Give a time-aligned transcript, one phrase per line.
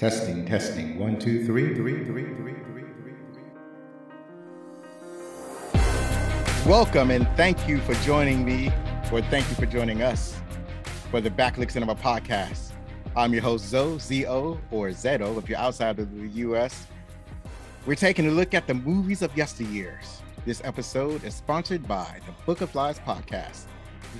[0.00, 0.98] Testing, testing.
[0.98, 2.84] One, two, three, three, three, three, three,
[5.74, 5.80] three.
[6.64, 8.72] Welcome and thank you for joining me,
[9.12, 10.40] or thank you for joining us
[11.10, 12.72] for the Back Look Cinema podcast.
[13.14, 16.86] I'm your host, Zo, Z-O, or Z-O, if you're outside of the US.
[17.84, 20.22] We're taking a look at the movies of yesteryears.
[20.46, 23.64] This episode is sponsored by the Book of Lies podcast.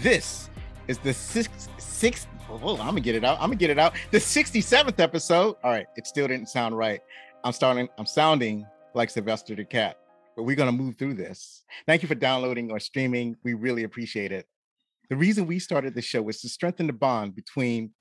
[0.00, 0.50] This
[0.88, 2.28] is the sixth, sixth
[2.58, 3.36] hold I'm gonna get it out.
[3.36, 3.94] I'm gonna get it out.
[4.10, 5.56] The 67th episode.
[5.62, 7.00] All right, it still didn't sound right.
[7.44, 9.96] I'm starting, I'm sounding like Sylvester the Cat,
[10.36, 11.64] but we're gonna move through this.
[11.86, 13.36] Thank you for downloading or streaming.
[13.44, 14.46] We really appreciate it.
[15.08, 17.92] The reason we started the show was to strengthen the bond between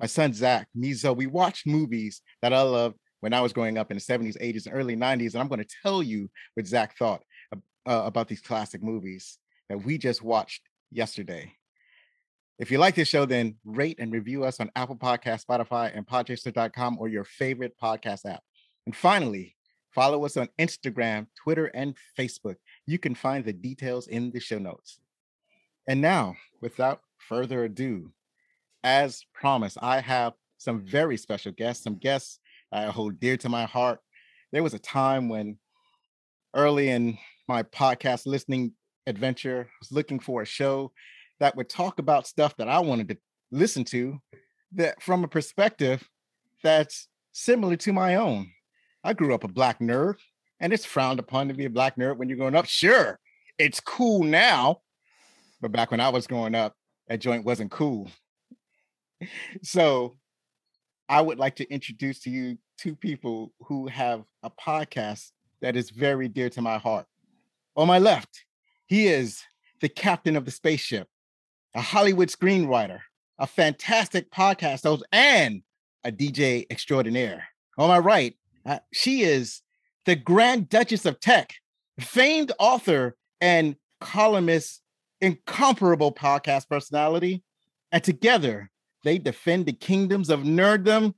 [0.00, 1.12] my son Zach, me, Zo.
[1.12, 4.66] We watched movies that I loved when I was growing up in the 70s, 80s,
[4.66, 5.34] and early 90s.
[5.34, 9.98] And I'm to tell you what Zach thought uh, about these classic movies that we
[9.98, 11.52] just watched yesterday.
[12.58, 16.04] If you like this show, then rate and review us on Apple Podcast, Spotify, and
[16.04, 18.42] Podchaser.com or your favorite podcast app.
[18.84, 19.54] And finally,
[19.94, 22.56] follow us on Instagram, Twitter, and Facebook.
[22.84, 24.98] You can find the details in the show notes.
[25.86, 28.10] And now, without further ado,
[28.82, 32.40] as promised, I have some very special guests, some guests
[32.72, 34.00] I hold dear to my heart.
[34.50, 35.58] There was a time when
[36.54, 38.72] early in my podcast listening
[39.06, 40.90] adventure, I was looking for a show
[41.40, 43.18] that would talk about stuff that I wanted to
[43.50, 44.18] listen to
[44.72, 46.08] that from a perspective
[46.62, 48.50] that's similar to my own.
[49.04, 50.16] I grew up a black nerd,
[50.60, 52.66] and it's frowned upon to be a black nerd when you're growing up.
[52.66, 53.18] Sure,
[53.58, 54.80] it's cool now,
[55.60, 56.74] but back when I was growing up,
[57.08, 58.10] that joint wasn't cool.
[59.62, 60.16] So
[61.08, 65.30] I would like to introduce to you two people who have a podcast
[65.60, 67.06] that is very dear to my heart.
[67.76, 68.44] On my left,
[68.86, 69.42] he is
[69.80, 71.08] the captain of the spaceship,
[71.78, 72.98] a Hollywood screenwriter,
[73.38, 75.62] a fantastic podcast host, and
[76.02, 77.46] a DJ extraordinaire.
[77.78, 78.34] On my right,
[78.66, 79.62] uh, she is
[80.04, 81.54] the Grand Duchess of Tech,
[82.00, 84.82] famed author and columnist,
[85.20, 87.44] incomparable podcast personality.
[87.92, 88.72] And together,
[89.04, 91.14] they defend the kingdoms of nerddom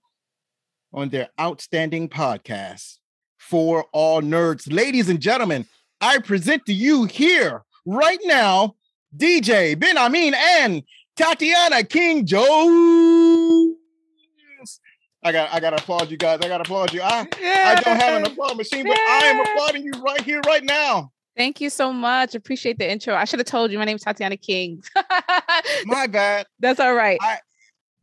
[0.93, 2.99] on their outstanding podcast.
[3.39, 5.65] For all nerds, ladies and gentlemen,
[6.03, 8.75] I present to you here right now
[9.17, 10.83] DJ BenHameen and
[11.17, 13.77] Tatiana King Jones.
[15.23, 16.41] I got I gotta applaud you guys.
[16.43, 17.03] I gotta applaud you.
[17.03, 17.27] I.
[17.43, 18.99] I don't have an applaud machine, but.
[18.99, 21.13] I am applauding you right here, right now.
[21.37, 22.35] Thank you so much.
[22.35, 23.15] Appreciate the intro.
[23.15, 24.83] I should have told you my name is Tatiana King.
[25.85, 26.47] my bad.
[26.59, 27.19] That's all right.
[27.23, 27.39] I,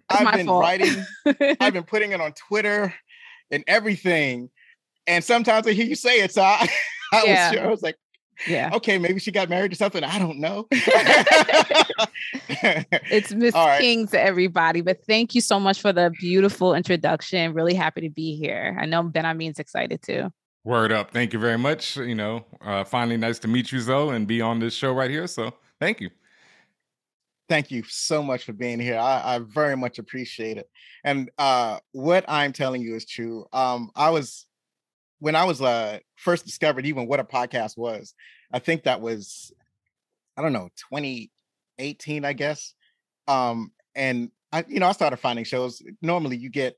[0.09, 0.63] have been fault.
[0.63, 1.05] writing,
[1.59, 2.93] I've been putting it on Twitter
[3.51, 4.49] and everything.
[5.05, 6.33] And sometimes I hear you say it.
[6.33, 6.67] So I,
[7.13, 7.49] I yeah.
[7.49, 7.67] was sure.
[7.67, 7.95] I was like,
[8.47, 8.69] yeah.
[8.73, 10.03] Okay, maybe she got married to something.
[10.03, 10.67] I don't know.
[13.11, 13.79] it's Miss right.
[13.79, 17.53] King to everybody, but thank you so much for the beautiful introduction.
[17.53, 18.77] Really happy to be here.
[18.79, 20.31] I know BenHameen's excited too.
[20.63, 21.11] Word up.
[21.11, 21.95] Thank you very much.
[21.95, 25.09] You know, uh, finally nice to meet you, Zoe, and be on this show right
[25.09, 25.25] here.
[25.27, 26.09] So thank you.
[27.47, 28.97] Thank you so much for being here.
[28.97, 30.69] I, I very much appreciate it.
[31.05, 33.45] And uh, what I'm telling you is true.
[33.53, 34.46] Um, I was
[35.19, 38.13] when I was uh, first discovered even what a podcast was,
[38.51, 39.51] I think that was,
[40.35, 42.73] I don't know, 2018, I guess.
[43.27, 45.81] Um, and I, you know, I started finding shows.
[46.01, 46.75] Normally, you get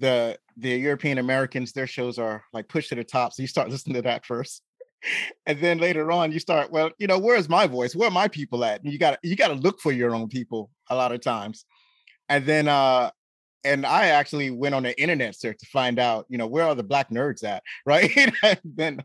[0.00, 3.70] the the European Americans; their shows are like pushed to the top, so you start
[3.70, 4.62] listening to that first,
[5.46, 7.94] and then later on, you start, well, you know, where's my voice?
[7.94, 8.82] Where are my people at?
[8.82, 11.64] And you got you got to look for your own people a lot of times,
[12.28, 13.10] and then uh
[13.66, 16.74] and I actually went on the internet search to find out, you know, where are
[16.74, 18.10] the black nerds at, right?
[18.42, 19.04] and then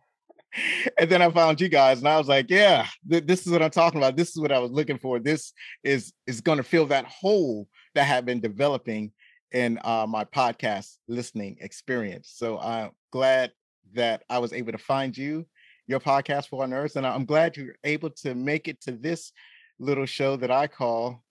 [0.97, 3.61] and then I found you guys, and I was like, yeah, th- this is what
[3.61, 4.17] I'm talking about.
[4.17, 5.19] This is what I was looking for.
[5.19, 9.11] This is is going to fill that hole that had been developing
[9.51, 12.31] in uh, my podcast listening experience.
[12.35, 13.51] So I'm glad
[13.93, 15.45] that I was able to find you,
[15.87, 19.31] your podcast for nerds, and I'm glad you're able to make it to this
[19.79, 21.23] little show that I call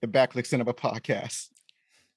[0.00, 1.51] the Back Look Cinema Podcast.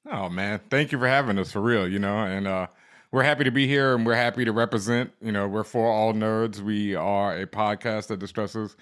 [0.05, 1.87] Oh man, thank you for having us for real.
[1.87, 2.67] You know, and uh,
[3.11, 5.11] we're happy to be here, and we're happy to represent.
[5.21, 6.59] You know, we're for all nerds.
[6.59, 8.75] We are a podcast that distresses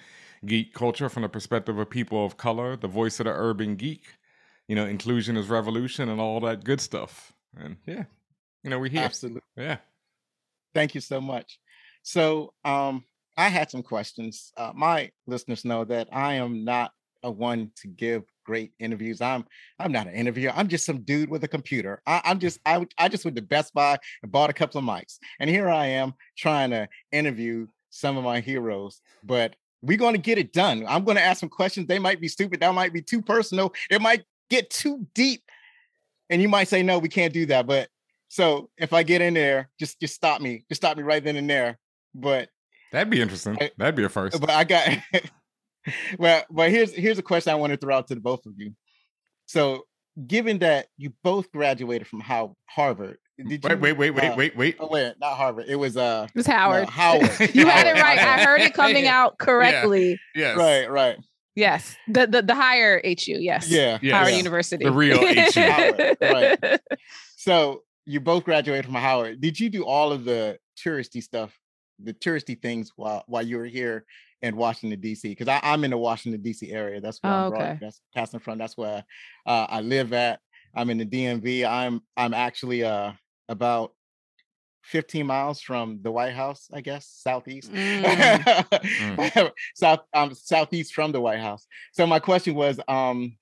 [0.45, 4.03] geek culture from the perspective of people of color, the voice of the urban geek.
[4.67, 7.31] You know, inclusion is revolution, and all that good stuff.
[7.57, 8.03] And yeah,
[8.63, 9.03] you know, we're here.
[9.03, 9.41] Absolutely.
[9.55, 9.77] Yeah.
[10.73, 11.59] Thank you so much.
[12.01, 13.05] So, um,
[13.37, 14.51] I had some questions.
[14.57, 16.91] Uh, my listeners know that I am not
[17.23, 19.21] a one to give great interviews.
[19.21, 19.45] I'm
[19.79, 20.51] I'm not an interviewer.
[20.55, 22.01] I'm just some dude with a computer.
[22.05, 24.85] I, am just I I just went to Best Buy and bought a couple of
[24.85, 29.01] mics, and here I am trying to interview some of my heroes.
[29.23, 30.85] But we're going to get it done.
[30.87, 31.87] I'm going to ask some questions.
[31.87, 32.61] They might be stupid.
[32.61, 33.73] That might be too personal.
[33.89, 35.43] It might get too deep,
[36.29, 37.67] and you might say no, we can't do that.
[37.67, 37.89] But
[38.27, 40.65] So if I get in there, just just stop me.
[40.69, 41.79] Just stop me right then and there.
[42.13, 42.49] But
[42.91, 43.57] that'd be interesting.
[43.77, 44.39] That'd be a first.
[44.39, 44.89] But I got
[46.17, 48.53] well, but here's here's a question I want to throw out to the both of
[48.57, 48.73] you.
[49.45, 49.83] So
[50.27, 54.55] given that you both graduated from how Harvard, did you, wait, wait, wait, uh, wait,
[54.55, 55.65] wait, Oh, wait, not Harvard.
[55.67, 56.83] It was uh, it was Howard.
[56.83, 57.21] No, Howard.
[57.53, 58.19] you had it right.
[58.19, 60.19] I heard it coming out correctly.
[60.35, 60.55] Yeah.
[60.55, 60.57] Yes.
[60.57, 61.17] Right, right.
[61.55, 63.33] Yes, the the, the higher HU.
[63.39, 63.69] Yes.
[63.69, 63.99] Yeah.
[64.01, 64.13] Yes.
[64.13, 64.85] Howard University.
[64.85, 65.61] The real HU.
[65.61, 66.79] Howard, right.
[67.37, 69.41] So you both graduated from Howard.
[69.41, 71.57] Did you do all of the touristy stuff,
[72.01, 74.05] the touristy things while while you were here
[74.43, 75.29] in Washington D.C.
[75.29, 76.71] because I'm in the Washington D.C.
[76.71, 76.99] area.
[76.99, 77.79] That's where oh, I'm okay.
[77.79, 78.57] broadcasting from.
[78.59, 79.03] That's where
[79.45, 80.39] uh, I live at.
[80.75, 81.65] I'm in the DMV.
[81.67, 83.13] I'm I'm actually uh
[83.47, 83.93] about
[84.83, 87.71] 15 miles from the White House, I guess, southeast.
[87.71, 88.03] Mm.
[88.71, 89.51] mm.
[89.75, 91.65] South um southeast from the White House.
[91.93, 93.37] So my question was um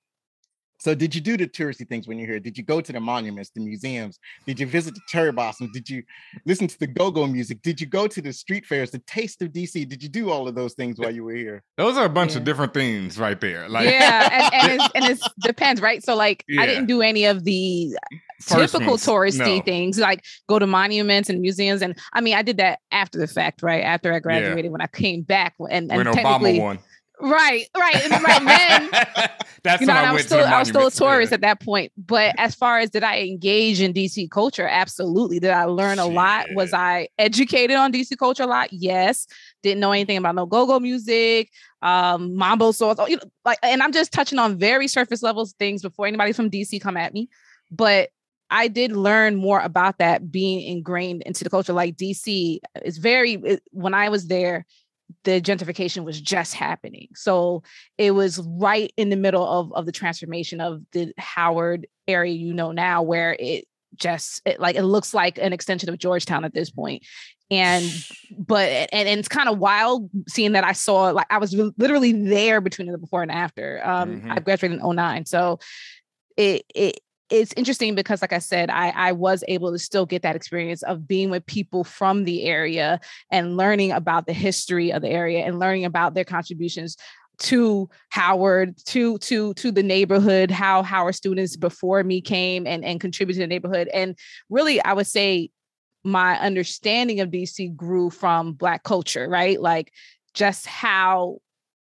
[0.82, 2.40] so did you do the touristy things when you're here?
[2.40, 4.18] Did you go to the monuments, the museums?
[4.46, 5.70] Did you visit the cherry blossoms?
[5.70, 6.02] Did you
[6.44, 7.62] listen to the go-go music?
[7.62, 9.88] Did you go to the street fairs, the taste of DC?
[9.88, 11.62] Did you do all of those things while you were here?
[11.76, 12.38] Those are a bunch yeah.
[12.38, 13.68] of different things right there.
[13.68, 16.02] Like Yeah, and, and, it depends, right?
[16.02, 16.62] So like yeah.
[16.62, 17.96] I didn't do any of the
[18.40, 19.62] First typical ones, touristy no.
[19.62, 23.28] things like go to monuments and museums and I mean I did that after the
[23.28, 23.84] fact, right?
[23.84, 24.70] After I graduated yeah.
[24.72, 26.78] when I came back and, and when technically Obama won.
[27.22, 28.44] Right, right, right.
[28.44, 28.90] Then
[29.62, 31.34] that's you know, I, I was still I was still a tourist yeah.
[31.34, 31.92] at that point.
[31.96, 34.66] But as far as did I engage in DC culture?
[34.66, 35.38] Absolutely.
[35.38, 36.46] Did I learn a lot?
[36.54, 38.72] Was I educated on DC culture a lot?
[38.72, 39.28] Yes.
[39.62, 43.92] Didn't know anything about no go-go music, um, mambo songs, you know, like, and I'm
[43.92, 47.28] just touching on very surface levels things before anybody from DC come at me.
[47.70, 48.10] But
[48.50, 51.72] I did learn more about that being ingrained into the culture.
[51.72, 54.66] Like DC is very, it, when I was there,
[55.24, 57.08] the gentrification was just happening.
[57.14, 57.62] So
[57.98, 62.52] it was right in the middle of, of the transformation of the Howard area you
[62.52, 63.66] know now, where it
[63.96, 67.04] just it, like it looks like an extension of Georgetown at this point.
[67.50, 67.84] And
[68.36, 72.12] but and, and it's kind of wild seeing that I saw like I was literally
[72.12, 73.80] there between the before and after.
[73.84, 74.32] Um, mm-hmm.
[74.32, 75.26] I graduated in 09.
[75.26, 75.58] So
[76.36, 77.00] it it
[77.32, 80.82] it's interesting because like i said I, I was able to still get that experience
[80.82, 83.00] of being with people from the area
[83.30, 86.96] and learning about the history of the area and learning about their contributions
[87.38, 93.00] to Howard, to to to the neighborhood, how Howard students before me came and, and
[93.00, 93.88] contributed to the neighborhood.
[93.88, 94.16] And
[94.48, 95.50] really, I would say
[96.04, 99.60] my understanding of DC grew from Black culture, right?
[99.60, 99.92] Like
[100.34, 101.38] just how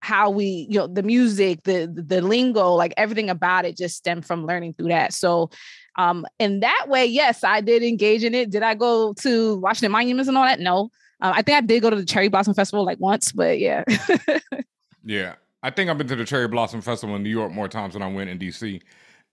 [0.03, 4.27] how we you know the music the the lingo like everything about it just stemmed
[4.27, 5.13] from learning through that.
[5.15, 5.49] So
[5.97, 8.51] um in that way yes i did engage in it.
[8.51, 10.61] Did i go to washington monuments and all that?
[10.61, 10.91] No.
[11.21, 13.85] Um, i think i did go to the cherry blossom festival like once but yeah.
[15.05, 15.35] Yeah.
[15.65, 18.03] I think i've been to the cherry blossom festival in new york more times than
[18.03, 18.83] i went in dc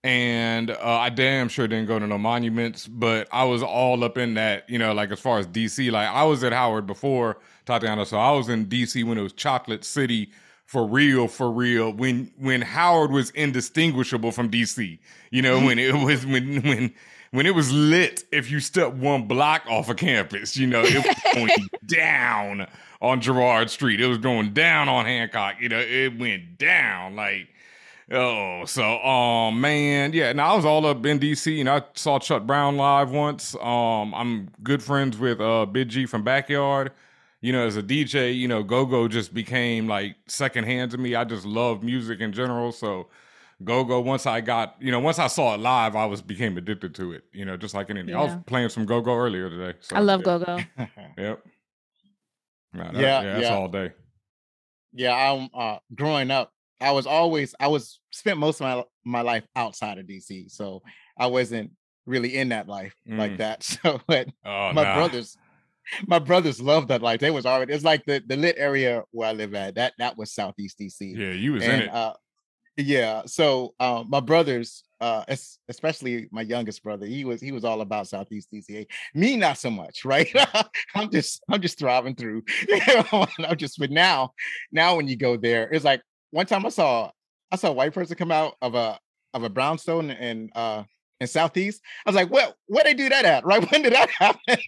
[0.02, 4.16] and uh, I damn sure didn't go to no monuments, but I was all up
[4.16, 7.36] in that, you know, like as far as DC, like I was at Howard before
[7.66, 10.30] Tatiana, so I was in DC when it was Chocolate City
[10.70, 15.00] for real, for real, when when Howard was indistinguishable from DC.
[15.32, 16.94] You know, when it was when when
[17.32, 21.04] when it was lit, if you stepped one block off of campus, you know, it
[21.04, 22.68] was going down
[23.02, 24.00] on Girard Street.
[24.00, 25.56] It was going down on Hancock.
[25.60, 27.48] You know, it went down like
[28.12, 30.32] oh, so oh man, yeah.
[30.32, 33.56] Now I was all up in DC and I saw Chuck Brown live once.
[33.56, 36.92] Um, I'm good friends with uh Big G from Backyard
[37.40, 41.14] you know, as a DJ, you know, go go just became like secondhand to me.
[41.14, 42.70] I just love music in general.
[42.72, 43.08] So
[43.64, 46.58] go go, once I got, you know, once I saw it live, I was became
[46.58, 47.24] addicted to it.
[47.32, 48.10] You know, just like anything.
[48.10, 48.20] Yeah.
[48.20, 49.78] I was playing some go go earlier today.
[49.80, 50.24] So, I love yeah.
[50.24, 50.58] go go.
[51.18, 51.42] yep.
[52.74, 53.54] that, yeah, yeah, that's yeah.
[53.54, 53.92] all day.
[54.92, 59.22] Yeah, I'm uh growing up, I was always I was spent most of my my
[59.22, 60.50] life outside of DC.
[60.50, 60.82] So
[61.16, 61.70] I wasn't
[62.04, 63.16] really in that life mm.
[63.16, 63.62] like that.
[63.82, 64.94] So but oh, my nah.
[64.96, 65.38] brothers
[66.06, 67.20] my brothers loved that life.
[67.20, 69.74] They was already it's like the the lit area where I live at.
[69.74, 71.16] That that was Southeast DC.
[71.16, 71.94] Yeah, you was and, in it.
[71.94, 72.14] Uh,
[72.76, 73.22] yeah.
[73.26, 75.24] So uh, my brothers, uh,
[75.68, 78.86] especially my youngest brother, he was he was all about Southeast DC.
[79.14, 80.28] Me, not so much, right?
[80.94, 82.42] I'm just I'm just thriving through.
[83.12, 84.32] I'm just but now,
[84.72, 87.10] now when you go there, it's like one time I saw
[87.50, 88.98] I saw a white person come out of a
[89.34, 90.84] of a brownstone and uh
[91.20, 91.82] in Southeast.
[92.06, 93.44] I was like, well, where they do that at?
[93.50, 93.68] Right?
[93.70, 94.58] When did that happen?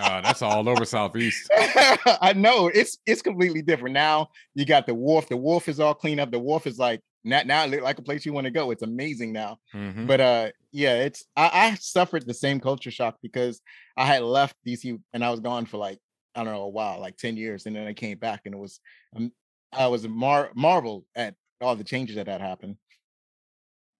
[0.00, 1.50] uh, that's all over Southeast.
[1.56, 3.94] I know it's it's completely different.
[3.94, 5.28] Now you got the wharf.
[5.28, 6.30] The wharf is all cleaned up.
[6.30, 8.70] The wharf is like now, now it like a place you want to go.
[8.70, 9.58] It's amazing now.
[9.74, 10.06] Mm-hmm.
[10.06, 13.60] But uh yeah, it's I, I suffered the same culture shock because
[13.96, 15.98] I had left DC and I was gone for like,
[16.36, 17.66] I don't know, a while, like 10 years.
[17.66, 18.78] And then I came back and it was
[19.16, 19.32] um,
[19.72, 22.76] I was mar- marveled at all the changes that had happened.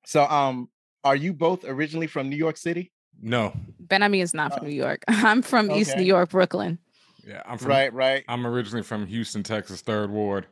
[0.07, 0.69] So um
[1.05, 2.93] are you both originally from New York City?
[3.21, 3.53] No.
[3.81, 5.05] Ben Ami is not from New York.
[5.09, 5.81] I'm from okay.
[5.81, 6.79] East New York, Brooklyn.
[7.27, 8.25] Yeah, I'm from, right, right.
[8.29, 10.47] I'm originally from Houston, Texas, Third Ward,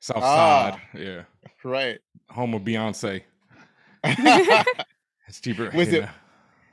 [0.00, 1.00] South ah, Side.
[1.00, 1.22] Yeah,
[1.62, 1.98] right.
[2.30, 3.22] Home of Beyonce.
[4.04, 5.70] it's cheaper.
[5.74, 6.02] Was it?
[6.02, 6.08] Know.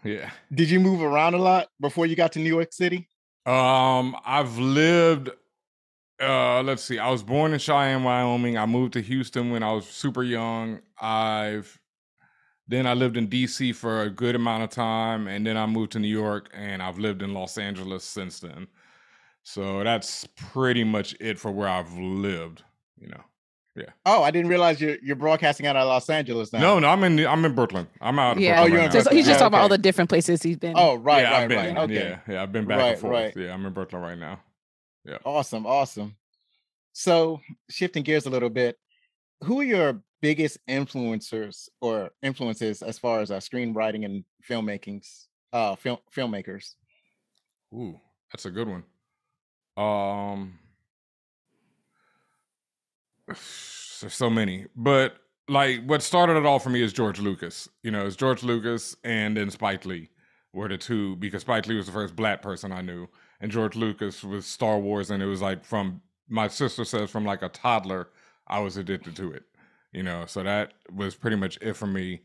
[0.04, 0.30] Yeah.
[0.54, 3.10] Did you move around a lot before you got to New York City?
[3.46, 5.30] Um, I've lived.
[6.22, 6.98] Uh, let's see.
[6.98, 8.58] I was born in Cheyenne, Wyoming.
[8.58, 10.80] I moved to Houston when I was super young.
[11.00, 11.80] I've
[12.68, 15.92] then I lived in DC for a good amount of time, and then I moved
[15.94, 18.68] to New York, and I've lived in Los Angeles since then.
[19.44, 22.64] So that's pretty much it for where I've lived.
[23.00, 23.22] You know.
[23.76, 23.90] Yeah.
[24.06, 26.60] Oh, I didn't realize you're you're broadcasting out of Los Angeles now.
[26.60, 27.88] No, no, I'm in I'm in Brooklyn.
[28.00, 28.40] I'm out.
[28.40, 28.62] yeah.
[28.62, 29.16] oh, you're right in Brooklyn.
[29.16, 29.58] he's just yeah, talking okay.
[29.58, 30.74] about all the different places he's been.
[30.78, 31.84] Oh, right, yeah, right, I've been, right.
[31.84, 31.94] Okay.
[31.94, 33.12] Yeah, yeah, I've been back right, and forth.
[33.12, 33.34] Right.
[33.36, 34.40] Yeah, I'm in Brooklyn right now.
[35.04, 35.18] Yeah.
[35.26, 36.16] Awesome, awesome.
[36.94, 38.78] So shifting gears a little bit,
[39.44, 45.76] who are your biggest influencers or influences as far as uh, screenwriting and filmmakings, uh,
[45.76, 46.74] film filmmakers?
[47.72, 48.00] Ooh,
[48.32, 48.84] that's a good one.
[49.78, 50.58] Um,
[53.28, 55.18] there's so many, but
[55.48, 57.70] like what started it all for me is George Lucas.
[57.84, 60.10] You know, it's George Lucas and then Spike Lee
[60.54, 63.08] were the two because Spike Lee was the first black person I knew,
[63.42, 67.26] and George Lucas was Star Wars, and it was like from my sister says from
[67.26, 68.08] like a toddler,
[68.48, 69.44] I was addicted to it.
[69.96, 72.20] You know, so that was pretty much it for me.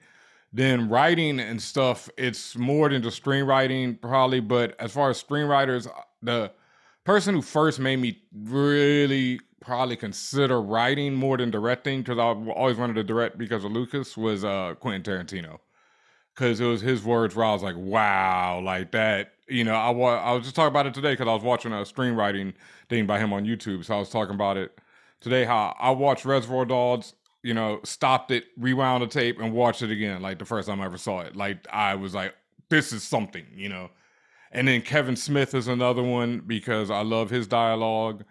[0.52, 4.40] Then writing and stuff, it's more than just screenwriting, probably.
[4.40, 5.88] But as far as screenwriters,
[6.20, 6.50] the
[7.04, 12.76] person who first made me really probably consider writing more than directing because I always
[12.76, 15.60] wanted to direct because of Lucas was uh, Quentin Tarantino
[16.34, 19.34] because it was his words where I was like, wow, like that.
[19.48, 21.72] You know, I, wa- I was just talking about it today because I was watching
[21.72, 22.54] a screenwriting
[22.88, 23.84] thing by him on YouTube.
[23.84, 24.76] So I was talking about it
[25.20, 29.82] today how I watched Reservoir Dogs, you know, stopped it, rewound the tape, and watched
[29.82, 31.37] it again like the first time I ever saw it.
[31.37, 32.35] Like I was like,
[32.68, 33.90] this is something, you know.
[34.52, 38.25] And then Kevin Smith is another one because I love his dialogue.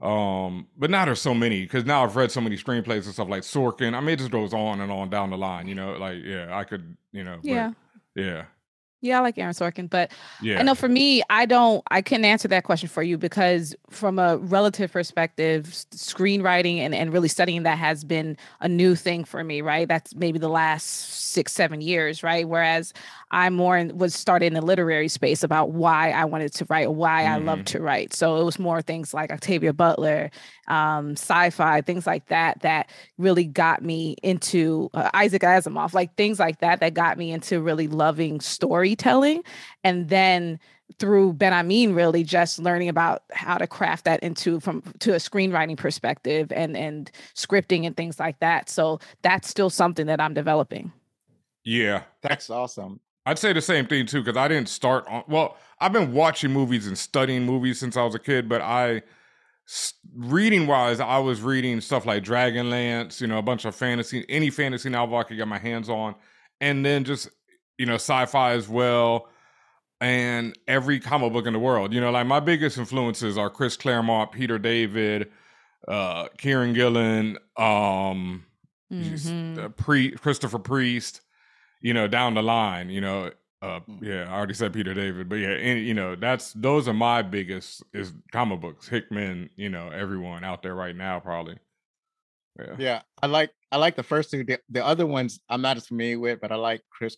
[0.00, 3.28] Um, but now there's so many because now I've read so many screenplays and stuff
[3.28, 3.94] like Sorkin.
[3.94, 5.68] I mean, it just goes on and on down the line.
[5.68, 7.72] You know, like yeah, I could, you know, yeah,
[8.14, 8.44] yeah.
[9.02, 10.58] Yeah, I like Aaron Sorkin, but yeah.
[10.58, 14.18] I know for me, I don't, I couldn't answer that question for you because from
[14.18, 19.42] a relative perspective, screenwriting and, and really studying that has been a new thing for
[19.42, 19.88] me, right?
[19.88, 22.46] That's maybe the last six, seven years, right?
[22.46, 22.92] Whereas
[23.30, 26.92] I more in, was started in the literary space about why I wanted to write,
[26.92, 27.32] why mm-hmm.
[27.32, 28.12] I love to write.
[28.12, 30.30] So it was more things like Octavia Butler,
[30.68, 36.38] um, sci-fi, things like that, that really got me into uh, Isaac Asimov, like things
[36.38, 39.44] like that, that got me into really loving storytelling.
[39.84, 40.58] And then
[40.98, 45.76] through BenHameen, really just learning about how to craft that into from to a screenwriting
[45.76, 48.68] perspective and and scripting and things like that.
[48.68, 50.92] So that's still something that I'm developing.
[51.62, 52.98] Yeah, that's awesome.
[53.26, 55.24] I'd say the same thing too because I didn't start on.
[55.28, 59.02] Well, I've been watching movies and studying movies since I was a kid, but I
[60.14, 64.50] reading wise, I was reading stuff like Dragonlance, you know, a bunch of fantasy, any
[64.50, 66.14] fantasy novel I could get my hands on,
[66.60, 67.28] and then just
[67.78, 69.28] you know sci-fi as well,
[70.00, 71.92] and every comic book in the world.
[71.92, 75.30] You know, like my biggest influences are Chris Claremont, Peter David,
[75.86, 78.44] uh, Kieron Gillen, um,
[78.92, 79.68] mm-hmm.
[79.76, 81.20] Pre- Christopher Priest
[81.80, 83.30] you know, down the line, you know,
[83.62, 83.98] uh, mm.
[84.00, 87.22] yeah, I already said Peter David, but yeah, any, you know, that's those are my
[87.22, 88.88] biggest is comic books.
[88.88, 91.58] Hickman, you know, everyone out there right now probably.
[92.58, 94.44] Yeah, yeah, I like I like the first two.
[94.44, 97.16] The, the other ones I'm not as familiar with, but I like Chris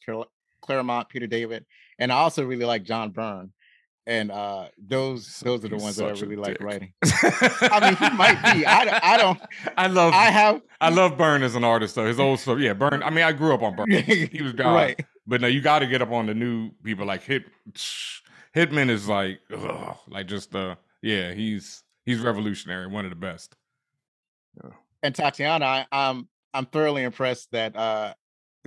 [0.62, 1.64] Claremont, Peter David,
[1.98, 3.52] and I also really like John Byrne.
[4.06, 6.92] And uh those those are the ones that I really like writing.
[7.04, 8.66] I mean, he might be.
[8.66, 9.40] I, I don't.
[9.76, 10.12] I love.
[10.12, 10.60] I have.
[10.80, 12.06] I love Byrne as an artist though.
[12.06, 12.58] His old stuff.
[12.58, 13.02] Yeah, Byrne.
[13.02, 13.90] I mean, I grew up on Byrne.
[14.32, 14.74] He was God.
[14.74, 15.06] right.
[15.26, 17.44] But no, you got to get up on the new people like Hit.
[18.52, 23.54] Hickman is like, ugh, like just uh, yeah, he's he's revolutionary, one of the best.
[24.62, 24.70] Yeah.
[25.02, 28.14] And Tatiana, I, I'm I'm thoroughly impressed that uh,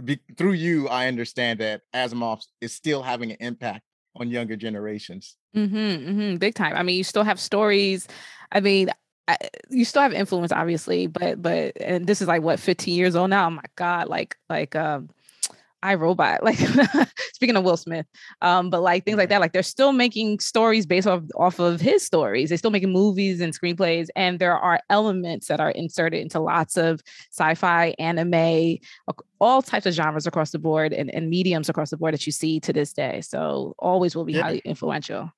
[0.04, 3.84] be, through you, I understand that Asimov is still having an impact
[4.16, 5.36] on younger generations.
[5.56, 6.76] Mm-hmm, mm-hmm, big time.
[6.76, 8.08] I mean, you still have stories.
[8.52, 8.90] I mean,
[9.28, 9.38] I,
[9.70, 13.30] you still have influence, obviously, but but and this is like what 15 years old
[13.30, 13.48] now.
[13.48, 15.10] Oh my god, like like um
[15.86, 16.58] I Robot, like
[17.34, 18.08] speaking of Will Smith,
[18.42, 21.80] um, but like things like that, like they're still making stories based off off of
[21.80, 22.50] his stories.
[22.50, 26.76] They're still making movies and screenplays, and there are elements that are inserted into lots
[26.76, 27.02] of
[27.32, 28.78] sci-fi, anime,
[29.40, 32.32] all types of genres across the board, and, and mediums across the board that you
[32.32, 33.22] see to this day.
[33.22, 34.42] So always will be yeah.
[34.42, 35.32] highly influential.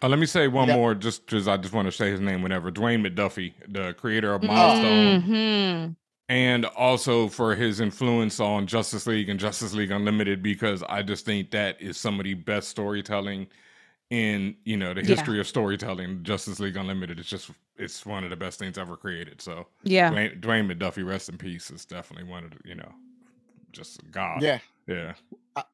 [0.00, 2.40] Uh, let me say one more, just because I just want to say his name
[2.42, 2.70] whenever.
[2.70, 5.22] Dwayne McDuffie, the creator of Milestone.
[5.22, 5.92] Mm-hmm
[6.28, 11.24] and also for his influence on Justice League and Justice League Unlimited because I just
[11.24, 13.46] think that is some of the best storytelling
[14.10, 15.40] in you know the history yeah.
[15.40, 16.22] of storytelling.
[16.22, 19.40] Justice League Unlimited is just it's one of the best things ever created.
[19.40, 22.90] So yeah, Dwayne, Dwayne McDuffie, rest in peace, is definitely one of the you know
[23.72, 24.42] just God.
[24.42, 25.14] Yeah, yeah.
[25.56, 25.64] I,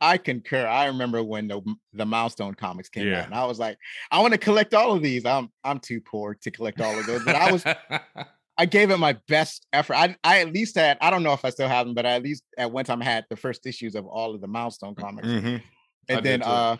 [0.00, 0.66] I concur.
[0.66, 1.60] I remember when the
[1.92, 3.20] the milestone comics came yeah.
[3.20, 3.78] out, and I was like,
[4.10, 5.24] I want to collect all of these.
[5.26, 7.64] I'm I'm too poor to collect all of those, but I was
[8.56, 9.94] I gave it my best effort.
[9.94, 12.12] I I at least had I don't know if I still have them, but I
[12.12, 15.28] at least at one time had the first issues of all of the milestone comics,
[15.28, 15.56] mm-hmm.
[16.08, 16.76] and I then uh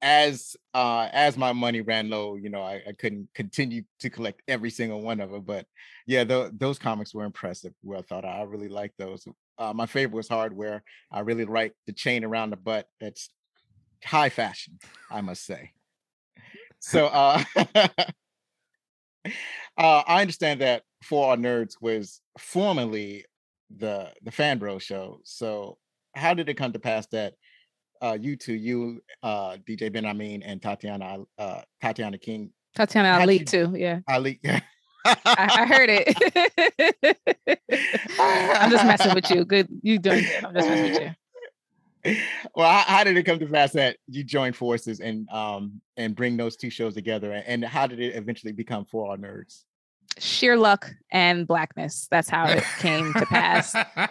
[0.00, 4.42] as uh as my money ran low, you know, I, I couldn't continue to collect
[4.48, 5.42] every single one of them.
[5.42, 5.66] But
[6.06, 7.72] yeah, those comics were impressive.
[7.82, 9.26] Well I thought I really liked those.
[9.58, 10.82] Uh, my favorite was Hardware.
[11.10, 12.86] I really like the chain around the butt.
[13.00, 13.28] That's
[14.02, 14.78] high fashion,
[15.10, 15.72] I must say.
[16.80, 17.44] So uh
[19.78, 23.24] Uh, I understand that For All Nerds was formerly
[23.76, 25.20] the the fan bro show.
[25.24, 25.78] So
[26.14, 27.34] how did it come to pass that
[28.02, 33.44] uh, you two, you, uh, DJ BenHameen, and Tatiana uh, Tatiana King, Tatiana Ali you,
[33.44, 34.40] too, yeah, Ali.
[35.04, 37.16] I, I, heard it.
[38.18, 39.44] I'm just messing with you.
[39.44, 40.44] Good, you doing good.
[40.44, 41.10] I'm just messing with you.
[42.56, 46.16] Well, how, how, did it come to pass that you joined forces and um and
[46.16, 47.32] bring those two shows together?
[47.32, 49.64] And how did it eventually become For All Nerds?
[50.18, 52.08] Sheer luck and blackness.
[52.10, 53.74] That's how it came to pass.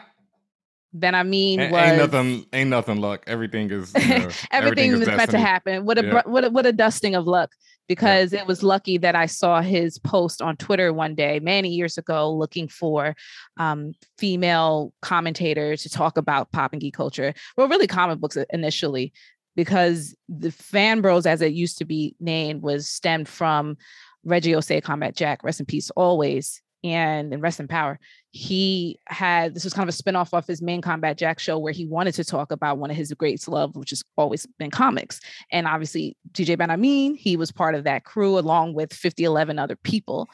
[0.96, 3.24] BenHameen was ain't nothing ain't nothing luck.
[3.26, 5.86] Everything is you know, everything, everything is meant to happen.
[5.86, 6.22] What a yeah.
[6.26, 7.52] what a, what a dusting of luck
[7.88, 8.42] because yeah.
[8.42, 12.34] it was lucky that I saw his post on Twitter one day many years ago
[12.34, 13.16] looking for
[13.58, 17.34] um, female commentators to talk about pop and geek culture.
[17.56, 19.14] Well, really comic books initially
[19.56, 23.78] because the fan bros as it used to be named was stemmed from
[24.24, 28.00] Reggie Ossé Combat Jack, rest in peace always, and and rest in power.
[28.32, 31.74] He had this was kind of a spinoff of his main Combat Jack show where
[31.74, 35.20] he wanted to talk about one of his greatest love, which has always been comics.
[35.52, 39.76] And obviously, DJ BenHameen, he was part of that crew along with 50, 11 other
[39.76, 40.30] people.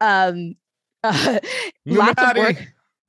[0.00, 0.54] Um,
[1.02, 1.38] uh,
[1.86, 2.56] lots of work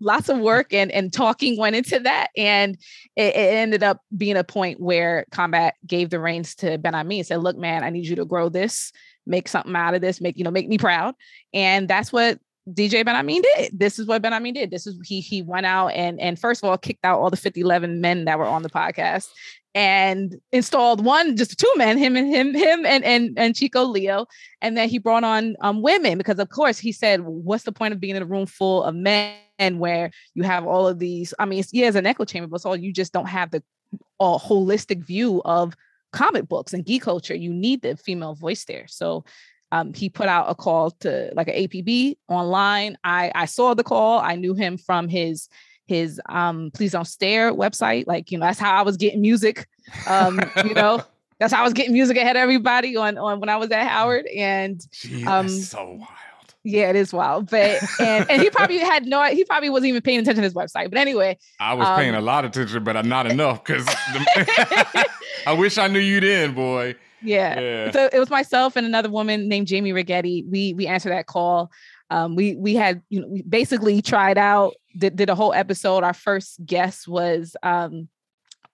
[0.01, 2.75] lots of work and and talking went into that and
[3.15, 7.27] it, it, ended up being a point where combat gave the reins to BenHameen and
[7.27, 8.91] said look man i need you to grow this
[9.25, 11.15] make something out of this, make, you know, make me proud.
[11.53, 13.79] And that's what DJ BenHameen did.
[13.79, 14.71] This is what BenHameen did.
[14.71, 17.37] This is he he went out and and first of all kicked out all the
[17.37, 19.27] 50 11 men that were on the podcast
[19.73, 24.25] and installed one just two men him and him him and and and Chico Leo
[24.61, 27.93] and then he brought on um women because of course he said what's the point
[27.93, 29.39] of being in a room full of men
[29.77, 32.75] where you have all of these I mean yeah it's an echo chamber but all
[32.75, 33.63] you just don't have the
[34.19, 35.73] a holistic view of
[36.11, 38.85] comic books and geek culture, you need the female voice there.
[38.87, 39.25] So
[39.71, 42.97] um, he put out a call to like an APB online.
[43.03, 44.19] I I saw the call.
[44.19, 45.47] I knew him from his
[45.87, 48.05] his um please don't stare website.
[48.07, 49.67] Like you know that's how I was getting music.
[50.07, 51.03] Um, you know
[51.39, 53.87] that's how I was getting music ahead of everybody on on when I was at
[53.87, 54.27] Howard.
[54.27, 56.07] And Gee, um, so wild.
[56.63, 57.49] Yeah, it is wild.
[57.49, 60.53] But and and he probably had no he probably wasn't even paying attention to his
[60.53, 60.89] website.
[60.89, 61.37] But anyway.
[61.59, 63.85] I was um, paying a lot of attention, but not enough because
[65.47, 66.95] I wish I knew you then, boy.
[67.23, 67.59] Yeah.
[67.59, 67.91] yeah.
[67.91, 70.43] So it was myself and another woman named Jamie Rigetti.
[70.49, 71.71] We we answered that call.
[72.09, 76.03] Um, we we had you know we basically tried out did, did a whole episode.
[76.03, 78.07] Our first guest was um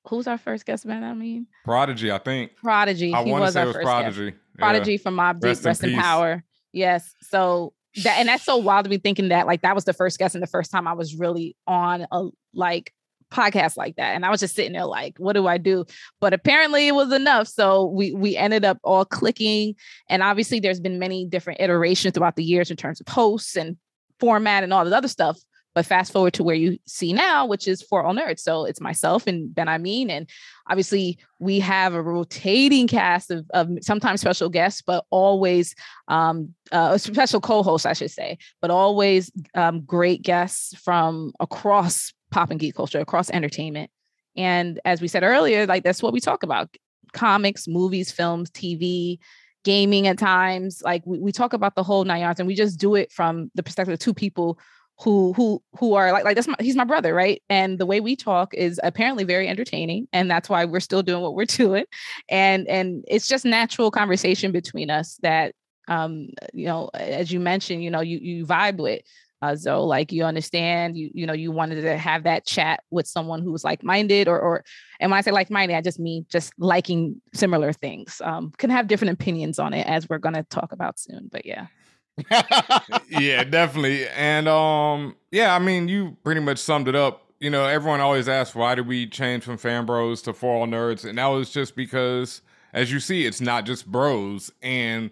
[0.08, 1.04] who's our first guest man?
[1.04, 2.56] I mean Prodigy, I think.
[2.58, 3.13] Prodigy.
[3.13, 4.32] I he was our was first Prodigy.
[4.32, 4.43] Guest.
[4.58, 4.97] Prodigy yeah.
[4.97, 6.43] from Mobb Deep, Rest, Rest in, in Power.
[6.73, 7.13] Yes.
[7.21, 7.73] So
[8.04, 10.36] that and that's so wild to be thinking that like that was the first guest
[10.36, 12.93] and the first time I was really on a like
[13.32, 15.86] podcast like that and i was just sitting there like what do i do?
[16.21, 19.76] But apparently it was enough so we we ended up all clicking
[20.10, 23.78] and obviously there's been many different iterations throughout the years in terms of hosts and
[24.19, 25.38] format and all this other stuff
[25.78, 28.40] but fast forward to where you see now, which is for all nerds.
[28.40, 30.10] So it's myself and BenHameen.
[30.10, 30.28] And
[30.68, 35.76] obviously we have a rotating cast of, of sometimes special guests, but always
[36.08, 42.12] um, uh, a special co-host, I should say, but always um, great guests from across
[42.32, 43.92] pop and geek culture, across entertainment.
[44.36, 46.76] And as we said earlier, like that's what we talk about
[47.13, 49.20] comics, movies, films, TV,
[49.63, 50.82] gaming at times.
[50.84, 53.52] Like we, we talk about the whole nine yards and we just do it from
[53.54, 54.58] the perspective of two people
[55.00, 57.42] who who who are like like that's my, he's my brother right?
[57.50, 61.22] And the way we talk is apparently very entertaining and that's why we're still doing
[61.22, 61.86] what we're doing.
[62.30, 65.54] And and it's just natural conversation between us that
[65.88, 69.02] um you know as you mentioned you know you you vibe with
[69.42, 73.08] uh Zoe like you understand you you know you wanted to have that chat with
[73.08, 74.66] someone who's like-minded or or
[75.00, 78.20] and when I say like-minded I just mean just liking similar things.
[78.22, 81.46] Um can have different opinions on it as we're going to talk about soon but
[81.46, 81.68] yeah
[83.10, 84.08] yeah, definitely.
[84.10, 87.24] And um, yeah, I mean, you pretty much summed it up.
[87.40, 90.68] You know, everyone always asks why did we change from fan bros to for all
[90.68, 92.42] nerds, and that was just because,
[92.74, 95.12] as you see, it's not just bros, and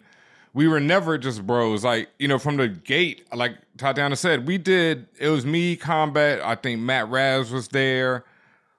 [0.53, 1.83] we were never just bros.
[1.83, 5.07] Like you know, from the gate, like Tatiana said, we did.
[5.19, 6.41] It was me, combat.
[6.41, 8.25] I think Matt Raz was there.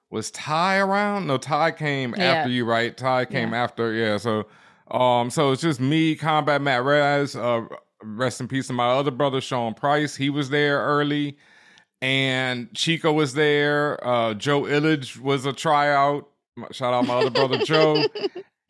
[0.09, 1.27] Was Ty around?
[1.27, 2.23] No, Ty came yeah.
[2.23, 2.95] after you, right?
[2.95, 3.63] Ty came yeah.
[3.63, 3.93] after.
[3.93, 4.45] Yeah, so
[4.91, 7.35] um, so it's just me, combat Matt Raz.
[7.35, 7.65] Uh,
[8.01, 10.15] rest in peace to my other brother Sean Price.
[10.15, 11.37] He was there early,
[12.01, 14.05] and Chico was there.
[14.05, 16.29] Uh, Joe Illidge was a tryout.
[16.71, 18.05] Shout out my other brother Joe.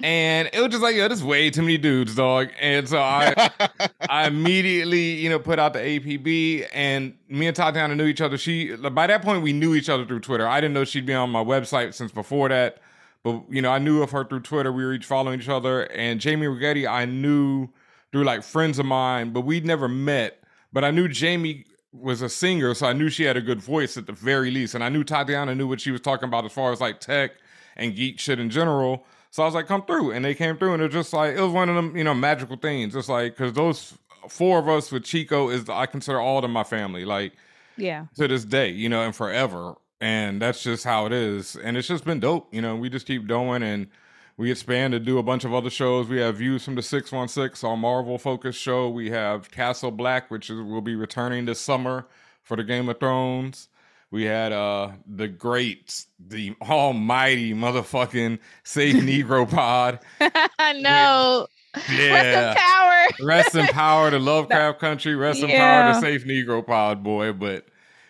[0.04, 2.50] And it was just like, yo, there's way too many dudes, dog.
[2.60, 3.50] And so I
[4.10, 8.38] I immediately, you know, put out the APB and me and Tatiana knew each other.
[8.38, 10.48] She by that point we knew each other through Twitter.
[10.48, 12.78] I didn't know she'd be on my website since before that.
[13.24, 14.72] But you know, I knew of her through Twitter.
[14.72, 15.86] We were each following each other.
[15.92, 17.70] And Jamie Rigetti, I knew
[18.12, 20.44] through like friends of mine, but we'd never met.
[20.72, 23.98] But I knew Jamie was a singer, so I knew she had a good voice
[23.98, 24.76] at the very least.
[24.76, 27.32] And I knew Tatiana knew what she was talking about as far as like tech
[27.76, 29.06] and geek shit in general.
[29.32, 30.12] So I was like, come through.
[30.12, 32.04] And they came through, and it was just like, it was one of them, you
[32.04, 32.96] know, magical things.
[32.96, 33.94] It's like, because those
[34.30, 37.06] four of us with Chico is, I consider all of them my family.
[37.06, 37.34] Like,
[37.78, 39.76] yeah, to this day, you know, and forever.
[40.00, 41.56] And that's just how it is.
[41.56, 42.54] And it's just been dope.
[42.54, 43.88] You know, we just keep going and,
[44.38, 46.08] we expand to do a bunch of other shows.
[46.08, 48.88] We have Views from the 616, our Marvel focused show.
[48.88, 52.06] We have Castle Black, which is, will be returning this summer
[52.44, 53.68] for the Game of Thrones.
[54.10, 60.00] We had uh the great, the almighty motherfucking Safe Negro Pod.
[60.22, 61.48] no.
[61.92, 62.14] Yeah.
[62.14, 63.08] Rest in power.
[63.28, 65.16] Rest in power to Lovecraft Country.
[65.16, 65.48] Rest yeah.
[65.48, 67.34] in power to Safe Negro Pod, boy.
[67.34, 67.66] But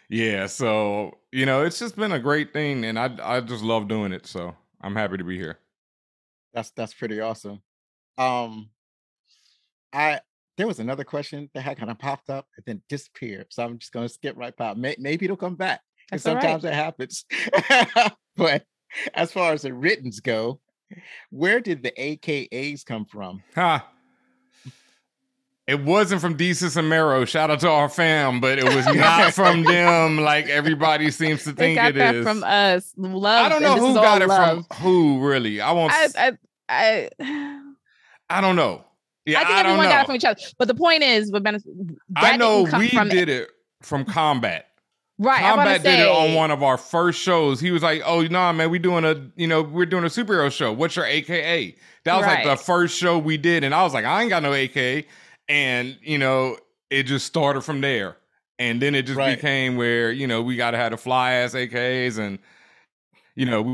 [0.08, 3.88] yeah, so you know, it's just been a great thing, and I I just love
[3.88, 4.28] doing it.
[4.28, 5.58] So I'm happy to be here.
[6.58, 7.62] That's that's pretty awesome.
[8.17, 8.72] Um,
[9.93, 10.22] I
[10.58, 13.78] there was another question that had kind of popped up and then disappeared, so I'm
[13.78, 14.76] just gonna skip right past.
[14.76, 15.82] May, maybe it'll come back.
[16.10, 16.72] That's sometimes right.
[16.72, 17.26] that happens.
[18.38, 18.65] but
[19.13, 20.60] as far as the writtens go,
[21.30, 23.43] where did the AKAs come from?
[23.54, 23.82] Huh.
[25.67, 27.26] It wasn't from Desus and Mero.
[27.26, 30.17] Shout out to our fam, but it was not from them.
[30.17, 32.93] Like everybody seems to think it is from us.
[32.96, 33.46] Love.
[33.46, 34.65] I don't know who got it love.
[34.65, 35.20] from who.
[35.20, 35.91] Really, I won't.
[35.93, 36.32] I, I,
[36.69, 37.10] I,
[38.30, 38.84] I don't know.
[39.25, 40.39] Yeah, I think I everyone got it from each other.
[40.58, 41.34] But the point is,
[42.15, 43.49] I know we did it
[43.82, 44.67] from combat.
[45.19, 45.41] Right.
[45.41, 47.60] Combat did it on one of our first shows.
[47.60, 50.08] He was like, "Oh, no, nah, man, we doing a, you know, we're doing a
[50.08, 50.71] superhero show.
[50.71, 52.45] What's your AKA?" That was right.
[52.45, 55.08] like the first show we did, and I was like, "I ain't got no AKA,"
[55.49, 56.58] and you know,
[56.89, 58.15] it just started from there,
[58.60, 59.36] and then it just right.
[59.36, 62.38] became where you know we got to have the fly ass AKAs, and
[63.36, 63.73] you know, we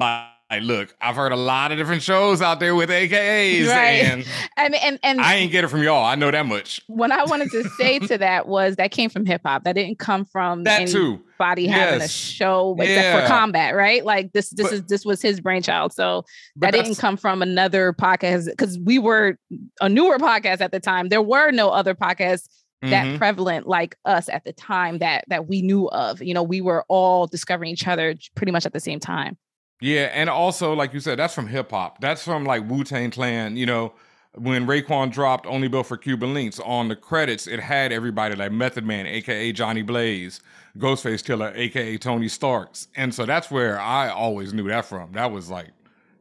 [0.53, 4.03] like, look, I've heard a lot of different shows out there with AKAs, right.
[4.03, 4.25] and
[4.57, 6.05] and and, and I ain't get it from y'all.
[6.05, 6.81] I know that much.
[6.87, 9.63] What I wanted to say to that was that came from hip hop.
[9.63, 11.21] That didn't come from that too.
[11.39, 11.73] Body yes.
[11.73, 13.21] having a show except yeah.
[13.21, 14.05] for combat, right?
[14.05, 15.91] Like this, this but, is this was his brainchild.
[15.93, 16.23] So
[16.57, 19.37] that didn't come from another podcast because we were
[19.81, 21.09] a newer podcast at the time.
[21.09, 22.47] There were no other podcasts
[22.89, 23.17] that mm-hmm.
[23.17, 26.21] prevalent like us at the time that that we knew of.
[26.21, 29.37] You know, we were all discovering each other pretty much at the same time.
[29.83, 31.99] Yeah, and also like you said, that's from hip hop.
[31.99, 33.57] That's from like Wu Tang Clan.
[33.57, 33.93] You know,
[34.33, 38.53] when Raekwon dropped "Only Built for Cuban Linx" on the credits, it had everybody like
[38.53, 40.39] Method Man, aka Johnny Blaze,
[40.77, 45.11] Ghostface Killah, aka Tony Starks, and so that's where I always knew that from.
[45.11, 45.71] That was like,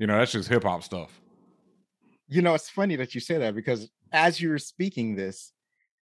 [0.00, 1.20] you know, that's just hip hop stuff.
[2.26, 5.52] You know, it's funny that you say that because as you were speaking this,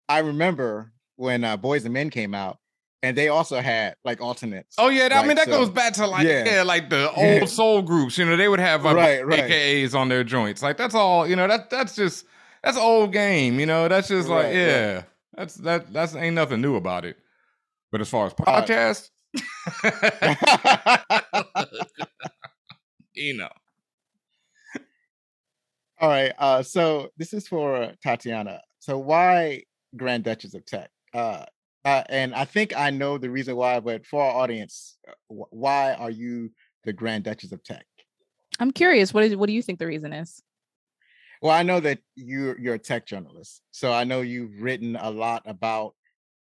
[0.08, 2.56] I remember when uh, Boyz II Men came out,
[3.02, 4.76] and they also had like alternates.
[4.78, 6.56] Oh yeah, I mean that so, goes back to like yeah.
[6.56, 8.18] yeah like the old soul groups.
[8.18, 9.44] You know, they would have uh, right, right.
[9.50, 10.62] AKAs on their joints.
[10.62, 11.26] Like that's all.
[11.26, 12.26] You know, that that's just
[12.62, 13.58] that's old game.
[13.58, 15.04] You know, that's just like yeah, right.
[15.34, 17.16] that's that that's ain't nothing new about it.
[17.90, 19.10] But as far as podcast,
[19.84, 20.96] uh,
[23.14, 23.48] you know.
[26.00, 26.32] All right.
[26.38, 28.62] Uh, so this is for Tatiana.
[28.78, 29.64] So why
[29.96, 30.90] Grand Duchess of Tech?
[31.12, 31.44] Uh,
[31.84, 35.94] uh, and I think I know the reason why, but for our audience, uh, why
[35.94, 36.50] are you
[36.84, 37.84] the Grand Duchess of Tech?
[38.58, 39.14] I'm curious.
[39.14, 40.42] What is what do you think the reason is?
[41.40, 45.10] Well, I know that you're you're a tech journalist, so I know you've written a
[45.10, 45.94] lot about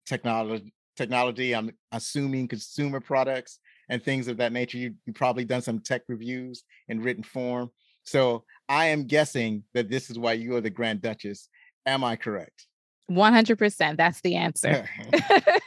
[0.06, 0.72] technology.
[0.94, 1.54] Technology.
[1.54, 4.76] I'm assuming consumer products and things of that nature.
[4.76, 7.70] You you probably done some tech reviews in written form.
[8.04, 11.48] So I am guessing that this is why you are the Grand Duchess.
[11.86, 12.66] Am I correct?
[13.14, 14.88] 100% that's the answer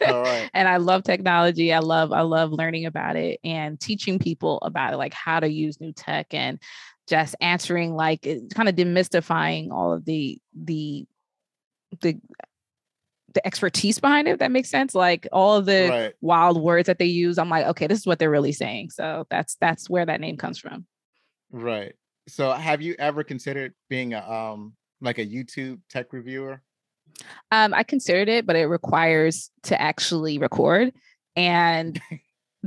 [0.54, 4.94] and i love technology i love i love learning about it and teaching people about
[4.94, 6.60] it like how to use new tech and
[7.08, 8.22] just answering like
[8.54, 11.06] kind of demystifying all of the the
[12.02, 12.18] the
[13.36, 14.40] the expertise behind it.
[14.40, 14.96] that makes sense.
[14.96, 16.14] Like all of the right.
[16.22, 18.90] wild words that they use, I'm like, okay, this is what they're really saying.
[18.90, 20.86] So that's that's where that name comes from.
[21.52, 21.94] Right.
[22.28, 26.62] So have you ever considered being a um like a YouTube tech reviewer?
[27.52, 30.94] Um, I considered it, but it requires to actually record.
[31.36, 32.02] And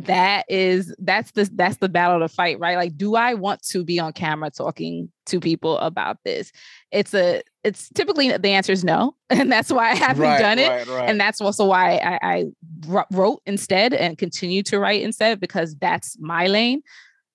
[0.06, 3.84] that is that's the that's the battle to fight right like do i want to
[3.84, 6.52] be on camera talking to people about this
[6.92, 10.58] it's a it's typically the answer is no and that's why i haven't right, done
[10.58, 11.08] it right, right.
[11.08, 16.16] and that's also why I, I wrote instead and continue to write instead because that's
[16.20, 16.82] my lane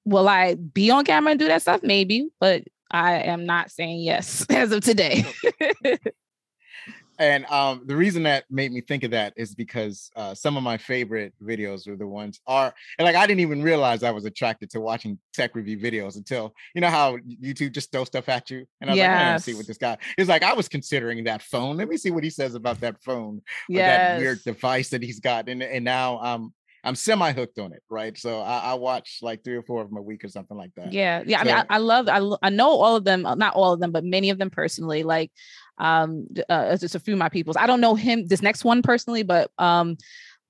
[0.05, 3.99] will i be on camera and do that stuff maybe but i am not saying
[3.99, 5.25] yes as of today
[7.23, 10.63] and um, the reason that made me think of that is because uh, some of
[10.63, 14.25] my favorite videos are the ones are and like I didn't even realize I was
[14.25, 18.49] attracted to watching tech review videos until you know how YouTube just throw stuff at
[18.49, 19.09] you and I was yes.
[19.09, 20.43] like, I see what this guy is like.
[20.43, 21.77] I was considering that phone.
[21.77, 23.79] Let me see what he says about that phone, yes.
[23.87, 26.53] that weird device that he's got, and and now um
[26.83, 28.17] I'm semi hooked on it, right?
[28.17, 30.71] So I, I, watch like three or four of them a week or something like
[30.75, 30.91] that.
[30.91, 31.37] Yeah, yeah.
[31.37, 32.09] So, I mean, I, I, love.
[32.09, 35.03] I I know all of them, not all of them, but many of them personally.
[35.03, 35.31] Like,
[35.77, 37.55] um, uh, just a few of my peoples.
[37.57, 39.97] I don't know him, this next one personally, but um,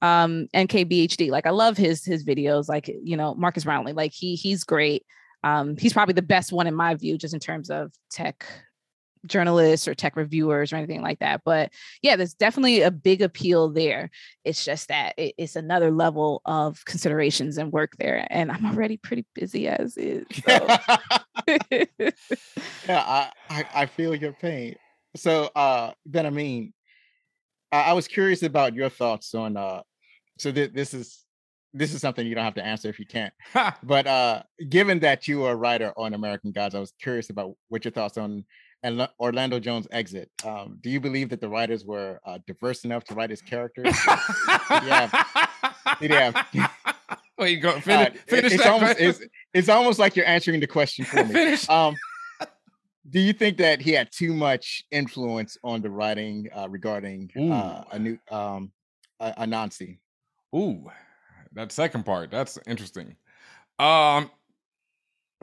[0.01, 1.29] um, MKBHD.
[1.29, 2.67] Like, I love his his videos.
[2.67, 3.93] Like, you know, Marques Brownlee.
[3.93, 5.05] Like, he he's great.
[5.43, 8.45] Um, he's probably the best one in my view, just in terms of tech
[9.25, 11.41] journalists or tech reviewers or anything like that.
[11.43, 14.09] But yeah, there's definitely a big appeal there.
[14.43, 18.27] It's just that it's another level of considerations and work there.
[18.29, 20.25] And I'm already pretty busy as is.
[20.45, 20.67] So.
[21.47, 22.09] yeah,
[22.87, 24.75] I, I, I feel your pain.
[25.15, 26.73] So uh BenHameen,
[27.71, 29.81] I, I was curious about your thoughts on uh
[30.37, 31.19] so th- this is
[31.75, 33.33] this is something you don't have to answer if you can't.
[33.83, 37.55] but uh given that you are a writer on American Gods, I was curious about
[37.69, 38.43] what your thoughts on
[38.83, 40.29] and Orlando Jones' exit.
[40.45, 43.95] Um, do you believe that the writers were uh, diverse enough to write his characters?
[44.69, 45.09] yeah,
[46.01, 46.67] yeah.
[47.37, 48.07] Wait, go finish.
[48.07, 49.21] Uh, finish it's, almost, it's,
[49.53, 51.33] it's, almost like you're answering the question for me.
[51.33, 51.69] finish.
[51.69, 51.95] Um,
[53.09, 57.83] do you think that he had too much influence on the writing uh, regarding uh,
[57.91, 58.71] a new um,
[59.19, 59.99] a, Anansi?
[60.55, 60.89] Ooh,
[61.53, 63.15] that second part that's interesting.
[63.79, 64.29] Um,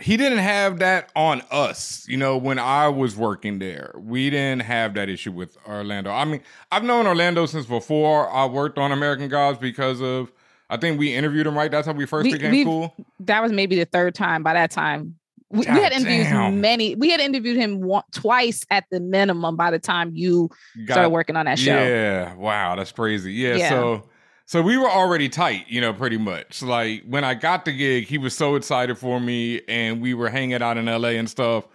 [0.00, 2.04] he didn't have that on us.
[2.08, 6.10] You know, when I was working there, we didn't have that issue with Orlando.
[6.10, 10.32] I mean, I've known Orlando since before I worked on American Gods because of
[10.70, 11.70] I think we interviewed him right.
[11.70, 12.94] That's how we first we, became cool.
[13.20, 15.16] That was maybe the third time by that time.
[15.50, 16.60] We, we had interviewed damn.
[16.60, 16.94] many.
[16.94, 20.48] We had interviewed him one, twice at the minimum by the time you
[20.86, 21.74] Got, started working on that show.
[21.74, 23.32] Yeah, wow, that's crazy.
[23.32, 23.68] Yeah, yeah.
[23.68, 24.08] so
[24.50, 26.60] so we were already tight, you know, pretty much.
[26.60, 30.28] Like when I got the gig, he was so excited for me, and we were
[30.28, 31.68] hanging out in LA and stuff.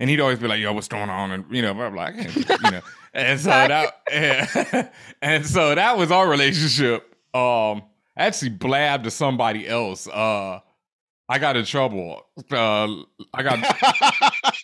[0.00, 2.70] And he'd always be like, "Yo, what's going on?" And you know, I'm like, you
[2.70, 2.80] know,
[3.12, 4.88] and so that, yeah.
[5.22, 7.14] and so that was our relationship.
[7.34, 7.82] Um,
[8.16, 10.08] I actually blabbed to somebody else.
[10.08, 10.60] Uh,
[11.26, 12.26] I got in trouble.
[12.50, 13.58] Uh, I got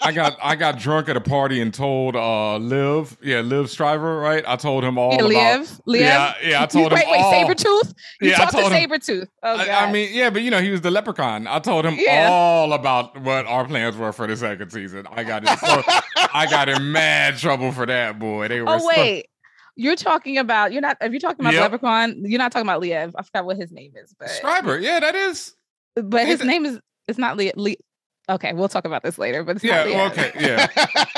[0.03, 4.18] I got I got drunk at a party and told uh Liv, yeah, Liv Schreiber,
[4.18, 4.44] right?
[4.46, 6.01] I told him all yeah, about Liv, Liv.
[6.03, 7.33] Yeah, yeah, I told wait, him wait, all.
[7.33, 7.94] Sabretooth?
[8.20, 9.29] You yeah, talked I told to him, Sabretooth.
[9.42, 9.68] Oh God.
[9.68, 11.46] I, I, mean, yeah, but you know, he was the leprechaun.
[11.46, 12.29] I told him yeah.
[12.31, 15.07] all about what our plans were for the second season.
[15.11, 15.83] I got it so
[16.35, 18.49] I got in mad trouble for that, boy.
[18.49, 19.29] They were Oh wait.
[19.77, 21.62] You're talking about you're not if you're talking about yep.
[21.62, 23.12] leprechaun, you're not talking about Liev.
[23.16, 25.55] I forgot what his name is, but Stryver, yeah, that is
[25.94, 27.53] but his name is it's not Lee.
[27.57, 27.76] Lee
[28.31, 29.42] okay, we'll talk about this later.
[29.44, 30.68] But yeah, well, okay, yeah.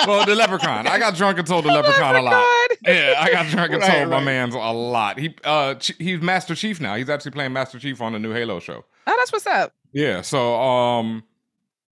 [0.06, 0.87] well, the leprechaun.
[0.87, 2.70] I got drunk and told the, the leprechaun, leprechaun, a lot.
[2.85, 4.20] Yeah, I got drunk and right, told right.
[4.20, 5.18] my man's a lot.
[5.18, 6.96] He uh he's Master Chief now.
[6.96, 8.85] He's actually playing Master Chief on the new Halo show.
[9.06, 9.72] Oh, that's what's up.
[9.92, 10.22] Yeah.
[10.22, 11.24] So um.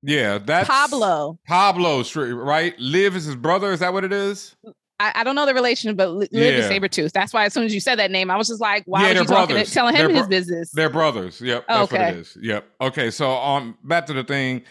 [0.02, 1.38] Yeah, that's Pablo.
[1.46, 2.74] Pablo, right?
[2.78, 3.70] Liv is his brother.
[3.70, 4.56] Is that what it is?
[5.00, 6.42] I, I, don't know the relation, but Liv yeah.
[6.42, 7.12] is Sabretooth.
[7.12, 9.20] That's why as soon as you said that name, I was just like, why yeah,
[9.20, 10.70] was you talking telling him his business?
[10.72, 11.40] They're brothers.
[11.40, 11.64] Yep.
[11.66, 12.04] That's okay.
[12.04, 12.36] what it is.
[12.38, 12.64] Yep.
[12.82, 13.10] Okay.
[13.10, 14.62] So um back to the thing.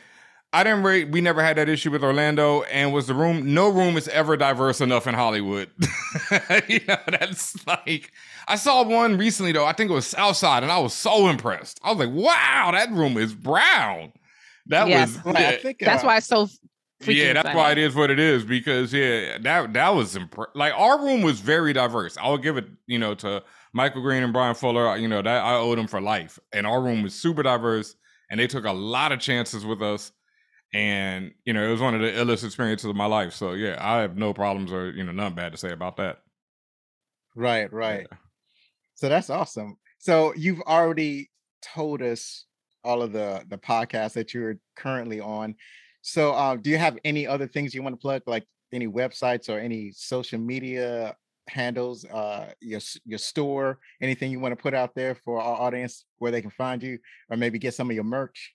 [0.51, 3.69] I didn't rate we never had that issue with Orlando and was the room no
[3.69, 5.69] room is ever diverse enough in Hollywood.
[6.67, 8.11] you know, that's like
[8.47, 9.65] I saw one recently though.
[9.65, 11.79] I think it was Southside, and I was so impressed.
[11.83, 14.11] I was like, wow, that room is brown.
[14.67, 16.47] That yeah, was yeah, think, uh, that's why it's so
[17.07, 20.73] yeah, that's why it is what it is because yeah, that that was imp- like
[20.75, 22.17] our room was very diverse.
[22.17, 24.97] I'll give it, you know, to Michael Green and Bryan Fuller.
[24.97, 27.95] You know that I owe them for life, and our room was super diverse,
[28.29, 30.11] and they took a lot of chances with us,
[30.73, 33.33] and you know it was one of the illest experiences of my life.
[33.33, 36.19] So yeah, I have no problems or you know nothing bad to say about that.
[37.35, 38.07] Right, right.
[38.11, 38.17] Yeah.
[38.95, 39.77] So that's awesome.
[39.99, 41.29] So you've already
[41.61, 42.45] told us
[42.83, 45.55] all of the the podcasts that you're currently on.
[46.01, 49.49] So, uh, do you have any other things you want to plug, like any websites
[49.49, 51.15] or any social media
[51.49, 56.05] handles, uh, your your store, anything you want to put out there for our audience
[56.19, 58.53] where they can find you, or maybe get some of your merch?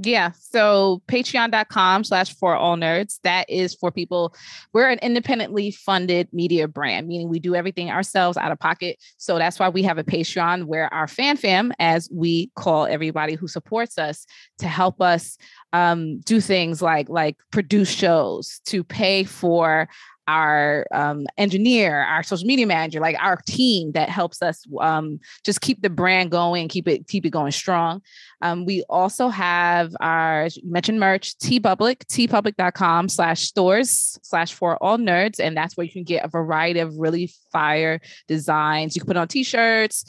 [0.00, 0.30] Yeah.
[0.38, 3.18] So patreon.com slash for all nerds.
[3.24, 4.34] That is for people.
[4.72, 8.98] We're an independently funded media brand, meaning we do everything ourselves out of pocket.
[9.16, 13.34] So that's why we have a Patreon where our fan fam, as we call everybody
[13.34, 14.24] who supports us
[14.58, 15.36] to help us
[15.72, 19.88] um, do things like like produce shows, to pay for
[20.28, 25.62] our um, engineer, our social media manager, like our team that helps us um, just
[25.62, 28.02] keep the brand going, keep it keep it going strong.
[28.42, 34.98] Um, we also have our you mentioned merch, TeePublic, teepublic.com slash stores slash for all
[34.98, 35.40] nerds.
[35.40, 38.94] And that's where you can get a variety of really fire designs.
[38.94, 40.04] You can put on t-shirts.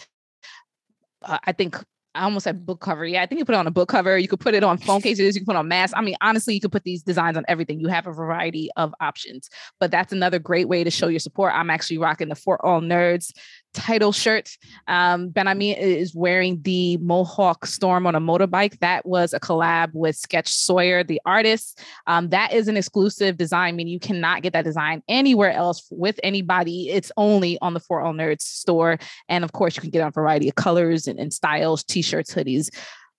[1.23, 1.77] Uh, I think
[2.19, 3.05] I almost said book cover.
[3.05, 4.17] Yeah, I think you put it on a book cover.
[4.17, 5.35] You could put it on phone cases.
[5.35, 5.93] You can put on masks.
[5.95, 7.79] I mean, honestly, you could put these designs on everything.
[7.79, 9.49] You have a variety of options.
[9.79, 11.53] But that's another great way to show your support.
[11.55, 13.31] I'm actually rocking the For All Nerds
[13.73, 14.49] title shirt.
[14.87, 18.79] Um, BenHameen is wearing the Mohawk Storm on a motorbike.
[18.79, 21.79] That was a collab with Sketch Sawyer, the artist.
[22.07, 26.19] Um, that is an exclusive design, meaning you cannot get that design anywhere else with
[26.23, 26.89] anybody.
[26.89, 28.97] It's only on the For All Nerds store.
[29.27, 32.69] And of course, you can get a variety of colors and, and styles, t-shirts, hoodies,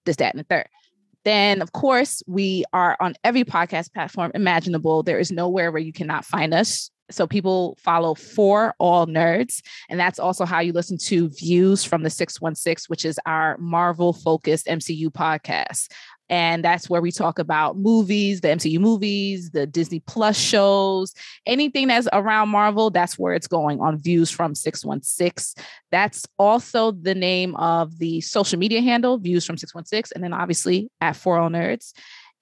[0.04, 0.68] this, that, and the third.
[1.24, 5.02] Then, of course, we are on every podcast platform imaginable.
[5.02, 6.90] There is nowhere where you cannot find us.
[7.11, 9.62] So people follow for all nerds.
[9.88, 14.12] And that's also how you listen to Views from the 616, which is our Marvel
[14.12, 15.88] focused MCU podcast.
[16.31, 21.12] And that's where we talk about movies, the MCU movies, the Disney Plus shows,
[21.44, 25.64] anything that's around Marvel, that's where it's going on Views from 616.
[25.90, 30.12] That's also the name of the social media handle, Views from 616.
[30.14, 31.92] And then obviously at For All Nerds.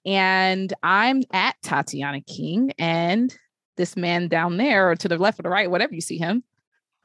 [0.05, 2.71] And I'm at Tatiana King.
[2.77, 3.35] And
[3.79, 6.43] this man down there or to the left or the right, whatever you see him.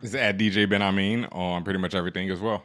[0.03, 2.63] Is at DJ BenHameen on pretty much everything as well.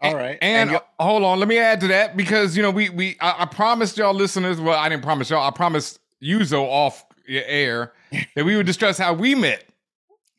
[0.00, 0.38] All right.
[0.42, 3.42] And, and hold on, let me add to that because you know we we I,
[3.42, 4.60] I, promised y'all listeners.
[4.60, 5.46] Well, I didn't promise y'all.
[5.46, 7.92] I promised Yuzo off air
[8.34, 9.64] that we would discuss how we met.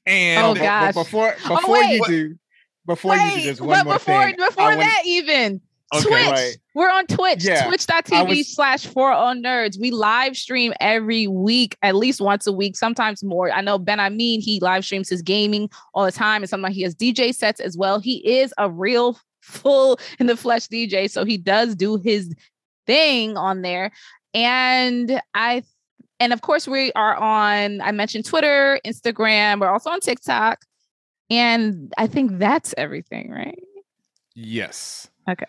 [0.05, 2.35] And oh gosh, before oh, before oh, you do,
[2.85, 4.35] before wait, you do, there's one more before, thing.
[4.35, 5.61] Before that, even
[5.93, 6.01] Okay.
[6.01, 6.29] Twitch.
[6.29, 6.57] Right.
[6.73, 7.67] We're on Twitch, yeah.
[7.67, 8.53] twitch.tv was...
[8.53, 9.79] slash for all oh nerds.
[9.79, 13.51] We live stream every week, at least once a week, sometimes more.
[13.51, 16.95] I know BenHameen he live streams his gaming all the time, and sometimes he has
[16.95, 17.99] DJ sets as well.
[17.99, 22.33] He is a real full in the flesh DJ, so he does do his
[22.87, 23.91] thing on there.
[24.33, 25.63] And I
[26.19, 30.59] and of course we are on, I mentioned Twitter, Instagram, we're also on TikTok.
[31.29, 33.59] And I think that's everything, right?
[34.35, 35.09] Yes.
[35.29, 35.45] Okay.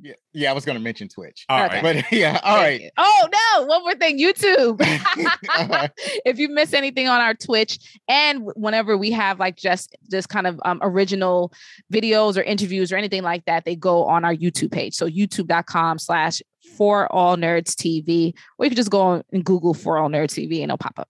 [0.00, 1.46] Yeah, yeah, I was going to mention Twitch.
[1.48, 1.82] All right.
[1.82, 2.90] But yeah, all right.
[2.96, 4.78] Oh no, one more thing, YouTube.
[6.24, 7.78] if you miss anything on our Twitch,
[8.08, 11.52] and whenever we have like just just kind of um, original
[11.92, 14.94] videos or interviews or anything like that, they go on our YouTube page.
[14.94, 16.42] So youtube.com/slash
[16.76, 20.56] for all nerds TV, or you can just go and Google for all nerds TV
[20.56, 21.08] and it'll pop up.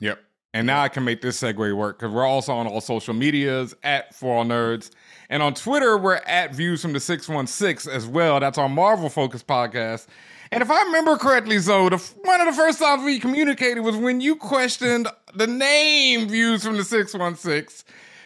[0.00, 0.18] Yep.
[0.54, 3.74] And now I can make this segue work because we're also on all social medias
[3.82, 4.90] at For All Nerds.
[5.28, 8.38] And on Twitter, we're at Views from the 616 as well.
[8.38, 10.06] That's our Marvel focused podcast.
[10.52, 13.96] And if I remember correctly, Zoe, the, one of the first times we communicated was
[13.96, 17.84] when you questioned the name Views from the 616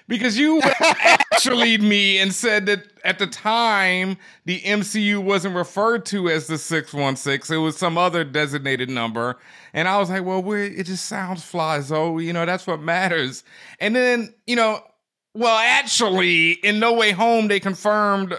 [0.08, 4.16] because you actually me and said that at the time
[4.46, 9.36] the MCU wasn't referred to as the 616 it was some other designated number.
[9.72, 12.24] And I was like well it just sounds fly Zoe.
[12.24, 13.44] You know that's what matters.
[13.78, 14.82] And then you know
[15.34, 18.34] well actually in No Way Home they confirmed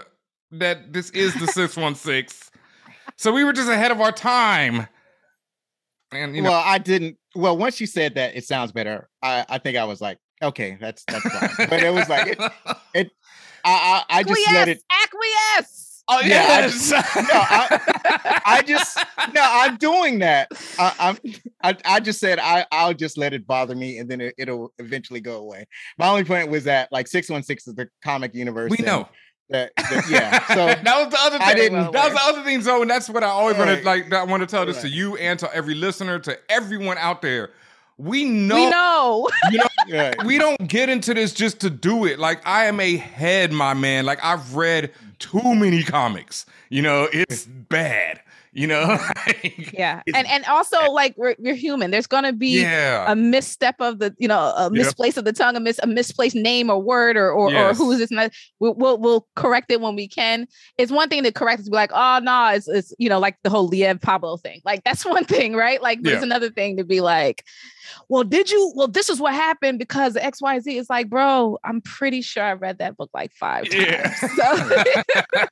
[0.50, 2.50] that this is the 616
[3.16, 4.88] so we were just ahead of our time.
[6.10, 9.08] And you know, well I didn't well once you said that it sounds better.
[9.22, 11.68] I I think I was like okay, that's that's fine.
[11.68, 12.38] but it was like it,
[12.94, 13.10] it
[13.64, 15.90] I, I, I just let it acquiesce.
[16.08, 16.92] Oh yeah, yes.
[16.92, 18.98] I, no, I, I, just
[19.32, 20.48] no, I'm doing that.
[20.76, 21.18] I, I'm,
[21.62, 24.72] I, I just said I, I'll just let it bother me, and then it, will
[24.80, 25.66] eventually go away.
[25.98, 28.70] My only point was that like six one six is the comic universe.
[28.70, 29.08] We know.
[29.50, 30.46] That, that, yeah.
[30.46, 31.48] So that was the other thing.
[31.48, 33.84] I didn't, that was the other thing, Zoe, and that's what I always want to
[33.84, 34.12] like.
[34.12, 34.82] I want to tell this right.
[34.82, 37.50] to you and to every listener, to everyone out there
[38.00, 38.54] we know.
[38.54, 40.24] we know, you know yeah.
[40.24, 42.18] we don't get into this just to do it.
[42.18, 44.06] Like i am a head my man.
[44.06, 46.46] Like i've read too many comics.
[46.70, 48.20] You know it's bad
[48.52, 48.98] you know
[49.72, 53.10] yeah and and also eh like we're, we're human there's gonna be yeah.
[53.10, 55.18] a misstep of the you know a misplace yep.
[55.18, 57.74] of the tongue a, mis, a misplaced name or word or or, yes.
[57.76, 60.48] or who is this not, we'll, we'll, we'll correct it when we can
[60.78, 63.08] it's one thing to correct it to be like oh no nah, it's, it's you
[63.08, 66.24] know like the whole Liev Pablo thing like that's one thing right like there's yeah.
[66.24, 67.44] another thing to be like
[68.08, 72.22] well did you well this is what happened because xyz is like bro i'm pretty
[72.22, 74.14] sure i read that book like five times yeah.
[74.36, 75.46] so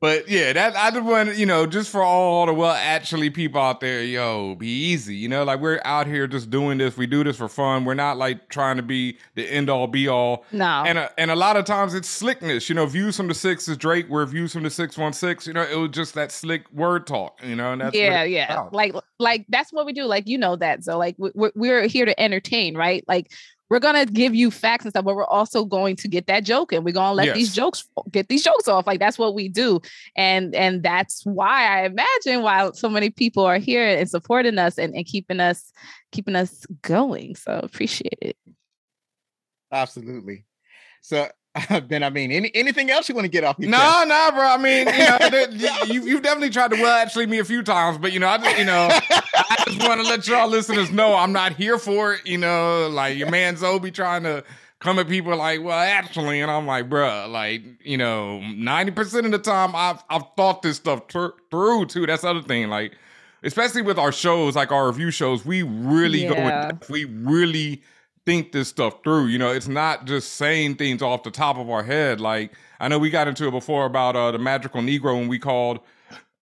[0.00, 3.60] but yeah, that I just want you know, just for all the well actually people
[3.60, 5.14] out there, yo, be easy.
[5.14, 6.96] You know, like we're out here just doing this.
[6.96, 7.84] We do this for fun.
[7.84, 10.44] We're not like trying to be the end all be all.
[10.52, 10.84] No.
[10.86, 12.68] And a, and a lot of times it's slickness.
[12.68, 14.06] You know, views from the six is Drake.
[14.08, 15.46] Where views from the six one six.
[15.46, 17.40] You know, it was just that slick word talk.
[17.44, 18.52] You know, and that's yeah, yeah.
[18.52, 18.72] About.
[18.72, 20.04] Like like that's what we do.
[20.04, 20.84] Like you know that.
[20.84, 23.04] So like we're we're here to entertain, right?
[23.06, 23.32] Like
[23.68, 26.72] we're gonna give you facts and stuff, but we're also going to get that joke
[26.72, 27.36] and we're gonna let yes.
[27.36, 28.86] these jokes get these jokes off.
[28.86, 29.80] Like that's what we do.
[30.16, 34.78] And and that's why I imagine why so many people are here and supporting us
[34.78, 35.72] and, and keeping us
[36.12, 37.34] keeping us going.
[37.34, 38.36] So appreciate it.
[39.72, 40.44] Absolutely.
[41.02, 41.28] So
[41.88, 43.58] BenHameen, any, anything else you want to get off?
[43.58, 44.46] No, no, nah, bro.
[44.46, 47.96] I mean, you know, you, you've definitely tried to well actually me a few times,
[47.96, 51.14] but you know, I just, you know, I just want to let y'all listeners know
[51.14, 52.26] I'm not here for it.
[52.26, 54.44] You know, like your man Zoe trying to
[54.80, 59.30] come at people like, well, actually, and I'm like, bro, like, you know, 90% of
[59.30, 62.04] the time I've I've thought this stuff ter- through too.
[62.04, 62.92] That's the other thing, like,
[63.42, 66.72] especially with our shows, like our review shows, we really yeah.
[66.72, 67.82] go, we really
[68.26, 69.28] think this stuff through.
[69.28, 72.20] You know, it's not just saying things off the top of our head.
[72.20, 75.38] Like I know we got into it before about uh, the magical Negro when we
[75.38, 75.80] called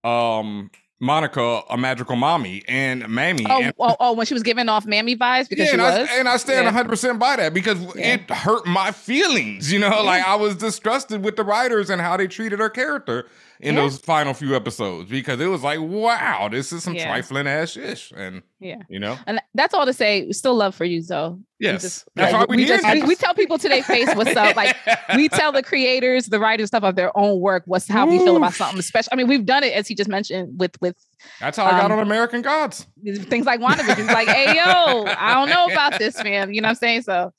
[0.02, 0.70] um
[1.00, 3.44] Monica a magical mommy and mammy.
[3.48, 5.82] Oh, and, oh, oh, when she was giving off mammy vibes because yeah, she and
[5.82, 6.08] was.
[6.08, 8.14] I, and I stand 100% by that because yeah.
[8.14, 9.70] it hurt my feelings.
[9.70, 10.00] You know, yeah.
[10.00, 13.26] like I was disgusted with the writers and how they treated her character
[13.60, 13.80] in yeah.
[13.80, 17.06] those final few episodes because it was like, wow, this is some yeah.
[17.06, 18.12] trifling ass ish.
[18.16, 20.30] And yeah, you know, and that's all to say.
[20.32, 21.38] Still love for you, Zoe.
[21.58, 24.36] Yes, just, that's like, we, we just we, we, tell people to their face what's
[24.36, 24.56] up.
[24.56, 24.76] Like
[25.14, 27.62] we tell the creators, the writers, stuff of their own work.
[27.66, 28.10] What's how Oof.
[28.10, 28.78] we feel about something.
[28.78, 30.96] Especially, I mean, we've done it as he just mentioned with with.
[31.40, 32.86] That's how um, I got um, on American Gods.
[33.04, 34.06] Things like WandaVision.
[34.06, 36.52] like, hey yo, I don't know about this, man.
[36.52, 37.02] You know what I'm saying?
[37.02, 37.32] So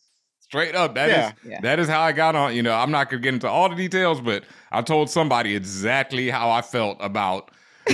[0.45, 1.27] Straight up, that yeah.
[1.27, 1.61] is, yeah.
[1.61, 2.55] that is how I got on.
[2.55, 6.29] You know, I'm not gonna get into all the details, but I told somebody exactly
[6.29, 7.49] how I felt about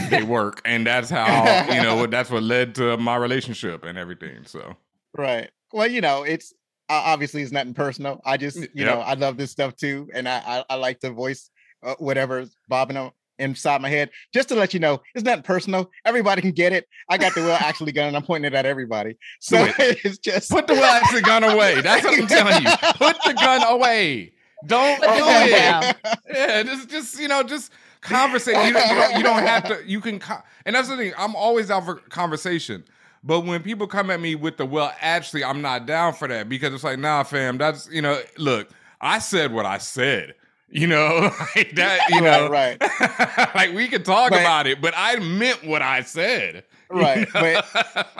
[0.10, 4.43] their work, and that's how you know that's what led to my relationship and everything.
[4.43, 4.76] So
[5.18, 5.49] right.
[5.72, 6.54] Well, you know, it's
[6.89, 8.20] obviously it's nothing personal.
[8.26, 8.86] I just you yep.
[8.88, 11.49] know I love this stuff too, and I I, I like to voice
[11.84, 12.97] uh, whatever's bobbing
[13.42, 14.10] inside my head.
[14.34, 15.92] Just to let you know, it's not personal.
[16.06, 16.88] Everybody can get it.
[17.10, 19.18] I got the Will actually gun and I'm pointing it at everybody.
[19.39, 21.82] So it's just put the Will actually gun away.
[21.82, 22.70] That's what I'm telling you.
[22.96, 24.34] Put the gun away.
[24.66, 25.98] Don't do it.
[26.34, 28.56] Yeah, just just you know, just conversate.
[28.56, 29.82] You, you, don't, you don't have to.
[29.86, 31.14] You can, co- and that's the thing.
[31.18, 32.84] I'm always out for conversation.
[33.24, 36.50] But when people come at me with the well, actually, I'm not down for that
[36.50, 37.58] because it's like, nah, fam.
[37.58, 38.70] That's you know, look,
[39.00, 40.36] I said what I said.
[40.72, 42.78] You know, like that, you know, right.
[42.82, 43.50] right.
[43.56, 46.64] like we could talk but, about it, but I meant what I said.
[46.94, 47.26] Right.
[47.32, 47.66] But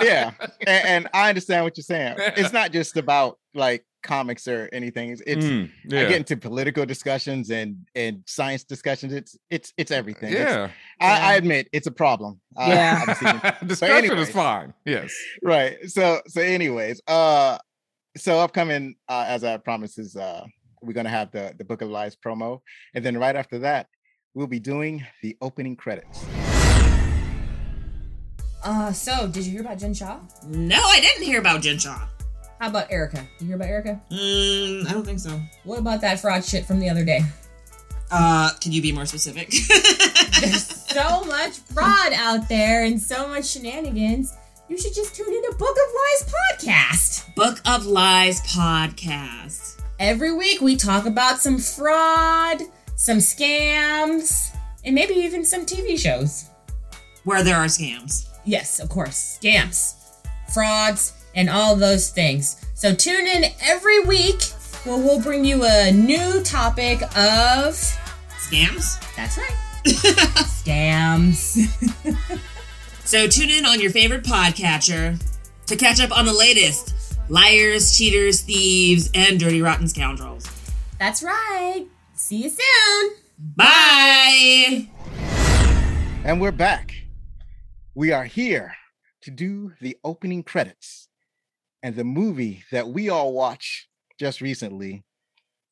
[0.02, 0.32] yeah.
[0.66, 2.16] And, and, I understand what you're saying.
[2.38, 5.10] It's not just about like comics or anything.
[5.10, 6.00] It's, it's mm, yeah.
[6.00, 9.12] I get into political discussions and and science discussions.
[9.12, 10.32] It's it's it's everything.
[10.32, 10.66] Yeah.
[10.66, 12.40] It's, I, I, admit it's a problem.
[12.58, 13.58] Yeah.
[13.66, 14.74] Discussion anyways, is fine.
[14.86, 15.14] Yes.
[15.44, 15.78] Right.
[15.90, 17.58] So so anyways, uh
[18.16, 20.46] so upcoming uh as I promised is uh
[20.82, 22.62] we're going to have the, the Book of Lies promo.
[22.94, 23.88] And then right after that,
[24.34, 26.26] we'll be doing the opening credits.
[28.64, 30.20] Uh, so did you hear about Jen Shah?
[30.48, 32.08] No, I didn't hear about Jen Shah.
[32.60, 33.28] How about Erica?
[33.40, 34.00] You hear about Erica?
[34.12, 35.40] Mm, I don't think so.
[35.64, 37.22] What about that fraud shit from the other day?
[38.12, 39.50] Uh, can you be more specific?
[40.40, 44.36] There's so much fraud out there and so much shenanigans.
[44.70, 47.36] You should just tune into Book of Lies podcast.
[47.36, 49.71] Book of Lies podcast.
[50.02, 52.64] Every week we talk about some fraud,
[52.96, 54.50] some scams,
[54.84, 56.50] and maybe even some TV shows.
[57.24, 58.28] Where there are scams.
[58.44, 59.38] Yes, of course.
[59.40, 59.94] Scams,
[60.52, 62.66] frauds, and all those things.
[62.74, 64.42] So tune in every week
[64.86, 67.76] where we'll bring you a new topic of
[68.40, 68.98] scams.
[69.16, 69.56] That's right.
[70.66, 71.70] scams.
[73.06, 75.24] so tune in on your favorite podcatcher
[75.68, 80.50] to catch up on the latest liars, cheaters, thieves, and dirty, rotten scoundrels.
[81.00, 81.86] That's right.
[82.14, 83.12] See you soon.
[83.40, 84.90] Bye.
[86.26, 86.94] And we're back.
[87.96, 88.76] We are here
[89.22, 91.08] to do the opening credits.
[91.82, 93.88] And the movie that we all watched
[94.20, 95.04] just recently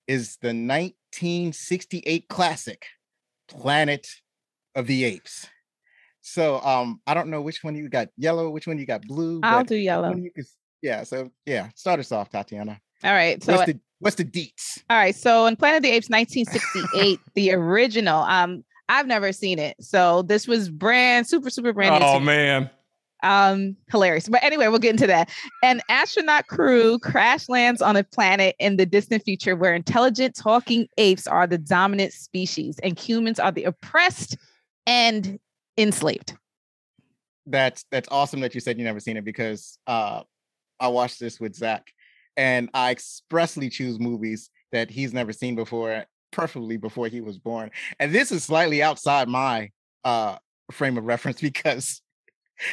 [0.08, 2.86] is the 1968 classic,
[3.50, 4.08] Planet
[4.76, 5.48] of the Apes.
[6.22, 9.42] So um, I don't know which one you got yellow, which one you got blue.
[9.44, 10.14] I'll do yellow.
[10.14, 10.32] Can,
[10.82, 11.04] yeah.
[11.04, 12.80] So yeah, start us off, Tatiana.
[13.04, 13.42] All right.
[13.44, 14.84] So what's the what's the deets?
[14.90, 15.16] All right.
[15.16, 18.22] So in Planet of the Apes, 1968, the original.
[18.24, 22.04] Um, I've never seen it, so this was brand super super brand.
[22.04, 22.70] Oh man.
[23.22, 24.30] Um, hilarious.
[24.30, 25.30] But anyway, we'll get into that.
[25.62, 30.88] An astronaut crew crash lands on a planet in the distant future where intelligent talking
[30.98, 34.38] apes are the dominant species and humans are the oppressed
[34.88, 35.38] and
[35.78, 36.38] enslaved.
[37.46, 40.24] That's that's awesome that you said you never seen it because uh
[40.80, 41.92] I watched this with Zach
[42.38, 47.72] and I expressly choose movies that he's never seen before, preferably before he was born.
[48.00, 49.72] And this is slightly outside my
[50.04, 50.38] uh
[50.72, 52.02] frame of reference because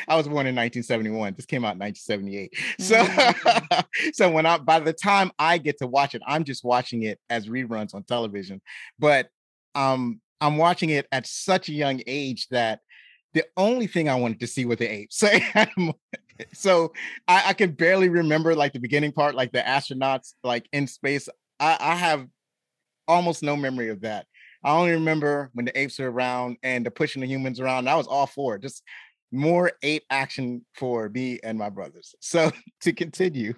[0.08, 1.34] I was born in 1971.
[1.36, 2.52] This came out in 1978.
[2.80, 4.10] So, mm-hmm.
[4.12, 7.18] so when I by the time I get to watch it, I'm just watching it
[7.30, 8.60] as reruns on television.
[8.98, 9.28] But
[9.74, 12.80] um, I'm watching it at such a young age that
[13.34, 15.22] the only thing I wanted to see were the apes.
[15.26, 15.28] So,
[16.52, 16.92] so
[17.28, 21.28] I, I can barely remember like the beginning part, like the astronauts like in space.
[21.60, 22.26] I, I have
[23.08, 24.26] almost no memory of that.
[24.64, 27.88] I only remember when the apes are around and the pushing the humans around.
[27.88, 28.62] I was all for it.
[28.62, 28.82] Just
[29.32, 32.14] more ape action for me and my brothers.
[32.20, 32.50] So
[32.82, 33.54] to continue,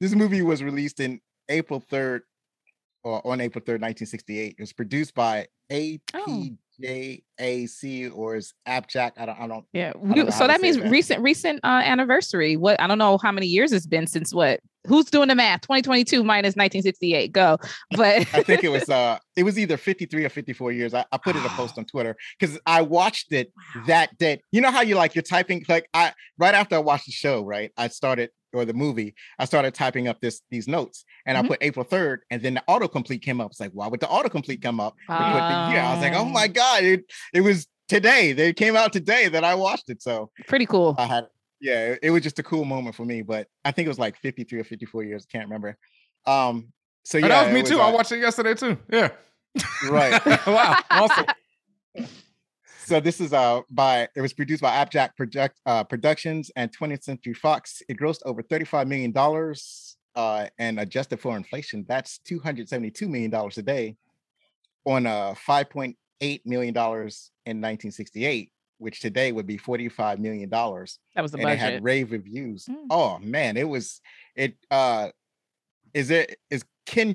[0.00, 2.20] this movie was released in April 3rd,
[3.04, 4.56] or on April 3rd, 1968.
[4.58, 6.48] It was produced by oh.
[6.82, 9.12] APJAC or is Apjack.
[9.16, 9.64] I don't, I don't.
[9.72, 9.92] Yeah.
[10.10, 10.90] I don't so that means that.
[10.90, 12.56] recent, recent uh, anniversary.
[12.56, 15.60] What I don't know how many years it's been since what who's doing the math
[15.60, 17.56] 2022 minus 1968 go
[17.92, 21.18] but i think it was uh it was either 53 or 54 years i, I
[21.18, 23.84] put it a post on twitter because i watched it wow.
[23.86, 27.06] that day you know how you like you're typing like i right after i watched
[27.06, 31.04] the show right i started or the movie i started typing up this these notes
[31.26, 31.46] and mm-hmm.
[31.46, 34.06] i put april 3rd and then the autocomplete came up it's like why would the
[34.06, 38.32] autocomplete come up uh, yeah i was like oh my god it, it was today
[38.32, 41.26] they came out today that i watched it so pretty cool i had
[41.62, 43.22] yeah, it was just a cool moment for me.
[43.22, 45.24] But I think it was like 53 or 54 years.
[45.26, 45.78] Can't remember.
[46.26, 46.72] Um,
[47.04, 47.80] so yeah, oh, that was me was, too.
[47.80, 48.76] Uh, I watched it yesterday too.
[48.92, 49.10] Yeah.
[49.88, 50.20] Right.
[50.46, 50.78] wow.
[50.90, 51.26] Awesome.
[52.84, 57.04] So this is uh by it was produced by Apjack Project uh, Productions and 20th
[57.04, 57.82] Century Fox.
[57.88, 63.58] It grossed over 35 million dollars uh and adjusted for inflation, that's 272 million dollars
[63.58, 63.96] a day
[64.84, 65.94] on uh 5.8
[66.44, 70.50] million dollars in 1968 which today would be $45 million.
[70.50, 71.58] That was the and budget.
[71.58, 72.66] it had rave reviews.
[72.66, 72.86] Mm.
[72.90, 74.00] Oh man, it was
[74.34, 75.10] it uh
[75.94, 77.14] is it is Ken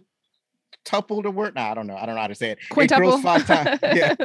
[0.88, 1.56] tuple the word?
[1.56, 1.96] No, I don't know.
[1.96, 2.60] I don't know how to say it.
[2.70, 3.04] Quintuple.
[3.04, 3.80] It grows five times.
[3.84, 4.16] yeah.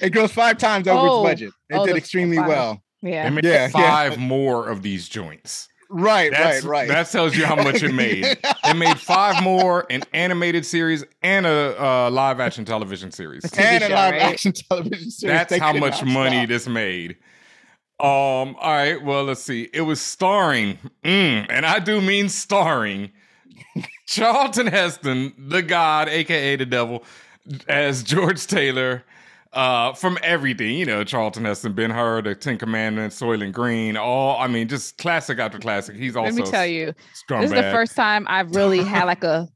[0.00, 1.52] It grows five times over oh, its budget.
[1.70, 2.82] It oh, did extremely well.
[3.02, 3.32] Yeah.
[3.32, 4.26] It yeah, five yeah.
[4.26, 5.68] more of these joints.
[5.90, 6.88] Right, That's, right, right.
[6.88, 8.24] That tells you how much it made.
[8.64, 13.44] it made five more, an animated series and a uh, live action television series.
[13.44, 14.22] A and show, a live right?
[14.22, 15.34] action television series.
[15.34, 16.48] That's they how much money stop.
[16.48, 17.16] this made.
[18.00, 18.54] Um.
[18.60, 19.02] All right.
[19.02, 19.68] Well, let's see.
[19.72, 23.10] It was starring, mm, and I do mean starring,
[24.08, 27.04] Charlton Heston, the God, aka the Devil,
[27.68, 29.04] as George Taylor
[29.52, 34.40] uh, from everything, you know, Charlton Heston, Ben Hur, The Ten Commandments, Soylent Green, all
[34.40, 35.94] I mean, just classic after classic.
[35.96, 36.94] He's also let me tell you,
[37.28, 39.46] this is the first time I've really had like a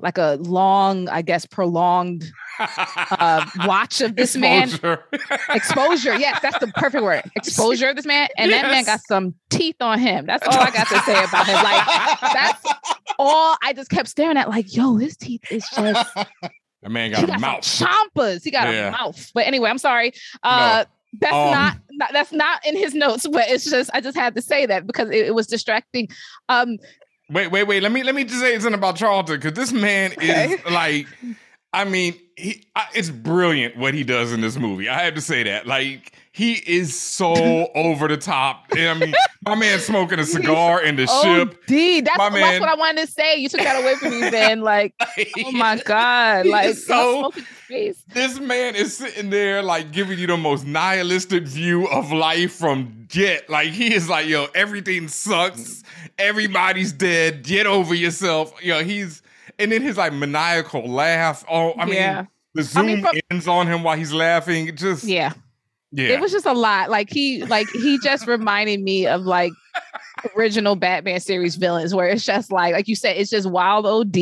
[0.00, 2.24] like a long, I guess, prolonged
[2.60, 5.04] uh, watch of this Exposure.
[5.12, 5.20] man.
[5.50, 6.18] Exposure.
[6.18, 7.22] Yes, that's the perfect word.
[7.36, 8.28] Exposure of this man.
[8.36, 8.62] And yes.
[8.62, 10.26] that man got some teeth on him.
[10.26, 11.54] That's all I got to say about him.
[11.56, 12.64] Like, that's
[13.18, 17.18] all I just kept staring at, like, yo, his teeth is just that man got
[17.18, 17.62] he a got mouth.
[17.62, 18.44] Chompers.
[18.44, 18.88] He got yeah.
[18.88, 19.30] a mouth.
[19.34, 20.12] But anyway, I'm sorry.
[20.42, 20.90] Uh, no.
[21.20, 24.36] That's um, not, not, that's not in his notes, but it's just I just had
[24.36, 26.08] to say that because it, it was distracting.
[26.48, 26.78] Um,
[27.30, 27.82] wait, wait, wait.
[27.82, 30.52] Let me let me just say something about Charlton because this man okay.
[30.52, 31.06] is like,
[31.72, 34.88] I mean, he I, it's brilliant what he does in this movie.
[34.88, 35.66] I have to say that.
[35.66, 37.34] Like he is so
[37.74, 38.66] over the top.
[38.72, 39.14] I mean,
[39.46, 41.66] my man smoking a cigar in the oh, ship.
[41.66, 43.36] D, that's, that's what I wanted to say.
[43.36, 44.60] You took that away from me, Ben.
[44.70, 44.94] Like,
[45.44, 47.32] oh my god, like so.
[47.68, 53.06] This man is sitting there, like giving you the most nihilistic view of life from
[53.08, 53.48] Jet.
[53.48, 55.82] Like he is like, yo, everything sucks.
[56.18, 57.42] Everybody's dead.
[57.42, 58.52] Get over yourself.
[58.62, 59.22] Yo, he's
[59.60, 61.44] and then his like maniacal laugh.
[61.50, 62.16] Oh, I yeah.
[62.16, 64.74] mean, the zoom I mean, from- ends on him while he's laughing.
[64.74, 65.32] Just yeah
[65.92, 66.08] yeah.
[66.10, 66.90] It was just a lot.
[66.90, 69.52] Like he like he just reminded me of like
[70.36, 74.16] original Batman series villains where it's just like like you said it's just wild OD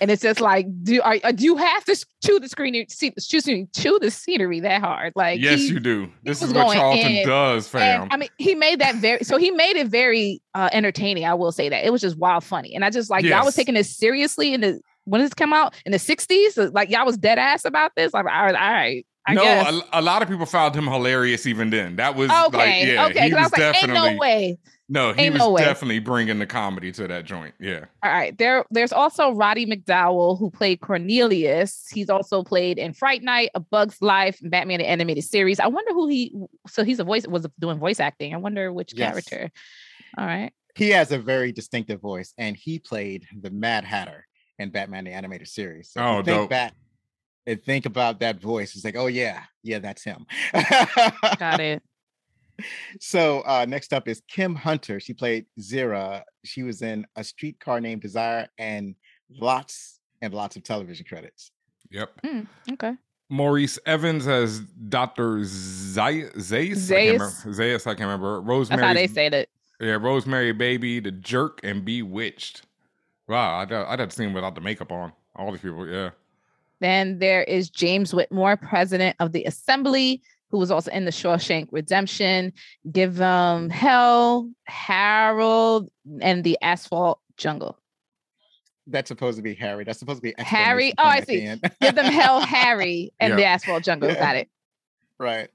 [0.00, 3.46] and it's just like do are, do you have to chew the screen see excuse
[3.46, 7.12] me chew the scenery that hard like yes he, you do this is what Charlton
[7.12, 7.26] in.
[7.26, 10.68] does fam and, I mean he made that very so he made it very uh
[10.72, 13.32] entertaining I will say that it was just wild funny and I just like yes.
[13.36, 16.72] y'all was taking this seriously in the when did this come out in the 60s
[16.74, 19.74] like y'all was dead ass about this like all right all right I no, guess.
[19.74, 21.96] a, a lot of people found him hilarious even then.
[21.96, 23.24] That was okay, like, yeah, okay.
[23.24, 24.58] he 'cause I was was like, ain't definitely no way.
[24.88, 27.54] No, he Ain't was no definitely bringing the comedy to that joint.
[27.58, 28.36] Yeah, All right.
[28.38, 31.88] There, there's also Roddy McDowall who played Cornelius.
[31.92, 35.58] He's also played in Fright Night, A Bug's Life, Batman the Animated Series.
[35.58, 36.32] I wonder who he.
[36.68, 38.32] So he's a voice was doing voice acting.
[38.32, 39.10] I wonder which Yes.
[39.10, 39.50] character.
[40.16, 40.52] All right.
[40.76, 44.24] He has a very distinctive voice, and he played the Mad Hatter
[44.60, 45.90] in Batman the Animated Series.
[45.90, 46.50] So Oh, you think dope.
[46.50, 46.74] back
[47.46, 50.26] and think about that voice, it's like, oh yeah, yeah, that's him.
[51.38, 51.82] Got it.
[53.00, 55.00] So uh, next up is Kim Hunter.
[55.00, 56.22] She played Zira.
[56.44, 58.94] She was in A Streetcar Named Desire and
[59.30, 61.50] lots and lots of television credits.
[61.90, 62.10] yep.
[62.24, 62.40] Hmm,
[62.72, 62.94] okay.
[63.28, 66.90] Maurice Evans as Doctor Zay- Zaius.
[66.90, 67.52] I can't remember.
[67.52, 68.36] Zaius, I can't remember.
[68.36, 68.94] That's how Rosemary.
[68.94, 69.48] they said it.
[69.80, 72.62] Yeah, Rosemary Baby, The Jerk, and Bewitched.
[73.28, 75.12] Wow, I'd, I'd have seen him without the makeup on.
[75.34, 76.10] All these people, yeah.
[76.80, 80.22] Then there is James Whitmore, president of the Assembly,
[80.56, 82.50] who was also in the Shawshank Redemption,
[82.90, 85.90] Give Them Hell, Harold,
[86.22, 87.78] and the Asphalt Jungle.
[88.86, 89.84] That's supposed to be Harry.
[89.84, 90.94] That's supposed to be Harry?
[90.96, 91.68] Oh, I at the see.
[91.82, 93.36] Give Them Hell, Harry, and Yeah.
[93.36, 94.08] the Asphalt Jungle.
[94.08, 94.14] Yeah.
[94.18, 94.48] Got it.
[95.18, 95.50] right.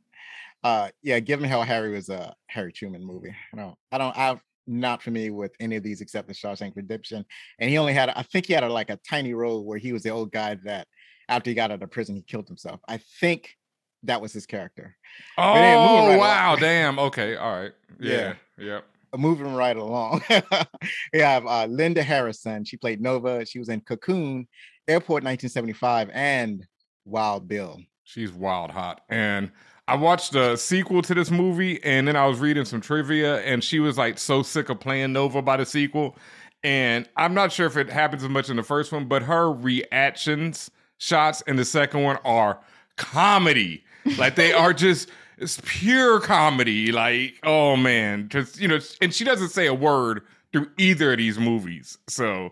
[0.63, 3.35] Uh, yeah, give them Hell Harry was a Harry Truman movie.
[3.51, 7.25] I don't, I don't, I'm not familiar with any of these except the Shawshank Redemption.
[7.57, 9.91] And he only had, I think he had a, like a tiny role where he
[9.91, 10.85] was the old guy that
[11.27, 12.79] after he got out of prison, he killed himself.
[12.87, 13.55] I think
[14.03, 14.95] that was his character.
[15.37, 16.49] Oh, right wow.
[16.49, 16.59] along.
[16.59, 16.99] Damn.
[16.99, 17.35] Okay.
[17.35, 17.71] All right.
[17.99, 18.33] Yeah.
[18.57, 18.85] Yep.
[19.13, 20.23] Uh, Moving right along,
[21.13, 22.63] we have uh, Linda Harrison.
[22.63, 23.45] She played Nova.
[23.45, 24.47] She was in Cocoon,
[24.87, 26.65] Airport 1975, and
[27.05, 27.79] Wild Bill.
[28.03, 29.01] She's wild hot.
[29.09, 29.51] And
[29.87, 33.63] I watched the sequel to this movie and then I was reading some trivia and
[33.63, 36.17] she was like so sick of playing Nova by the sequel.
[36.63, 39.51] And I'm not sure if it happens as much in the first one, but her
[39.51, 42.59] reactions shots in the second one are
[42.97, 43.83] comedy.
[44.17, 46.91] Like they are just it's pure comedy.
[46.91, 48.29] Like, oh man.
[48.29, 50.21] Cause you know, and she doesn't say a word
[50.51, 51.97] through either of these movies.
[52.07, 52.51] So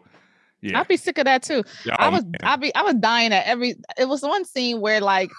[0.61, 0.79] yeah.
[0.79, 1.63] I'd be sick of that too.
[1.85, 2.23] Yeah, I oh, was.
[2.43, 5.29] I be I was dying at every it was one scene where like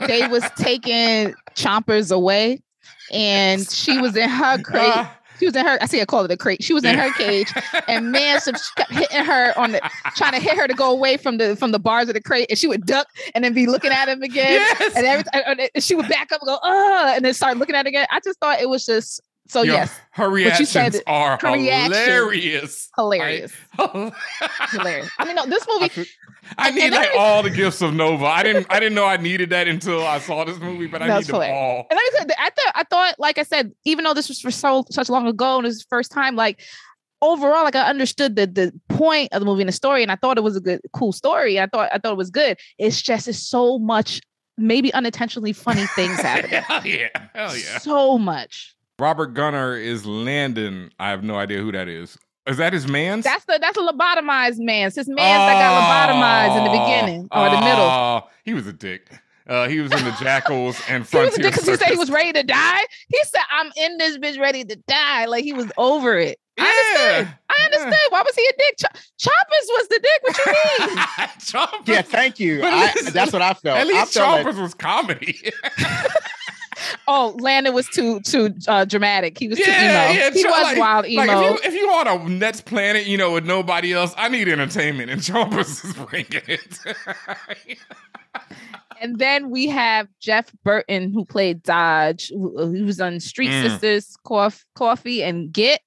[0.00, 2.60] they was taking chompers away
[3.12, 4.62] and she was in her ah.
[4.62, 5.06] crate.
[5.38, 6.62] She was in her, I see I call it a crate.
[6.62, 7.52] She was in her cage
[7.88, 10.90] and man so she kept hitting her on the trying to hit her to go
[10.90, 13.52] away from the from the bars of the crate and she would duck and then
[13.52, 14.60] be looking at him again.
[14.78, 14.96] Yes.
[14.96, 15.42] And every time
[15.74, 18.06] and she would back up and go, uh, and then start looking at it again.
[18.10, 22.90] I just thought it was just so Yo, yes, her reactions said, are her hilarious.
[22.96, 23.52] hilarious.
[23.78, 24.12] I,
[24.70, 25.10] hilarious.
[25.18, 26.08] I mean, no, this I movie,
[26.58, 28.24] I And need like every- all the gifts of Nova.
[28.26, 28.66] I didn't.
[28.70, 31.34] I didn't know I needed that until I saw this movie, but I need them
[31.36, 31.86] all.
[31.90, 34.40] And like I said, I thought, I thought, like I said, even though this was
[34.40, 36.60] for so such long ago and it was the first time, like
[37.22, 40.16] overall, like I understood the the point of the movie and the story, and I
[40.16, 41.58] thought it was a good, cool story.
[41.60, 42.58] I thought, I thought it was good.
[42.78, 44.20] It's just it's so much,
[44.56, 46.62] maybe unintentionally funny things happening.
[46.62, 47.08] Hell yeah!
[47.34, 47.78] Hell yeah!
[47.78, 48.75] So much.
[48.98, 50.90] Robert Gunner is Landon.
[50.98, 52.16] I have no idea who that is.
[52.46, 53.24] Is that his man's?
[53.24, 54.86] That's the that's a lobotomized man.
[54.86, 57.84] It's his man that got lobotomized in the beginning or the middle.
[57.84, 59.08] Oh, He was a dick.
[59.48, 62.10] Uh, he was in the Jackals and He was Frontier because he said he was
[62.10, 62.80] ready to die.
[63.08, 66.38] He said, "I'm in this bitch, ready to die." Like he was over it.
[66.58, 67.38] I understand.
[67.50, 67.96] I understand.
[68.10, 68.76] Why was he a dick?
[68.78, 70.22] Ch- Choppers was the dick.
[70.22, 70.98] What you mean?
[71.40, 71.88] Chompers.
[71.88, 72.62] yeah, thank you.
[72.64, 73.78] I, that's what I felt.
[73.78, 75.38] At I least felt like- was comedy.
[77.08, 79.38] oh, Landon was too too uh, dramatic.
[79.38, 79.74] He was too emo.
[79.74, 81.24] yeah, he was like- wild emo.
[81.24, 84.28] Like if you if you on a next planet, you know, with nobody else, I
[84.28, 86.78] need entertainment, and Chompers is bringing it.
[89.00, 92.28] and then we have Jeff Burton, who played Dodge.
[92.30, 93.62] Who, who was on Street Mm.
[93.62, 95.80] Sisters, Coff- Coffee, and Get.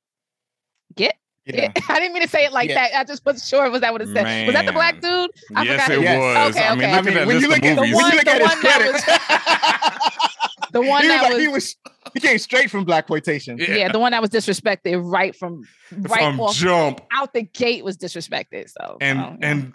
[0.96, 1.16] Get.
[1.46, 1.72] yeah.
[1.90, 2.76] I didn't mean to say it like Yeah.
[2.90, 3.00] that.
[3.00, 4.46] I just wasn't sure was that what it said.
[4.48, 5.30] Was that the black dude?
[5.56, 6.56] I yes, forgot it was.
[6.56, 6.92] Okay, I mean, okay.
[6.96, 7.96] look I mean, at when you look at the movies.
[7.96, 10.29] when you look the at his one that credits,
[10.72, 11.76] The one he was that like was, he was
[12.14, 13.58] he came straight from black quotation.
[13.58, 13.76] Yeah.
[13.76, 13.92] yeah.
[13.92, 17.98] the one that was disrespected right from right from off jump out the gate was
[17.98, 18.70] disrespected.
[18.70, 19.52] So and well, yeah.
[19.52, 19.74] and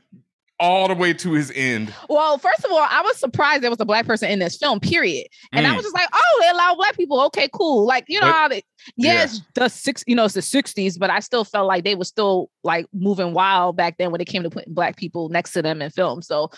[0.60, 1.92] all the way to his end.
[2.08, 4.78] well, first of all, I was surprised there was a black person in this film.
[4.78, 5.26] Period.
[5.52, 5.76] And I Mm.
[5.76, 7.20] was just like, oh, they allow black people.
[7.22, 7.84] Okay, cool.
[7.86, 8.62] Like you know But- how they
[8.96, 9.12] yeah.
[9.14, 12.04] yes, the six, you know, it's the sixties, but I still felt like they were
[12.04, 15.62] still like moving wild back then when it came to putting black people next to
[15.62, 16.22] them in film.
[16.22, 16.50] So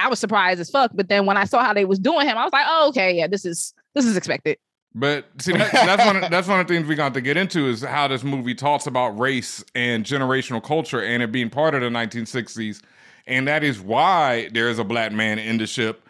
[0.00, 0.90] I was surprised as fuck.
[0.92, 3.12] But then when I saw how they was doing him, I was like, oh, okay,
[3.16, 4.58] yeah, this is this is expected.
[4.94, 6.22] But see, that, that's one.
[6.22, 8.54] Of, that's one of the things we got to get into is how this movie
[8.54, 12.80] talks about race and generational culture and it being part of the 1960s,
[13.26, 16.08] and that is why there is a black man in the ship,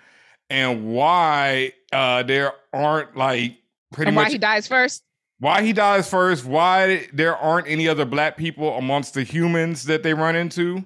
[0.51, 3.57] and why uh, there aren't like
[3.93, 5.03] pretty and much why he dies first.
[5.39, 10.03] why he dies first, why there aren't any other black people amongst the humans that
[10.03, 10.85] they run into.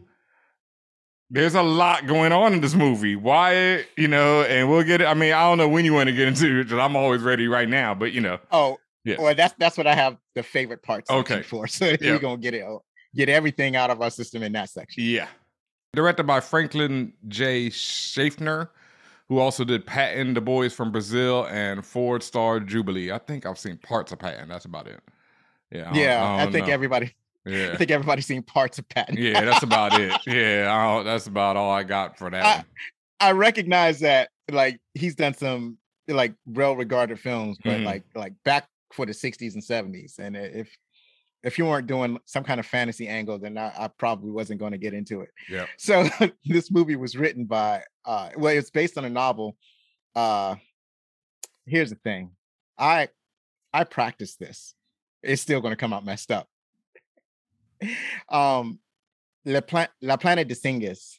[1.31, 3.17] There's a lot going on in this movie.
[3.17, 5.07] Why, you know, and we'll get it.
[5.07, 7.23] I mean, I don't know when you want to get into it because I'm always
[7.23, 8.39] ready right now, but you know.
[8.51, 9.17] Oh, yeah.
[9.19, 11.43] Well, that's that's what I have the favorite parts okay.
[11.43, 11.67] for.
[11.69, 12.01] So yep.
[12.01, 12.65] we're gonna get it
[13.15, 15.05] get everything out of our system in that section.
[15.05, 15.29] Yeah.
[15.95, 17.71] Directed by Franklin J.
[17.71, 18.71] Schaffner,
[19.29, 23.11] who also did Patton, The Boys from Brazil, and Ford Star Jubilee.
[23.11, 24.49] I think I've seen parts of Patton.
[24.49, 25.01] That's about it.
[25.73, 25.91] Yeah.
[25.91, 26.37] I yeah.
[26.47, 26.73] I, think know.
[26.73, 27.15] everybody
[27.49, 27.71] yeah.
[27.73, 29.17] I think everybody's seen parts of Patton.
[29.17, 30.13] yeah, that's about it.
[30.27, 32.67] Yeah, that's about all I got for that.
[33.21, 37.85] I, I, recognize that like he's done some like well-regarded films, but mm-hmm.
[37.85, 40.19] like like back for the 60s and 70s.
[40.19, 40.77] And if
[41.43, 44.73] if you weren't doing some kind of fantasy angle, then I, I probably wasn't going
[44.73, 45.31] to get into it.
[45.49, 45.67] Yeah.
[45.79, 46.09] So
[46.45, 49.57] this movie was written by uh well, it's based on a novel.
[50.15, 50.57] Uh
[51.67, 52.33] here's the thing.
[52.77, 53.09] I
[53.73, 54.75] I practice this.
[55.23, 56.49] It's still going to come out messed up
[58.29, 58.79] um,
[59.45, 61.19] La, Plan- La Planète des Singes.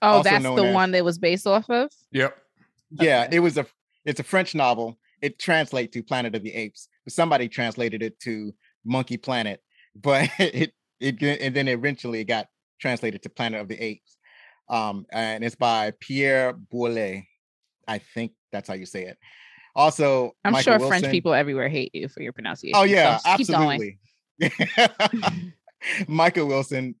[0.00, 1.90] Oh, that's the as, one that was based off of.
[2.12, 2.36] Yep.
[2.90, 3.36] Yeah, okay.
[3.36, 3.66] it was a.
[4.04, 4.98] It's a French novel.
[5.20, 6.88] It translates to Planet of the Apes.
[7.08, 9.60] Somebody translated it to Monkey Planet,
[9.96, 12.46] but it it and then eventually it got
[12.80, 14.16] translated to Planet of the Apes.
[14.70, 17.22] Um, and it's by Pierre Boulle.
[17.86, 19.18] I think that's how you say it.
[19.74, 21.00] Also, I'm Michael sure Wilson.
[21.00, 22.78] French people everywhere hate you for your pronunciation.
[22.78, 23.98] Oh yeah, so absolutely.
[26.08, 26.94] Michael Wilson,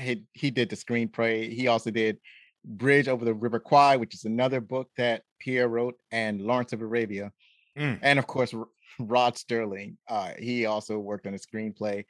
[0.00, 1.52] he, he did the screenplay.
[1.52, 2.18] He also did
[2.64, 6.82] Bridge Over the River Kwai, which is another book that Pierre wrote, and Lawrence of
[6.82, 7.32] Arabia.
[7.78, 7.98] Mm.
[8.02, 8.54] And of course,
[8.98, 9.96] Rod Serling.
[10.08, 12.04] Uh, he also worked on a screenplay.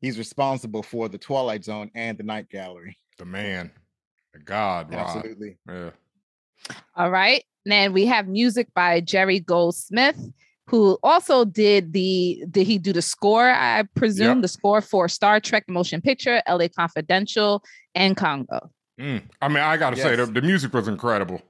[0.00, 2.96] He's responsible for The Twilight Zone and The Night Gallery.
[3.18, 3.70] The man,
[4.32, 5.00] the God, Rod.
[5.00, 5.58] Absolutely.
[5.68, 5.90] Yeah.
[6.94, 7.44] All right.
[7.64, 10.18] Then we have music by Jerry Goldsmith
[10.68, 14.42] who also did the did he do the score i presume yep.
[14.42, 17.62] the score for star trek motion picture la confidential
[17.94, 19.22] and congo mm.
[19.40, 20.04] i mean i gotta yes.
[20.04, 21.40] say the, the music was incredible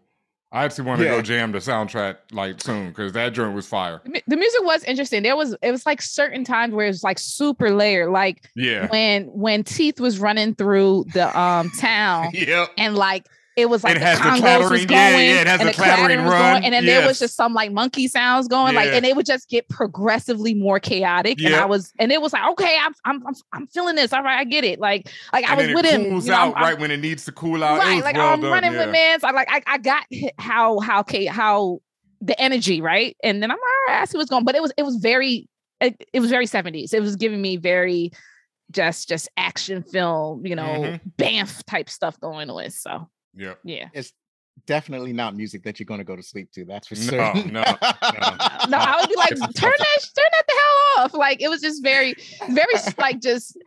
[0.51, 1.17] I actually want to yeah.
[1.17, 4.01] go jam the soundtrack like soon because that joint was fire.
[4.27, 5.23] The music was interesting.
[5.23, 8.11] There was it was like certain times where it was like super layered.
[8.11, 13.27] Like yeah, when when Teeth was running through the um town, yeah, and like
[13.59, 15.73] it was like it the has the clattering, going, yeah, yeah, it has and the
[15.73, 17.01] clattering, run, going, and then yes.
[17.01, 18.81] there was just some like monkey sounds going, yeah.
[18.81, 21.43] like, and it would just get progressively more chaotic.
[21.43, 24.13] And I was, and it was like, okay, I'm, I'm, I'm, I'm feeling this.
[24.13, 24.79] All right, I get it.
[24.79, 26.05] Like, like and I was with him.
[26.05, 27.81] You know, out I'm, right I'm, when it needs to cool out.
[27.81, 28.87] Right, like well I'm done, running yeah.
[28.87, 29.19] with man.
[29.19, 30.05] So I like, I, I got
[30.39, 31.81] how, how, how
[32.21, 33.17] the energy, right?
[33.25, 34.45] And then I'm like, all right, I see what's going.
[34.45, 35.49] But it was, it was very,
[35.81, 36.95] it, it was very 70s.
[36.95, 38.13] It was giving me very
[38.71, 41.09] just, just action film, you know, mm-hmm.
[41.17, 42.71] Banff type stuff going on.
[42.71, 43.09] So.
[43.35, 43.55] Yeah.
[43.65, 43.89] Yeah.
[43.93, 44.13] It's
[44.67, 46.65] definitely not music that you're going to go to sleep to.
[46.65, 47.19] That's for sure.
[47.19, 47.63] No, no, no.
[47.63, 51.15] no I would be like, turn that, turn that the hell off.
[51.15, 52.15] Like it was just very,
[52.51, 53.59] very like just.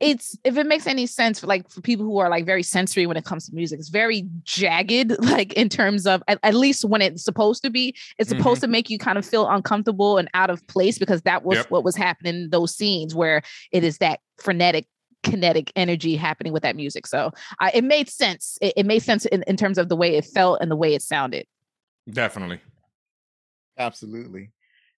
[0.00, 3.06] It's if it makes any sense for like for people who are like very sensory
[3.06, 6.84] when it comes to music, it's very jagged, like in terms of at, at least
[6.84, 8.62] when it's supposed to be, it's supposed mm-hmm.
[8.62, 11.70] to make you kind of feel uncomfortable and out of place because that was yep.
[11.70, 14.88] what was happening in those scenes where it is that frenetic
[15.22, 17.06] kinetic energy happening with that music.
[17.06, 18.58] So uh, it made sense.
[18.60, 20.94] It, it made sense in, in terms of the way it felt and the way
[20.94, 21.46] it sounded.
[22.10, 22.60] Definitely.
[23.78, 24.50] Absolutely.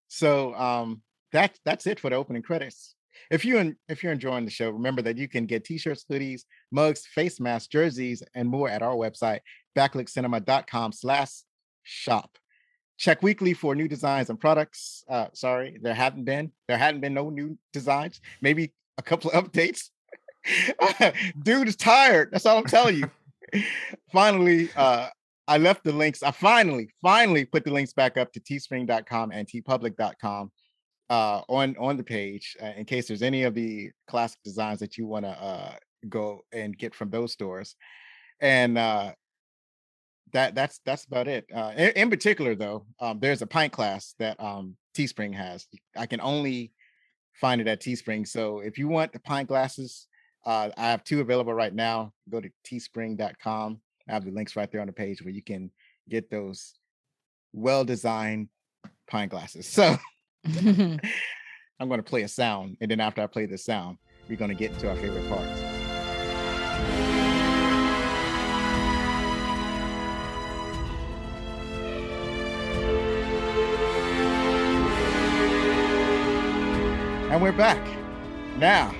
[0.09, 1.03] So um
[1.33, 2.95] that that's it for the opening credits.
[3.31, 7.07] If you if you're enjoying the show, remember that you can get t-shirts, hoodies, mugs,
[7.07, 9.41] face masks, jerseys, and more at our website,
[9.77, 11.43] backlookcinema.com slash
[11.83, 12.39] shop.
[12.97, 15.03] Check weekly for new designs and products.
[15.09, 16.53] Uh, sorry, there haven't been.
[16.69, 18.21] There hadn't been no new designs.
[18.41, 19.91] Maybe a couple of updates
[21.43, 22.31] Dude is tired.
[22.33, 23.63] That's all I'm telling you.
[24.13, 25.09] finally, uh,
[25.47, 26.23] I left the links.
[26.23, 30.51] I finally, finally put the links back up to teespring.com and teepublic.com
[31.11, 34.97] uh, on on the page uh, in case there's any of the classic designs that
[34.97, 35.75] you want to uh,
[36.09, 37.77] go and get from those stores.
[38.41, 39.13] And uh,
[40.33, 41.47] that that's that's about it.
[41.55, 45.67] Uh, in, in particular, though, um, there's a pint class that um, Teespring has.
[45.97, 46.73] I can only
[47.35, 48.27] find it at Teespring.
[48.27, 50.07] So if you want the pint glasses,
[50.47, 52.13] uh, I have two available right now.
[52.29, 53.81] Go to teespring.com.
[54.09, 55.71] I have the links right there on the page where you can
[56.09, 56.75] get those
[57.53, 58.49] well designed
[59.09, 59.67] pine glasses.
[59.75, 59.97] So
[61.81, 62.77] I'm going to play a sound.
[62.81, 63.97] And then after I play the sound,
[64.29, 65.61] we're going to get into our favorite parts.
[77.31, 77.85] And we're back.
[78.59, 78.95] Now,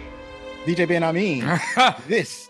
[0.65, 2.49] DJ BenHameen, this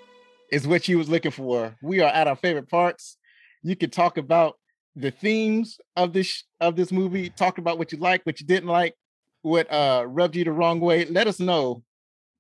[0.53, 1.75] is what you was looking for.
[1.83, 3.17] We are at our favorite parts.
[3.65, 4.57] You can talk about
[4.95, 8.69] the themes of this of this movie, talk about what you like, what you didn't
[8.69, 8.95] like,
[9.43, 11.07] what uh rubbed you the wrong way.
[11.07, 11.83] Let us know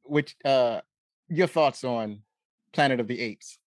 [0.04, 0.80] which uh
[1.28, 2.20] your thoughts on
[2.72, 3.58] Planet of the Apes.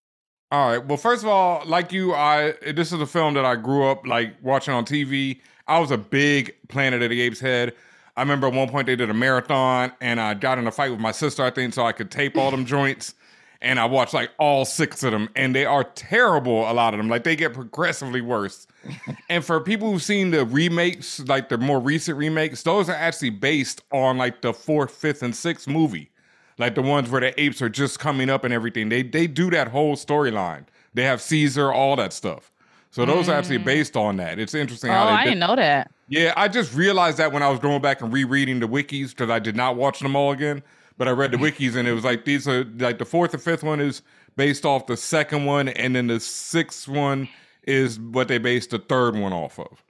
[0.50, 0.86] All right.
[0.86, 4.08] Well, first of all, like you, I this is a film that I grew up
[4.08, 5.42] like watching on TV.
[5.68, 7.74] I was a big Planet of the Apes head.
[8.18, 10.92] I remember at one point they did a marathon, and I got in a fight
[10.92, 13.14] with my sister, I think, so I could tape all them joints.
[13.62, 16.70] And I watched like all six of them, and they are terrible.
[16.70, 18.68] A lot of them, like they get progressively worse.
[19.30, 23.32] and for people who've seen the remakes, like the more recent remakes, those are actually
[23.32, 26.12] based on like the fourth, fifth, and sixth movie
[26.58, 28.90] like the ones where the apes are just coming up and everything.
[28.90, 30.66] They they do that whole storyline.
[30.94, 32.52] They have Caesar, all that stuff.
[32.92, 33.30] So those mm.
[33.30, 33.66] are actually mm.
[33.66, 34.40] based on that.
[34.40, 34.90] It's interesting.
[34.90, 35.92] Oh, how I didn't know that.
[36.10, 39.30] Yeah, I just realized that when I was going back and rereading the wikis because
[39.30, 40.64] I did not watch them all again.
[40.98, 41.46] But I read the mm-hmm.
[41.46, 44.02] wikis and it was like these are like the fourth and fifth one is
[44.36, 47.28] based off the second one, and then the sixth one
[47.64, 49.84] is what they based the third one off of.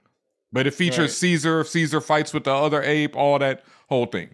[0.51, 1.09] But it features right.
[1.09, 1.63] Caesar.
[1.63, 4.31] Caesar fights with the other ape, all that whole thing.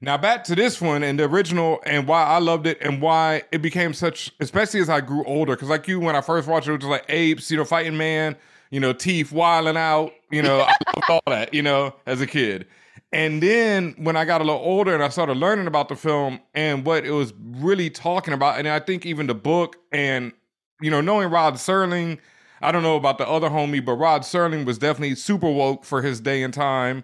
[0.00, 3.42] Now back to this one and the original and why I loved it and why
[3.50, 5.56] it became such, especially as I grew older.
[5.56, 7.96] Because like you, when I first watched it, it was like apes, you know, fighting
[7.96, 8.36] man,
[8.70, 12.26] you know, teeth wilding out, you know, I loved all that, you know, as a
[12.26, 12.66] kid.
[13.12, 16.40] And then when I got a little older and I started learning about the film
[16.54, 20.32] and what it was really talking about, and I think even the book and
[20.80, 22.18] you know, knowing Rod Serling,
[22.60, 26.02] I don't know about the other homie, but Rod Serling was definitely super woke for
[26.02, 27.02] his day and time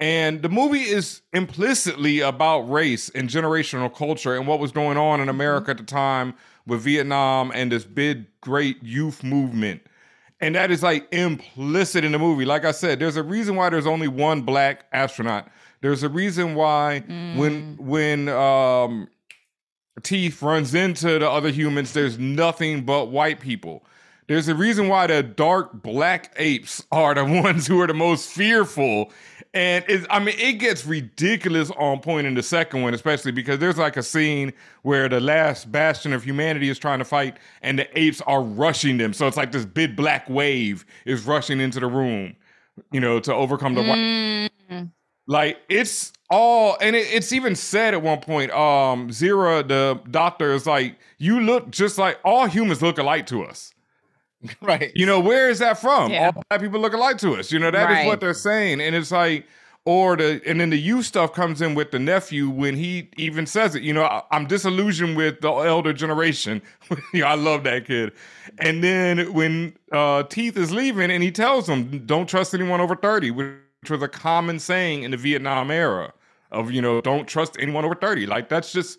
[0.00, 5.20] and the movie is implicitly about race and generational culture and what was going on
[5.20, 5.36] in mm-hmm.
[5.36, 6.34] America at the time
[6.66, 9.82] with Vietnam and this big, great youth movement.
[10.40, 12.44] And that is like implicit in the movie.
[12.44, 15.48] Like I said, there's a reason why there's only one black astronaut.
[15.82, 17.36] There's a reason why mm.
[17.36, 19.08] when when um,
[20.02, 23.84] Teeth runs into the other humans, there's nothing but white people.
[24.28, 28.30] There's a reason why the dark black apes are the ones who are the most
[28.30, 29.12] fearful
[29.52, 33.58] and it's, I mean, it gets ridiculous on point in the second one, especially because
[33.58, 37.78] there's like a scene where the last bastion of humanity is trying to fight and
[37.78, 39.12] the apes are rushing them.
[39.12, 42.36] So it's like this big black wave is rushing into the room,
[42.92, 44.48] you know, to overcome the mm.
[44.70, 44.88] white.
[45.26, 50.52] Like it's all, and it, it's even said at one point, um, Zira, the doctor,
[50.52, 53.72] is like, you look just like all humans look alike to us.
[54.62, 54.90] Right.
[54.94, 56.10] You know, where is that from?
[56.10, 56.32] Yeah.
[56.34, 57.52] All black people look alike to us.
[57.52, 58.00] You know, that right.
[58.00, 58.80] is what they're saying.
[58.80, 59.46] And it's like,
[59.86, 63.46] or the and then the youth stuff comes in with the nephew when he even
[63.46, 63.82] says it.
[63.82, 66.60] You know, I, am disillusioned with the elder generation.
[67.14, 68.12] you know, I love that kid.
[68.58, 72.94] And then when uh, Teeth is leaving, and he tells him, "Don't trust anyone over
[72.94, 73.56] 30," which
[73.88, 76.12] was a common saying in the Vietnam era
[76.52, 78.26] of you know, don't trust anyone over 30.
[78.26, 78.98] Like that's just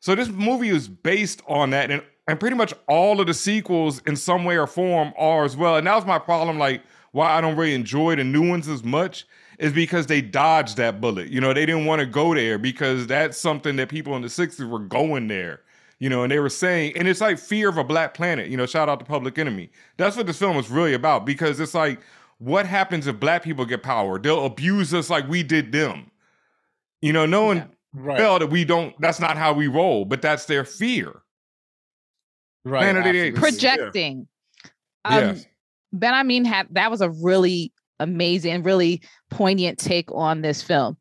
[0.00, 0.14] so.
[0.14, 4.16] This movie is based on that, and and pretty much all of the sequels in
[4.16, 5.76] some way or form are as well.
[5.76, 8.84] And that was my problem, like why I don't really enjoy the new ones as
[8.84, 9.26] much
[9.58, 11.28] is because they dodged that bullet.
[11.28, 14.28] You know, they didn't want to go there because that's something that people in the
[14.28, 15.60] 60s were going there.
[15.98, 18.56] You know, and they were saying, and it's like fear of a black planet, you
[18.56, 19.70] know, shout out to Public Enemy.
[19.98, 22.00] That's what this film is really about because it's like,
[22.38, 24.18] what happens if black people get power?
[24.18, 26.10] They'll abuse us like we did them.
[27.02, 28.18] You know, knowing yeah, right.
[28.18, 31.21] well that we don't, that's not how we roll, but that's their fear.
[32.64, 33.34] Right.
[33.34, 34.26] Projecting.
[35.04, 35.16] Yeah.
[35.16, 35.46] Um, yes.
[35.94, 40.96] BenHameen, had that was a really amazing, really poignant take on this film.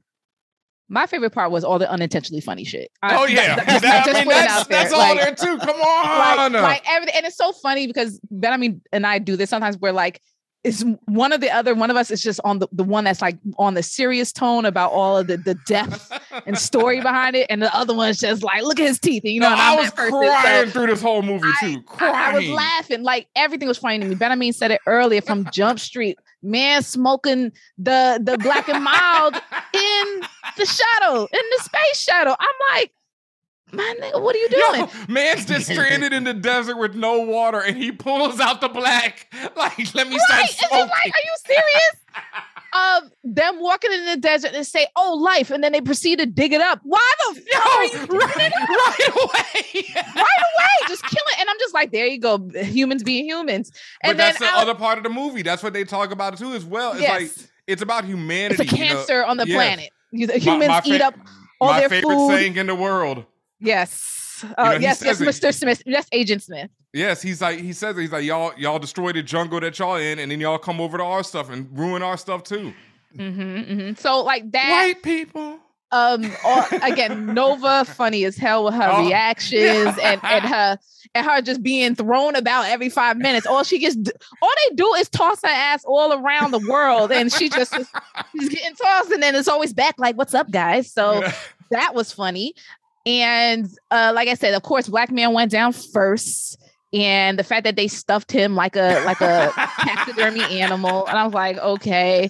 [0.89, 2.91] My favorite part was all the unintentionally funny shit.
[3.01, 5.57] Oh yeah, just, that, just I mean, that's, that's all there too.
[5.59, 9.49] Come on, like, like everything, and it's so funny because BenHameen, and I do this
[9.49, 9.77] sometimes.
[9.77, 10.21] We're like,
[10.63, 13.21] is one of the other one of us is just on the, the one that's
[13.21, 16.11] like on the serious tone about all of the the depth
[16.45, 19.23] and story behind it, and the other one's just like, look at his teeth.
[19.23, 21.83] And, you know, no, I was crying so through this whole movie I, too.
[21.99, 24.15] I, I, was laughing, like everything was funny to me.
[24.15, 26.19] BenHameen, said it earlier from Jump Street.
[26.43, 30.21] Man smoking the the black and mild in
[30.57, 32.35] the shuttle, in the space shuttle.
[32.39, 32.91] I'm like,
[33.71, 34.79] my nigga, what are you doing?
[34.81, 38.69] Yo, man's just stranded in the desert with no water, and he pulls out the
[38.69, 39.27] black.
[39.55, 40.49] Like, let me right.
[40.49, 40.79] start smoking.
[40.79, 41.95] Like, are you serious?
[42.73, 46.19] of um, them walking in the desert and say, "Oh, life," and then they proceed
[46.19, 46.79] to dig it up.
[46.83, 49.85] Why the fuck are you right, right away?
[49.95, 51.39] right away, just kill it.
[51.39, 53.71] And I'm just like, there you go, humans being humans.
[54.03, 55.41] And but that's the I'll, other part of the movie.
[55.41, 56.93] That's what they talk about too, as well.
[56.93, 57.21] It's yes.
[57.21, 58.63] like it's about humanity.
[58.63, 59.27] It's a cancer you know?
[59.27, 59.55] on the yes.
[59.55, 59.89] planet.
[60.41, 61.15] Humans my, my fa- eat up
[61.59, 62.29] all their favorite food.
[62.31, 63.25] saying in the world.
[63.61, 64.43] Yes.
[64.43, 65.53] Uh, you know, yes, yes, Mr.
[65.53, 65.83] Smith.
[65.85, 66.69] Yes, Agent Smith.
[66.93, 70.19] Yes, he's like he says he's like y'all y'all destroy the jungle that y'all in,
[70.19, 72.73] and then y'all come over to our stuff and ruin our stuff too.
[73.15, 73.93] Mm-hmm, mm-hmm.
[73.95, 75.59] So like that white people.
[75.93, 79.05] Um, or, again, Nova funny as hell with her oh.
[79.05, 80.77] reactions and and her
[81.13, 83.45] and her just being thrown about every five minutes.
[83.45, 83.97] All she gets,
[84.41, 88.49] all they do is toss her ass all around the world, and she just she's
[88.49, 91.23] getting tossed, and then it's always back like, "What's up, guys?" So
[91.71, 92.53] that was funny.
[93.05, 96.57] And uh, like I said, of course, Black Man went down first.
[96.93, 101.23] and the fact that they stuffed him like a like a taxidermy animal, and I
[101.23, 102.29] was like, okay,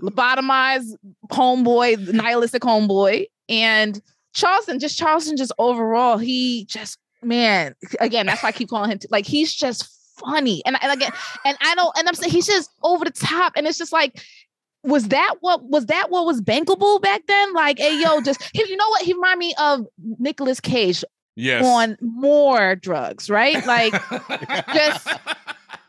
[0.00, 0.94] lobotomized
[1.28, 4.00] homeboy, nihilistic homeboy, and
[4.32, 8.98] Charleston, just Charleston, just overall, he just man, again, that's why I keep calling him
[8.98, 9.88] t- like he's just
[10.18, 11.12] funny, and and again,
[11.44, 14.22] and I don't, and I'm saying he's just over the top, and it's just like
[14.82, 17.52] was that what was that what was bankable back then?
[17.52, 19.02] Like, hey, yo, just you know what?
[19.02, 19.86] He remind me of
[20.18, 21.04] Nicolas Cage
[21.36, 21.64] Yes.
[21.64, 23.64] on more drugs, right?
[23.64, 23.94] Like
[24.74, 25.08] just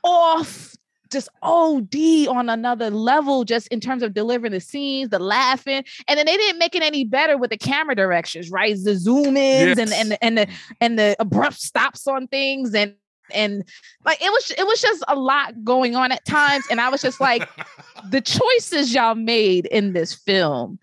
[0.04, 0.76] off,
[1.12, 6.18] just OD on another level, just in terms of delivering the scenes, the laughing, and
[6.18, 8.76] then they didn't make it any better with the camera directions, right?
[8.82, 10.48] The zoom ins and and and the
[10.80, 12.96] and the abrupt stops on things and
[13.34, 13.64] and
[14.06, 17.02] like it was it was just a lot going on at times and i was
[17.02, 17.48] just like
[18.12, 20.80] the choices y'all made in this film.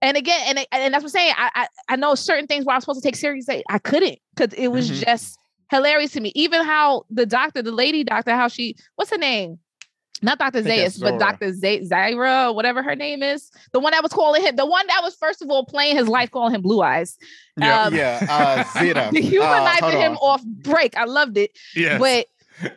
[0.00, 2.74] And again and, and that's what i'm saying i i, I know certain things where
[2.74, 5.04] i was supposed to take seriously i couldn't because it was Mhm.
[5.04, 5.38] just
[5.70, 6.32] hilarious to me.
[6.34, 9.58] Even how the doctor the lady doctor how she what's her name
[10.22, 10.62] not Dr.
[10.62, 11.52] Zaius, but Dr.
[11.52, 13.50] Z- Zaira, or whatever her name is.
[13.72, 16.08] The one that was calling him, the one that was first of all playing his
[16.08, 17.18] life, calling him Blue Eyes.
[17.56, 17.82] Yeah.
[17.82, 19.10] Um, yeah, uh, Zeta.
[19.12, 20.96] Dehumanizing Uh, him off break.
[20.96, 21.50] I loved it.
[21.74, 21.98] yes.
[22.00, 22.26] But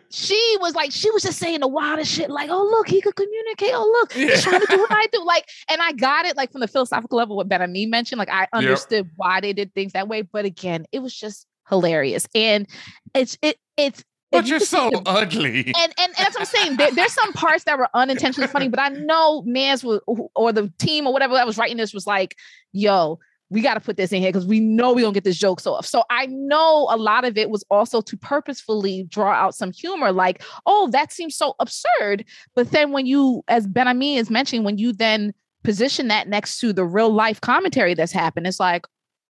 [0.10, 3.16] she was like, she was just saying the wildest shit, like, oh, look, he could
[3.16, 3.72] communicate.
[3.74, 4.32] Oh, look, Yeah.
[4.34, 5.22] he's trying to do what I do.
[5.26, 8.18] Like, and I got it, like, from the philosophical level, what BenHameen mentioned.
[8.18, 10.22] Like, I understood why they did things that way.
[10.24, 12.28] But again, it was just hilarious.
[12.34, 12.68] And
[13.14, 15.66] it's, it, it's, but you you're so ugly.
[15.68, 16.78] and, and and that's what I'm saying.
[16.78, 20.02] There, there's some parts that were unintentionally funny, but I know Mans was
[20.36, 22.36] or the team or whatever that was writing this was like,
[22.72, 23.20] yo,
[23.50, 25.68] we got to put this in here because we know we don't get this jokes
[25.68, 25.86] off.
[25.86, 30.12] So I know a lot of it was also to purposefully draw out some humor,
[30.12, 32.26] like, oh, that seems so absurd.
[32.56, 36.74] But then when you, as BenHameen is mentioning, when you then position that next to
[36.74, 38.86] the real life commentary that's happened, it's like,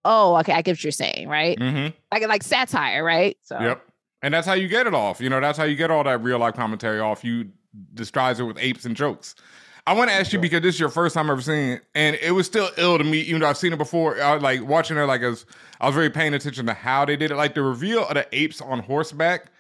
[0.05, 1.59] oh, okay, I get what you're saying, right?
[1.59, 3.37] hmm Like like satire, right?
[3.43, 3.83] So Yep.
[4.25, 5.21] And that's how you get it off.
[5.21, 7.23] You know, that's how you get all that real life commentary off.
[7.23, 7.51] You
[7.93, 9.35] disguise it with apes and jokes.
[9.87, 12.17] I want to ask you because this is your first time ever seeing it, and
[12.23, 14.19] it was still ill to me, even though I've seen it before.
[14.19, 15.45] I was like watching it, like as
[15.79, 18.27] I was very paying attention to how they did it, like the reveal of the
[18.33, 19.53] apes on horseback.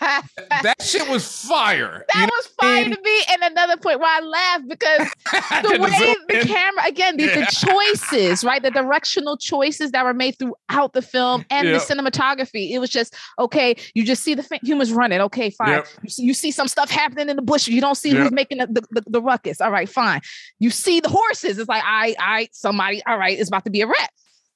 [0.00, 2.04] That shit was fire.
[2.14, 2.94] That you know was what I fire mean?
[2.96, 3.20] to me.
[3.30, 5.08] And another point where I laughed because
[5.62, 6.46] the way the in?
[6.48, 7.40] camera, again, the, Yeah.
[7.40, 8.62] the choices, right?
[8.62, 11.80] The directional choices that were made throughout the film and Yep.
[11.86, 12.70] the cinematography.
[12.72, 15.20] It was just, okay, you just see the fa- humans running.
[15.20, 15.68] Okay, fine.
[15.70, 15.86] Yep.
[16.02, 17.68] You, see, you see some stuff happening in the bush.
[17.68, 19.60] You don't see who's making the, the, the, the ruckus.
[19.60, 20.20] All right, fine.
[20.58, 21.58] You see the horses.
[21.58, 24.10] It's like, I, I, somebody, all right, it's about to be a wreck.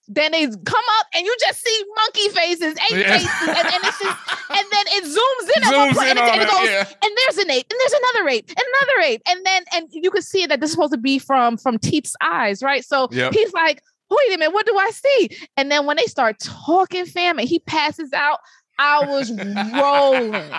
[0.06, 3.16] Then they come up and you just see monkey faces, ape Yeah.
[3.16, 4.16] faces, and, and it's just,
[4.50, 6.68] and then it zooms in at one Zooms point in and, it, and it goes,
[6.68, 6.84] yeah.
[7.02, 10.10] and there's an ape, and there's another ape, and another ape, and then and you
[10.10, 12.84] can see that this is supposed to be from from Teep's eyes, right?
[12.84, 13.32] So Yep.
[13.32, 15.30] he's like, wait a minute, what do I see?
[15.56, 18.40] And then when they start talking famine, he passes out.
[18.78, 19.30] I was
[19.80, 20.52] rolling.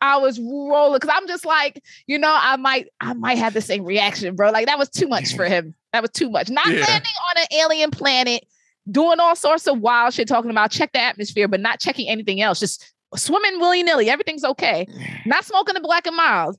[0.00, 3.60] I was rolling because I'm just like, you know, I might, I might have the
[3.60, 4.50] same reaction, bro.
[4.50, 5.74] Like that was too much for him.
[5.92, 6.48] That was too much.
[6.50, 6.84] Not Yeah.
[6.86, 8.44] landing on an alien planet,
[8.90, 12.40] doing all sorts of wild shit, talking about check the atmosphere, but not checking anything
[12.40, 12.60] else.
[12.60, 14.08] Just swimming willy nilly.
[14.10, 14.86] Everything's okay.
[15.26, 16.56] Not smoking the black and mild.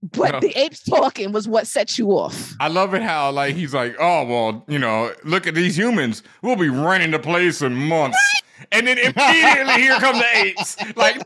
[0.00, 0.40] But No.
[0.40, 2.54] the apes talking was what set you off.
[2.60, 6.22] I love it how like he's like, oh well, you know, look at these humans.
[6.40, 8.16] We'll be running the place in months,
[8.72, 10.76] and then immediately here come the apes.
[10.96, 11.22] Like,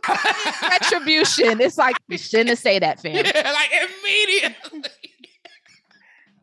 [0.63, 1.61] Retribution.
[1.61, 3.15] It's like you shouldn't say that, fam.
[3.15, 4.91] yeah, like immediately.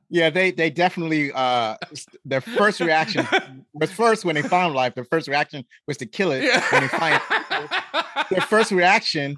[0.10, 1.76] Yeah, they they definitely uh
[2.26, 3.28] their first reaction
[3.74, 6.42] was first when they found life, their first reaction was to kill it.
[6.72, 7.22] When they find
[8.32, 9.38] their first reaction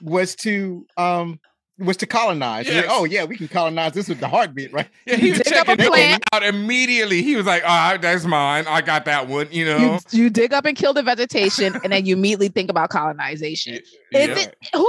[0.00, 1.40] was to um
[1.78, 2.66] was to colonize.
[2.66, 4.88] They're like, oh yeah, we can colonize this with the heartbeat, right?
[5.06, 6.22] Yeah, he was Dig up a checking plant.
[6.32, 7.22] out immediately.
[7.22, 8.66] He was like, "All right, that's mine.
[8.68, 9.98] I got that one." You know.
[10.10, 13.74] You, you dig up and kill the vegetation, and then you immediately think about colonization.
[13.74, 14.38] Is Yeah.
[14.38, 14.88] it who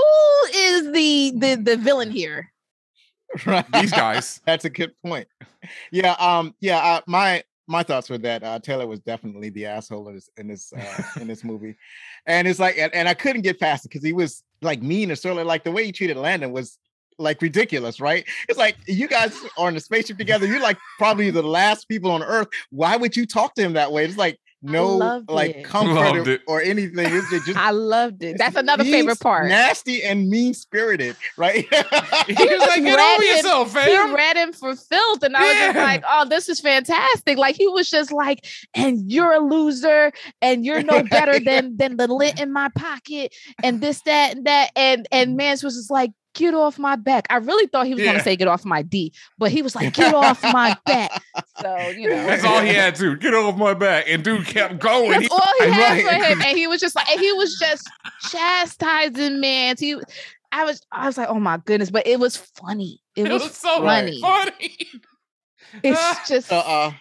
[0.53, 2.51] is the the the villain here?
[3.45, 3.65] right.
[3.73, 4.41] These guys.
[4.45, 5.27] That's a good point.
[5.91, 6.77] Yeah, um, yeah.
[6.77, 10.47] Uh, my my thoughts were that uh, Taylor was definitely the asshole in this in
[10.47, 11.75] this uh, in this movie,
[12.25, 15.11] and it's like, and, and I couldn't get past it because he was like mean
[15.11, 16.77] and of like the way he treated Landon was
[17.17, 18.25] like ridiculous, right?
[18.49, 20.45] It's like you guys are in a spaceship together.
[20.45, 22.47] You're like probably the last people on Earth.
[22.71, 24.05] Why would you talk to him that way?
[24.05, 25.65] It's like no like it.
[25.65, 27.05] comfort or, or anything.
[27.05, 28.37] It's just- just I loved it.
[28.37, 29.49] That's another favorite part.
[29.49, 31.67] Nasty and mean spirited, right?
[32.25, 35.41] He was like, "Get read over him- yourself, he read him for filth, and I
[35.41, 39.39] was just like, "Oh, this is fantastic!" Like he was just like, "And you're a
[39.39, 44.37] loser, and you're no better than than the lint in my pocket, and this, that,
[44.37, 45.37] and that." And and mm.
[45.37, 47.25] Mans was just like, get off my back.
[47.29, 49.75] I really thought he was going to say, get off my D, but he was
[49.75, 51.21] like, get off my back.
[51.61, 52.15] So, you know.
[52.25, 55.11] That's all he had to get off my back, and dude kept going.
[55.11, 56.05] That's He- all he had Right.
[56.05, 56.41] for him.
[56.47, 57.89] And he was just like, and he was just
[58.31, 59.75] chastising man.
[59.79, 59.95] He,
[60.51, 63.01] I was, I was like, oh my goodness, but it was funny.
[63.15, 64.19] It, it was, was so funny.
[64.21, 64.77] funny.
[65.81, 66.91] It's just, So, uh,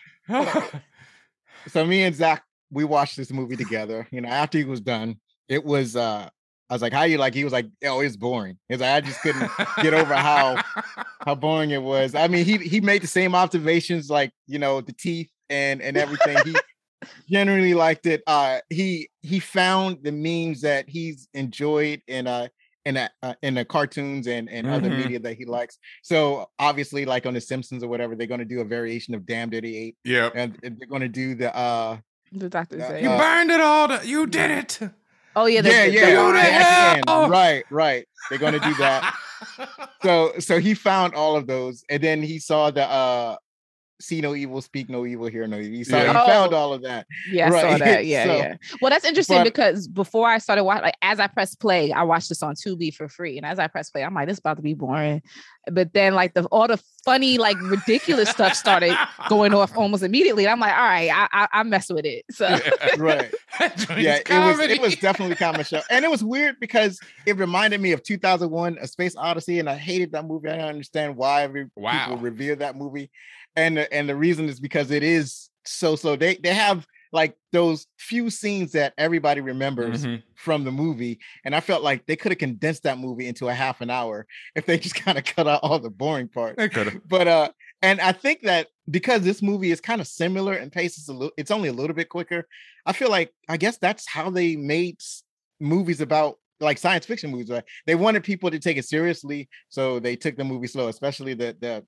[1.69, 4.07] so me and Zach, we watched this movie together.
[4.11, 5.19] You know, after he was done,
[5.49, 5.97] it was.
[5.97, 6.29] uh
[6.73, 9.01] I was like, "How you like?" He was like, "Oh, it's boring." He's like, "I
[9.07, 9.51] just couldn't
[9.83, 10.57] get over how
[11.27, 14.81] how boring it was." I mean, he he made the same observations, like you know,
[14.81, 16.39] the teeth and and everything.
[16.47, 16.57] He
[17.31, 18.23] generally liked it.
[18.27, 22.49] Uh, he he found the memes that he's enjoyed in uh
[22.85, 24.97] in a, uh, in the cartoons and and other Mhm.
[24.97, 25.79] media that he likes.
[26.03, 29.27] So obviously, like on The Simpsons or whatever, they're going to do a variation of
[29.27, 30.33] Damn Dirty Eight, yep.
[30.35, 31.99] and and they're going to do the uh
[32.33, 33.89] the doctor Yeah, said, You uh, burned it all.
[33.89, 34.79] To, you did it.
[35.37, 37.01] Oh yeah, yeah yeah Who the hell?
[37.07, 37.29] Oh.
[37.29, 39.15] right right they're going to do that.
[40.03, 43.37] so so he found all of those and then he saw the uh
[44.03, 46.09] see no evil speak no evil hear no evil saw, Yeah.
[46.09, 46.57] he found Oh.
[46.57, 48.05] all of that Yeah, I saw that.
[48.13, 48.57] Yeah, So- yeah.
[48.81, 52.03] Well, that's interesting but- because before I started watching, like as I pressed play, I
[52.03, 54.39] watched this on Tubi for free, and as I pressed play, I'm like, this is
[54.41, 55.23] about to be boring.
[55.71, 58.97] But then, like the all the funny, like ridiculous stuff started
[59.29, 60.45] going off almost immediately.
[60.45, 62.25] And I'm like, all right, I I, I mess with it.
[62.33, 62.49] So
[62.99, 63.33] right
[63.97, 67.81] yeah it was it was definitely comedy show and it was weird because it reminded
[67.81, 71.43] me of 2001 a space odyssey and i hated that movie i don't understand why
[71.43, 72.07] every Wow.
[72.07, 73.11] people revere that movie
[73.57, 77.37] and the- and the reason is because it is so slow they they have like
[77.53, 80.23] those few scenes that everybody remembers Mhm.
[80.35, 83.55] from the movie and i felt like they could have condensed that movie into a
[83.55, 84.27] half an hour
[84.57, 87.09] if they just kind of cut out all the boring parts They could have.
[87.09, 87.51] but uh
[87.83, 91.13] and i think that because this movie is kind of similar and pace is a
[91.13, 92.47] little it's only a little bit quicker
[92.87, 94.97] i feel like i guess that's how they made
[95.61, 99.99] movies about like science fiction movies right they wanted people to take it seriously so
[100.01, 101.85] they took the movie slow especially the the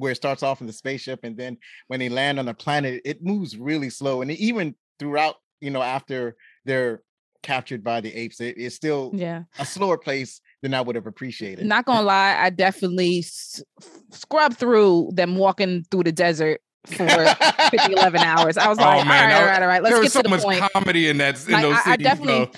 [0.00, 1.56] where it starts off in the spaceship and then
[1.88, 5.82] when they land on the planet it moves really slow and even throughout you know
[5.82, 7.02] after they're
[7.42, 11.06] captured by the apes it, it's still yeah, a slower pace than i would have
[11.06, 13.62] appreciated not gonna lie, I definitely s-
[14.10, 18.56] scrubbed through them walking through the desert for 50, 11 hours.
[18.56, 20.12] I was Oh, like, man, all right, all right, all right, let's there get was
[20.14, 20.60] so to the much point.
[20.72, 22.50] comedy in that in Like, those I- I definitely- though.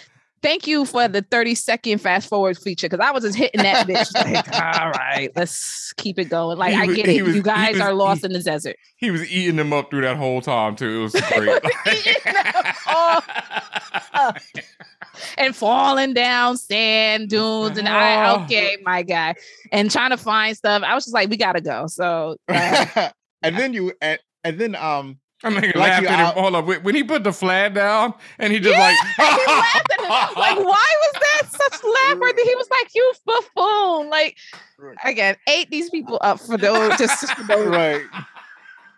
[0.43, 3.87] Thank you for the 30 second fast forward feature because I was just hitting that
[3.87, 4.11] bitch.
[4.33, 6.59] Like, all right, let's keep it going.
[6.59, 7.23] Like, I get it.
[7.23, 8.77] was- you guys was- are lost he- in the desert.
[8.97, 10.99] He was eating them up through that whole time too.
[10.99, 11.63] It was great.
[11.97, 13.23] Eating them all
[14.15, 14.39] up.
[15.39, 17.79] and falling down sand dunes.
[17.79, 18.43] And I, Oh.
[18.45, 19.35] okay, my guy,
[19.71, 20.83] and trying to find stuff.
[20.85, 21.87] I was just like, we gotta go.
[21.87, 23.11] So, uh,
[23.43, 26.55] and then you and, and then um I'm like, Like laughed at him out- all
[26.57, 29.93] up when when he put the flag down and he just Yeah, like he laughed
[29.93, 30.11] at it.
[30.11, 32.35] I was like, why was that such laugh?
[32.45, 34.11] He was like, you buffoon.
[34.11, 34.37] Like,
[35.05, 37.67] again, ate these people up for those, just for those.
[37.69, 38.03] right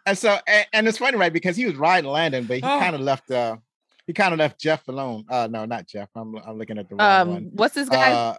[0.07, 2.79] and so and, and it's funny right because he was riding landon but he Oh.
[2.79, 3.57] kind of left uh
[4.07, 6.97] he kind of left jeff alone uh no not jeff i'm, I'm looking at the
[6.97, 8.13] wrong Um, one what's this guy?
[8.13, 8.35] uh,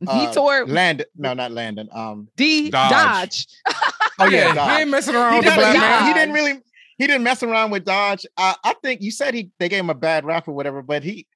[0.00, 2.90] he uh, tore landon no not landon um D Dodge.
[2.90, 3.46] Dodge.
[4.18, 6.06] oh yeah, yeah, he ain't messing around he, with the black man.
[6.06, 6.62] he didn't really
[6.98, 9.90] he didn't mess around with dodge uh, i think you said he they gave him
[9.90, 11.26] a bad rap or whatever but he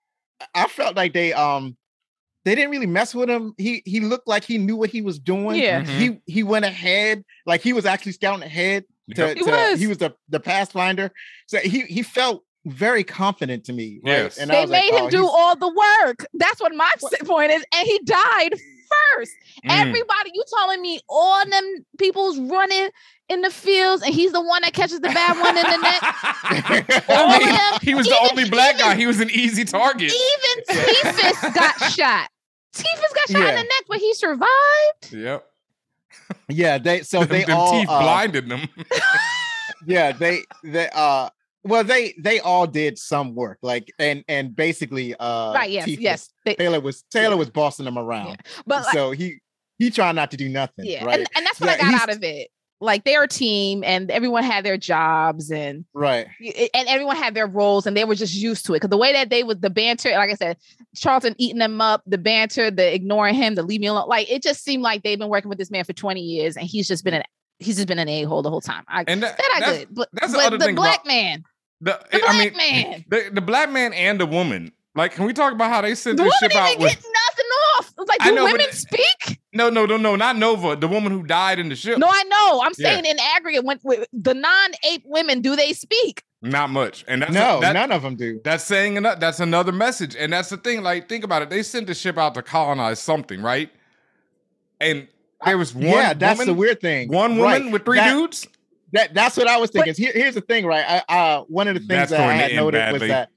[0.54, 1.76] i felt like they um
[2.44, 5.18] they didn't really mess with him he he looked like he knew what he was
[5.18, 5.82] doing Yeah.
[5.82, 5.86] Mhm.
[6.26, 8.84] he he went ahead like he was actually scouting ahead
[9.14, 9.36] to, Yep.
[9.38, 9.80] He to- was.
[9.80, 11.11] he was the the pathfinder
[11.46, 14.12] so he he felt very confident to me right?
[14.24, 14.36] Yes.
[14.38, 15.68] and I They was like, made him oh, do all the
[16.04, 16.26] work.
[16.34, 17.64] That's what my s- point is.
[17.74, 18.54] And he died
[19.14, 19.32] first.
[19.64, 19.70] Mm.
[19.89, 22.89] Everybody, you telling me all them people's running
[23.28, 26.03] in the fields, and he's the one that catches the bad one in the neck.
[27.11, 28.95] All I mean, of them, he was the only black guy.
[28.97, 30.12] He was an easy target.
[30.12, 32.30] Even Teefus got shot.
[32.74, 35.12] Teefus got shot in the neck, but he survived.
[35.12, 35.45] Yep.
[36.49, 38.68] yeah they so Them, they them all teeth uh, blinded them.
[39.86, 41.28] yeah they they uh
[41.68, 45.70] well they they all did some work like and and basically uh right?
[45.70, 46.30] Yes, Tifa- yes.
[46.45, 49.40] They- taylor was taylor was bossing them around but like, so he
[49.78, 52.16] he tried not to do nothing yeah, right and, and that's what I got out
[52.16, 52.49] of it.
[52.80, 57.49] Like they're a team, and everyone had their jobs, and right and everyone had their
[57.49, 59.68] roles and they were just used to it because the way that they was the
[59.68, 60.57] banter like i said
[60.95, 64.45] charlton eating them up the banter the ignoring him the leave me alone like it
[64.45, 67.03] just seemed like they've been working with this man for 20 years and he's just
[67.03, 67.24] been an
[67.58, 69.95] he's just been an a-hole the whole time I, And that, that i that's, could
[69.96, 71.42] but, that's the but other the thing black about- man
[71.80, 74.72] the, the I black mean, man the, the black man and the woman.
[74.95, 76.91] Like, can we talk about how they sent the this ship out didn't with?
[76.92, 77.45] get nothing
[77.79, 80.75] off like do know, women it- speak No, no, no, no, not Nova.
[80.76, 81.99] The woman who died in the ship.
[81.99, 82.91] no i know i'm Yeah.
[82.95, 87.05] saying in aggregate when, when the non-ape women do they speak Not much.
[87.07, 90.33] And that's no that, none of them do That's saying another, that's another message, and
[90.33, 90.83] that's the thing.
[90.83, 91.50] Like, think about it.
[91.50, 93.71] They sent the ship out to colonize something, right?
[94.80, 95.07] and
[95.45, 95.84] there was one.
[95.87, 97.09] yeah, that's woman, the weird thing.
[97.09, 97.72] One woman Right.
[97.72, 98.46] with three That- dudes.
[98.92, 99.94] That that's what I was thinking.
[99.94, 101.02] Here, here's the thing, right?
[101.08, 103.30] I, uh, one of the things That's that I had end noted was that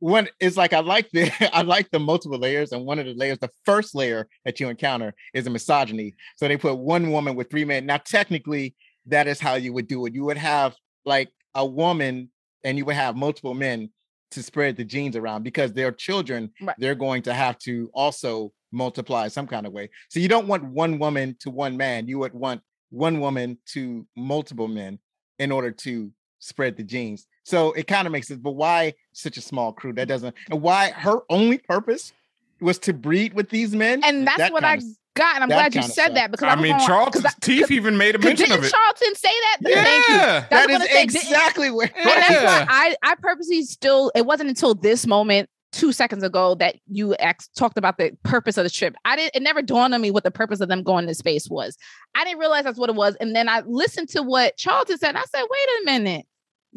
[0.00, 3.14] one is like I like the I like the multiple layers, and one of the
[3.14, 6.14] layers, the first layer that you encounter is a misogyny.
[6.36, 7.86] So they put one woman with three men.
[7.86, 8.74] Now, technically,
[9.06, 10.14] that is how you would do it.
[10.14, 12.30] You would have like a woman,
[12.64, 13.90] and you would have multiple men
[14.30, 16.76] to spread the genes around because their children Right.
[16.78, 19.88] they're going to have to also multiply some kind of way.
[20.10, 22.06] So you don't want one woman to one man.
[22.06, 22.60] You would want
[22.90, 24.98] one woman to multiple men
[25.38, 26.10] in order to
[26.40, 27.26] spread the genes.
[27.44, 28.40] So it kind of makes sense.
[28.40, 29.92] But why such a small crew?
[29.92, 32.12] That doesn't and why her only purpose
[32.60, 34.02] was to breed with these men.
[34.04, 35.34] And that's That what I kinda- got.
[35.36, 36.14] And I'm glad you said sucks.
[36.14, 38.62] that because I I'm mean, going, Charlton's 'cause I- teeth even made a mention of
[38.64, 38.70] it.
[38.70, 39.56] Charlton say that?
[39.60, 40.16] Yeah, Thank you.
[40.16, 41.04] That's that what is I'm saying.
[41.04, 42.64] Exactly where And that's Yeah.
[42.64, 47.14] why I, I purposely still, it wasn't until this moment, two seconds ago, that you
[47.18, 48.94] ex- talked about the purpose of the trip.
[49.04, 51.48] I didn't, it never dawned on me what the purpose of them going to space
[51.50, 51.76] was.
[52.14, 53.16] I didn't realize that's what it was.
[53.16, 55.10] And then I listened to what Charlton said.
[55.10, 56.26] And I said, wait a minute.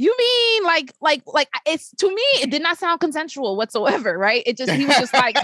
[0.01, 4.41] You mean like, like, like it's to me, it did not sound consensual whatsoever, right?
[4.47, 5.35] It just, he was just like,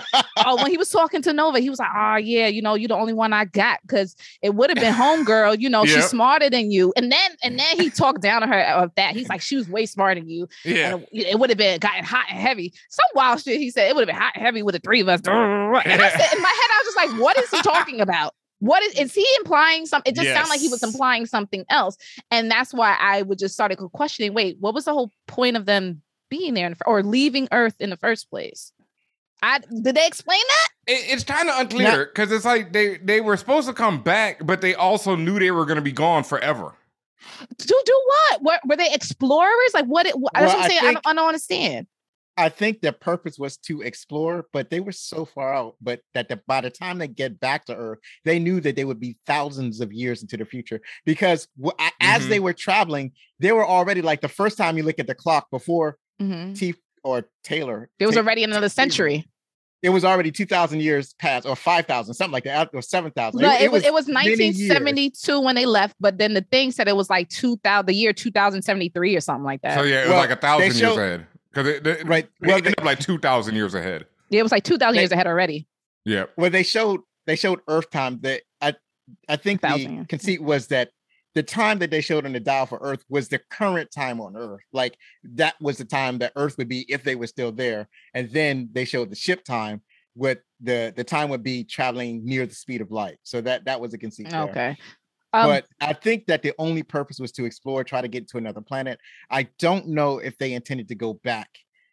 [0.45, 2.88] oh, when he was talking to Nova, he was like, oh, yeah, you know, you're
[2.88, 5.95] the only one I got because it would have been homegirl, you know, Yep.
[5.95, 6.91] she's smarter than you.
[6.97, 9.15] And then, and then he talked down to her of that.
[9.15, 10.47] He's like, she was way smarter than you.
[10.65, 10.95] Yeah.
[10.95, 12.73] And it, it would have been gotten hot and heavy.
[12.89, 15.01] Some wild shit he said, it would have been hot and heavy with the three
[15.01, 15.21] of us.
[15.27, 18.34] And I said, in my head, I was just like, what is he talking about?
[18.59, 20.11] What is is he implying something?
[20.11, 21.95] It just sounded like he was implying something else.
[22.31, 25.65] And that's why I would just started questioning, wait, what was the whole point of
[25.65, 28.71] them being there in the or leaving Earth in the first place?
[29.43, 30.67] I did they explain that?
[30.93, 34.43] It, it's kind of unclear because it's like they they were supposed to come back,
[34.45, 36.73] but they also knew they were going to be gone forever.
[37.57, 38.43] To do what?
[38.43, 39.71] Were, were they explorers?
[39.75, 40.07] Like what?
[40.07, 40.79] It, that's what I'm saying.
[40.81, 41.88] I, think- don't, I don't understand.
[42.38, 45.76] I think their purpose was to explore, but they were so far out.
[45.81, 48.85] But that the, by the time they get back to Earth, they knew that they
[48.85, 50.80] would be thousands of years into the future.
[51.05, 54.84] Because w- a- as they were traveling, they were already like the first time you
[54.84, 56.55] look at the clock before Mhm.
[56.57, 57.89] T or Taylor.
[57.99, 59.26] There was Ta- already another century.
[59.84, 63.11] It was already two thousand years past, or five thousand, something like that, or seven
[63.11, 63.41] thousand.
[63.41, 66.95] No, it, was it was 1972 when they left, but then the thing said it
[66.95, 69.76] was like 2000, the year 2073 or something like that.
[69.77, 72.07] So yeah, it was Well, like a thousand they years show- ahead because it, it,
[72.07, 72.28] Right.
[72.41, 74.06] They Well, ended they- up like two thousand years ahead.
[74.30, 75.68] Yeah, it was like 2000 years ahead already.
[76.03, 76.26] Yeah.
[76.36, 78.19] Well, they showed they showed Earth time.
[78.22, 78.74] That I
[79.30, 80.90] I think the Thousand, conceit was that
[81.34, 84.36] the time that they showed on the dial for Earth was the current time on
[84.36, 84.64] Earth.
[84.74, 87.88] Like that was the time that Earth would be if they were still there.
[88.14, 89.82] And then they showed the ship time.
[90.14, 93.18] What the the time would be traveling near the speed of light.
[93.24, 94.30] So that that was a conceit.
[94.30, 94.41] there.
[95.38, 98.38] Um, but I think that the only purpose was to explore, try to get to
[98.38, 98.99] another planet.
[99.30, 101.49] I don't know if they intended to go back,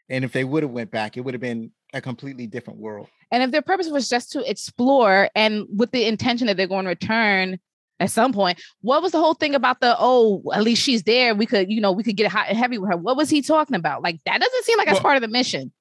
[0.09, 3.09] and if they would have went back, it would have been a completely different world.
[3.31, 6.85] and if their purpose was just to explore and with the intention that they're going
[6.85, 7.59] to return
[8.01, 11.35] at some point, what was the whole thing about the oh, at least she's there.
[11.35, 12.97] We could, you know, we could get hot and heavy with her.
[12.97, 14.03] What was he talking about?
[14.03, 15.73] Like that doesn't seem like that's Well- part of the mission.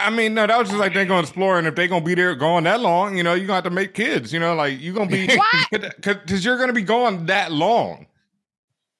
[0.00, 2.02] I mean, no, that was just like they're going to explore, and if they're going
[2.02, 4.32] to be there going that long, you know, you're going to have to make kids.
[4.32, 5.26] You know, like you're going to be
[5.70, 8.06] because you're going to be going that long.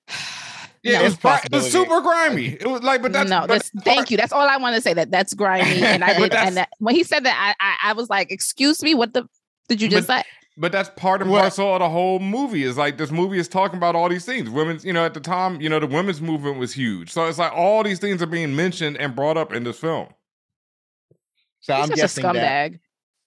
[0.87, 1.07] Yeah, No.
[1.07, 2.49] it's, pri- it was super grimy.
[2.61, 4.19] It was like, but that's no, but that's, thank you.
[4.19, 4.93] That's all I want to say.
[4.93, 6.35] That that's grimy, and I did.
[6.35, 9.27] And that, when he said that, I, I I was like, "Excuse me, what the
[9.67, 10.23] did you just say?"
[10.59, 12.65] But that's part and parcel of the whole movie.
[12.65, 14.51] Is like this movie is talking about all these things.
[14.51, 17.11] Women's, you know, at the time, you know, the women's movement was huge.
[17.11, 20.09] So it's like all these things are being mentioned and brought up in this film.
[21.65, 22.81] So He's I'm such a guessing that scumbag.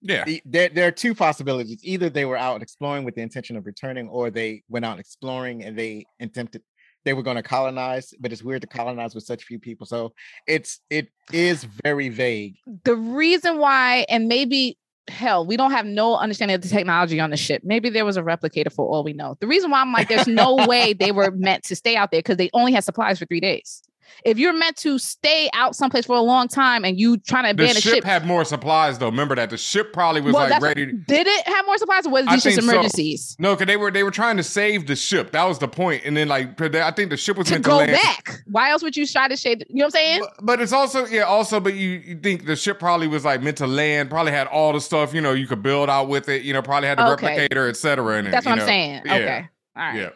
[0.04, 0.24] Yeah.
[0.26, 1.80] the- there, there are two possibilities.
[1.84, 5.64] Either they were out exploring with the intention of returning, or they went out exploring
[5.64, 6.62] and they attempted
[7.04, 9.88] they were going to colonize, but it's weird to colonize with such few people.
[9.88, 10.14] So
[10.46, 12.58] it's it is very vague.
[12.84, 14.78] the reason why, and maybe
[15.08, 17.62] hell, we don't have no understanding of the technology on the ship.
[17.64, 19.38] Maybe there was a replicator for all we know.
[19.40, 22.20] The reason why I'm like, there's no way they were meant to stay out there
[22.20, 23.82] because they only had supplies for three days.
[24.26, 27.56] If you're meant to stay out someplace for a long time and you trying to
[27.56, 29.08] The abandon ship ship, had more supplies though.
[29.08, 30.86] Remember that the ship probably was well, like ready.
[30.88, 32.70] To, did it have more supplies or was it just think so.
[32.70, 33.36] emergencies?
[33.40, 35.32] no, because they were they were trying to save the ship.
[35.32, 36.04] That was the point.
[36.06, 37.92] And then like I think the ship was To meant go to land.
[37.92, 38.42] Go back.
[38.48, 39.66] Why else would you try to shade?
[39.70, 40.20] You know what I'm saying?
[40.22, 43.42] But, but it's also yeah, also but you, you think the ship probably was like
[43.42, 46.30] meant to land, probably had all the stuff you know you could build out with
[46.30, 46.42] it.
[46.44, 47.48] You know, probably had the Okay.
[47.50, 48.20] replicator, etc.
[48.20, 48.32] It.
[48.32, 48.66] That's you what I'm know.
[48.66, 49.02] saying.
[49.06, 49.14] Yeah.
[49.16, 49.50] Okay.
[49.76, 49.96] All right.
[50.00, 50.10] Yeah.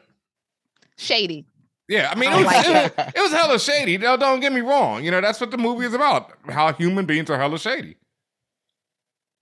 [0.97, 1.45] Shady.
[1.91, 3.97] Yeah, I mean, I it was, like it, was, it was hella shady.
[3.97, 5.03] Don't, don't get me wrong.
[5.03, 6.31] You know, that's what the movie is about.
[6.47, 7.97] How human beings are hella shady.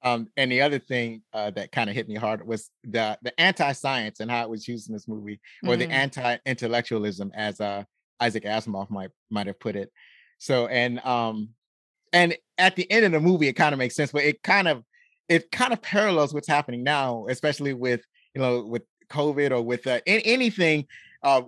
[0.01, 3.39] Um, and the other thing uh, that kind of hit me hard was the the
[3.39, 5.91] anti-science and how it was used in this movie, or the Mhm.
[5.91, 7.83] anti-intellectualism, as uh,
[8.19, 9.91] Isaac Asimov might might have put it.
[10.39, 11.49] So, and um,
[12.13, 14.67] and at the end of the movie, it kind of makes sense, but it kind
[14.67, 14.83] of
[15.27, 18.01] it kind of parallels what's happening now, especially with
[18.33, 20.87] you know, with COVID or with uh, anything,
[21.23, 21.41] uh,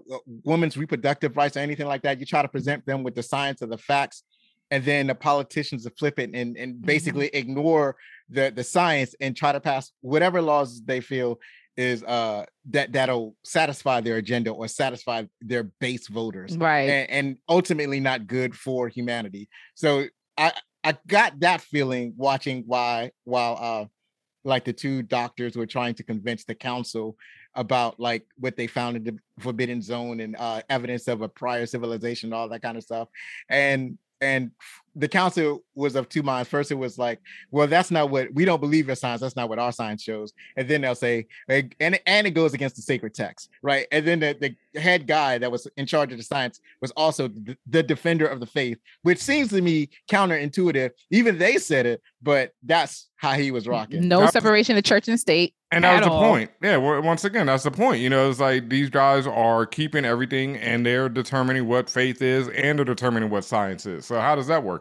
[0.43, 2.19] women's reproductive rights or anything like that.
[2.19, 4.23] You try to present them with the science of the facts,
[4.71, 6.85] and then the politicians to flip it and, and mm-hmm.
[6.85, 7.37] basically mm-hmm.
[7.37, 7.97] ignore
[8.29, 11.39] the the science and try to pass whatever laws they feel
[11.77, 17.37] is uh that that'll satisfy their agenda or satisfy their base voters right and, and
[17.47, 20.05] ultimately not good for humanity so
[20.37, 20.51] i
[20.83, 23.85] i got that feeling watching why while uh
[24.43, 27.15] like the two doctors were trying to convince the council
[27.55, 31.65] about like what they found in the forbidden zone and uh evidence of a prior
[31.65, 33.09] civilization all that kind of stuff.
[33.49, 34.51] And and
[34.95, 36.49] the council was of two minds.
[36.49, 37.19] First, it was like,
[37.49, 39.21] well, that's not what we don't believe in science.
[39.21, 40.33] That's not what our science shows.
[40.57, 43.87] And then they'll say, and and it goes against the sacred text, right?
[43.91, 47.27] And then the, the head guy that was in charge of the science was also
[47.27, 50.91] the, the defender of the faith, which seems to me counterintuitive.
[51.09, 54.07] Even they said it, but that's how he was rocking.
[54.07, 55.53] No separation of church and state.
[55.73, 56.51] And that was the point.
[56.61, 56.77] Yeah.
[56.77, 58.01] Well, once again, that's the point.
[58.01, 62.49] You know, it's like these guys are keeping everything and they're determining what faith is
[62.49, 64.05] and they're determining what science is.
[64.05, 64.80] So how does that work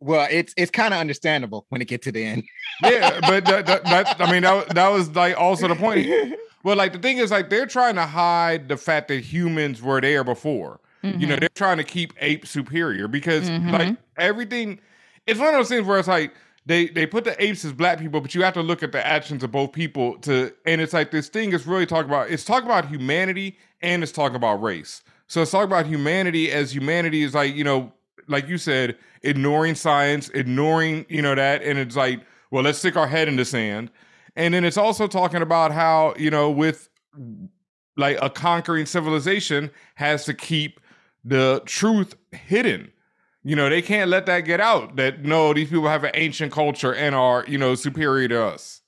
[0.00, 2.44] Well, it's it's kind of understandable when it gets to the end.
[2.82, 6.08] yeah, but that, that, that, I mean that that was like also the point.
[6.64, 10.00] Well, like the thing is, like they're trying to hide the fact that humans were
[10.00, 10.80] there before.
[11.04, 11.20] Mm-hmm.
[11.20, 11.40] You know, mm-hmm.
[11.40, 13.70] they're trying to keep apes superior because mm-hmm.
[13.70, 14.80] like everything.
[15.26, 16.34] It's one of those things where it's like
[16.66, 19.06] they they put the apes as black people, but you have to look at the
[19.06, 20.52] actions of both people to.
[20.66, 22.30] And it's like this thing is really talking about.
[22.30, 25.02] It's talking about humanity and it's talking about race.
[25.28, 27.92] So it's talking about humanity as humanity is like you know
[28.28, 31.62] like you said, ignoring science, ignoring, you know, that.
[31.62, 33.90] And it's like, well, let's stick our head in the sand.
[34.36, 36.88] And then it's also talking about how, you know, with
[37.96, 40.80] like a conquering civilization has to keep
[41.24, 42.92] the truth hidden.
[43.42, 46.52] You know, they can't let that get out that no, these people have an ancient
[46.52, 48.82] culture and are, you know, superior to us.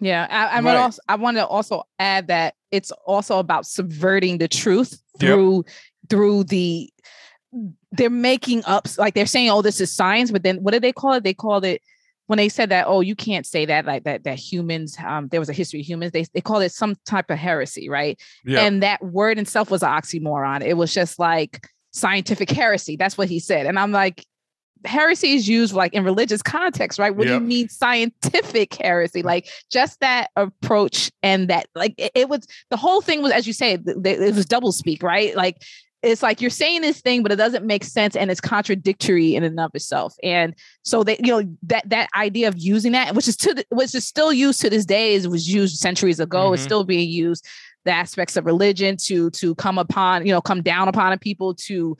[0.00, 0.76] Yeah, I, I right.
[0.76, 5.74] also I want to also add that it's also about subverting the truth through yep.
[6.08, 6.90] through the
[7.92, 10.92] they're making up like they're saying oh this is science but then what did they
[10.92, 11.82] call it they called it
[12.26, 15.40] when they said that oh you can't say that like that that humans um there
[15.40, 18.60] was a history of humans they, they called it some type of heresy right yeah.
[18.60, 23.28] and that word itself was an oxymoron it was just like scientific heresy that's what
[23.28, 24.24] he said and i'm like
[24.84, 27.14] heresy is used like in religious context, right?
[27.14, 27.38] What yep.
[27.38, 29.22] do you mean scientific heresy?
[29.22, 33.46] Like just that approach and that like it, it was the whole thing was as
[33.46, 35.34] you say, it, it was double speak, right?
[35.36, 35.62] Like
[36.02, 39.44] it's like you're saying this thing, but it doesn't make sense and it's contradictory in
[39.44, 40.14] and of itself.
[40.22, 43.66] And so that you know that that idea of using that, which is to the,
[43.70, 46.54] which is still used to this day, is was used centuries ago, mm-hmm.
[46.54, 47.46] is still being used.
[47.84, 51.96] The aspects of religion to to come upon, you know, come down upon people to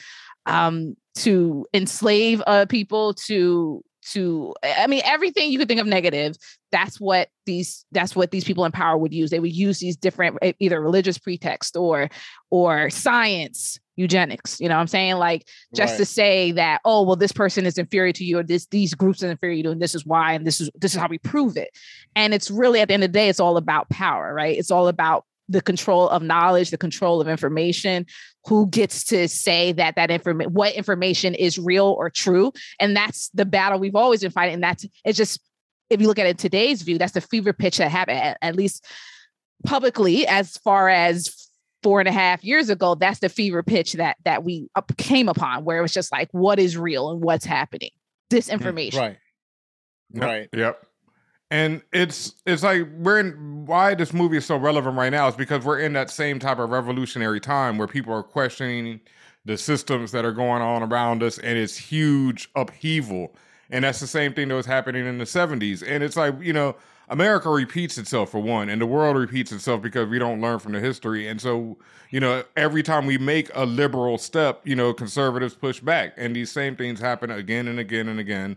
[0.46, 6.36] um to enslave uh people to to i mean everything you could think of negative
[6.72, 9.96] that's what these that's what these people in power would use they would use these
[9.96, 12.08] different either religious pretext or
[12.50, 15.98] or science eugenics you know what i'm saying like just right.
[15.98, 19.22] to say that oh well this person is inferior to you or this these groups
[19.22, 21.18] are inferior to you and this is why and this is this is how we
[21.18, 21.70] prove it
[22.16, 24.70] and it's really at the end of the day it's all about power right it's
[24.70, 28.06] all about the control of knowledge, the control of information,
[28.46, 32.52] who gets to say that that information, what information is real or true.
[32.78, 34.54] And that's the battle we've always been fighting.
[34.54, 35.40] And that's, it's just,
[35.90, 38.54] if you look at it today's view, that's the fever pitch that happened, at, at
[38.54, 38.86] least
[39.64, 41.49] publicly, as far as
[41.82, 45.64] four and a half years ago, that's the fever pitch that that we came upon,
[45.64, 47.90] where it was just like, what is real and what's happening,
[48.30, 48.98] disinformation.
[48.98, 49.18] Right.
[50.12, 50.48] Right.
[50.52, 50.86] Yep.
[51.50, 55.34] And it's it's like we're in why this movie is so relevant right now is
[55.34, 59.00] because we're in that same type of revolutionary time where people are questioning
[59.44, 63.34] the systems that are going on around us and it's huge upheaval.
[63.70, 65.82] And that's the same thing that was happening in the 70s.
[65.86, 66.76] And it's like, you know,
[67.10, 70.72] America repeats itself for one, and the world repeats itself because we don't learn from
[70.72, 71.26] the history.
[71.26, 71.76] And so,
[72.10, 76.14] you know, every time we make a liberal step, you know, conservatives push back.
[76.16, 78.56] And these same things happen again and again and again.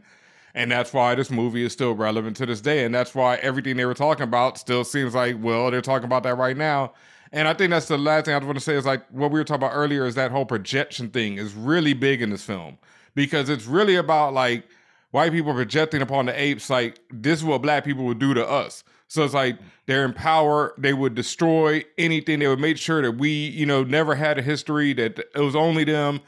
[0.54, 2.86] And that's why this movie is still relevant to this day.
[2.86, 6.22] And that's why everything they were talking about still seems like, well, they're talking about
[6.24, 6.94] that right now.
[7.32, 9.40] And I think that's the last thing I want to say is like what we
[9.40, 12.78] were talking about earlier is that whole projection thing is really big in this film
[13.16, 14.68] because it's really about like
[15.14, 18.46] white people projecting upon the apes like this is what black people would do to
[18.46, 18.84] us.
[19.10, 20.74] So it's like they're in power.
[20.80, 22.40] They would destroy anything.
[22.40, 25.56] They would make sure that we, you know, never had a history that it was
[25.56, 26.20] only them.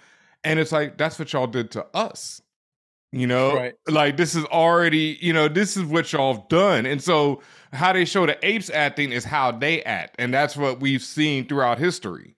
[0.44, 2.44] And it's like that's what y'all did to us.
[3.12, 3.74] You know, right.
[3.88, 6.86] like this is already, you know, this is what y'all have done.
[6.86, 7.42] And so
[7.74, 10.18] how they show the apes acting is how they act.
[10.20, 12.36] And that's what we've seen throughout history.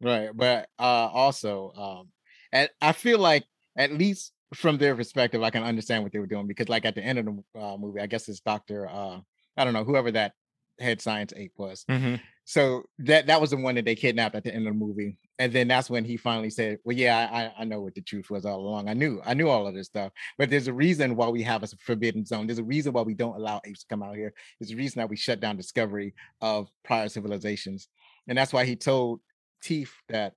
[0.00, 0.30] Right.
[0.34, 2.08] But uh also, um,
[2.52, 3.44] and I feel like
[3.76, 6.94] at least from their perspective, I can understand what they were doing because like at
[6.94, 8.88] the end of the uh, movie, I guess it's Dr.
[8.88, 9.20] Uh
[9.56, 10.32] I don't know whoever that
[10.78, 11.84] head science ape was.
[11.88, 12.20] Mhm.
[12.44, 15.18] So that that was the one that they kidnapped at the end of the movie,
[15.40, 18.02] and then that's when he finally said, "Well, yeah, I, I- I know what the
[18.02, 18.88] truth was all along.
[18.88, 20.12] I knew I knew all of this stuff.
[20.38, 22.46] But there's a reason why we have a forbidden zone.
[22.46, 24.32] There's a reason why we don't allow apes to come out here.
[24.60, 27.88] There's a reason that we shut down discovery of prior civilizations,
[28.28, 29.20] and that's why he told
[29.62, 30.34] Teeth that,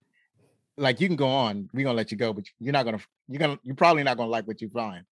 [0.79, 3.39] like, you can go on, we're gonna let you go, but you're not gonna, you're
[3.39, 5.05] gonna, you're probably not gonna like what you find.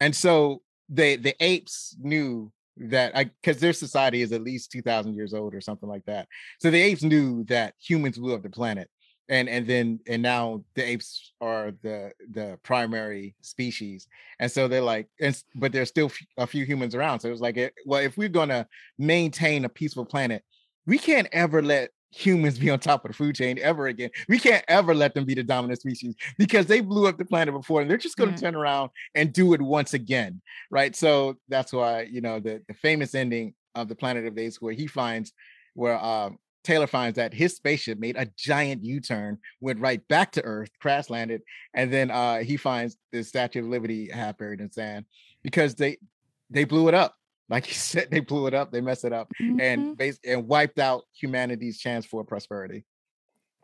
[0.00, 5.14] And so they the apes knew that I because their society is at least 2000
[5.14, 6.28] years old or something like that.
[6.60, 8.90] So the apes knew that humans up the planet.
[9.30, 14.06] And and then and now the apes are the the primary species.
[14.38, 17.20] And so they're like, and, but there's still a few humans around.
[17.20, 18.66] So it was like, eh, well, if we're gonna
[18.98, 20.42] maintain a peaceful planet,
[20.86, 24.10] we can't ever let humans be on top of the food chain ever again.
[24.28, 27.54] We can't ever let them be the dominant species because they blew up the planet
[27.54, 28.40] before and they're just going to Mhm.
[28.40, 30.40] turn around and do it once again.
[30.70, 30.94] Right.
[30.94, 34.60] So that's why, you know, the, the famous ending of the Planet of the Apes
[34.62, 35.32] where he finds
[35.74, 40.42] where um Taylor finds that his spaceship made a giant U-turn, went right back to
[40.44, 41.42] Earth, crash landed,
[41.74, 45.04] and then uh he finds the Statue of Liberty half buried in sand
[45.42, 45.98] because they
[46.50, 47.16] they blew it up.
[47.48, 49.60] Like you said, they blew it up, they messed it up, Mhm.
[49.60, 52.84] and bas- and wiped out humanity's chance for prosperity.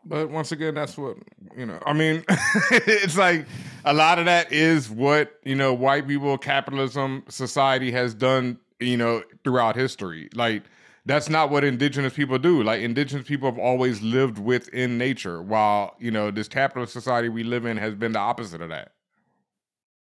[0.03, 1.17] But once again, that's what
[1.55, 1.79] you know.
[1.85, 2.23] I mean,
[2.71, 3.45] it's like
[3.85, 8.59] a lot of that is what you know, white people, capitalism, society has done.
[8.79, 10.63] You know, throughout history, like
[11.05, 12.63] that's not what indigenous people do.
[12.63, 17.43] Like indigenous people have always lived within nature, while you know this capitalist society we
[17.43, 18.93] live in has been the opposite of that.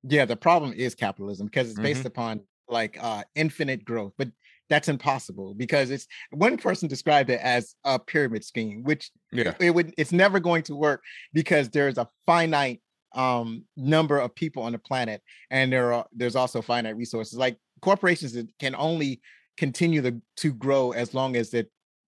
[0.04, 4.30] Yeah, the problem is capitalism because it's based upon like uh infinite growth, but
[4.70, 9.72] that's impossible because it's one person described it as a pyramid scheme, which Yeah, it
[9.72, 12.82] would it's never going to work because there's a finite
[13.14, 17.38] um number of people on the planet and there are there's also finite resources.
[17.38, 19.22] Like corporations can only
[19.58, 21.68] continue to, to grow as long as that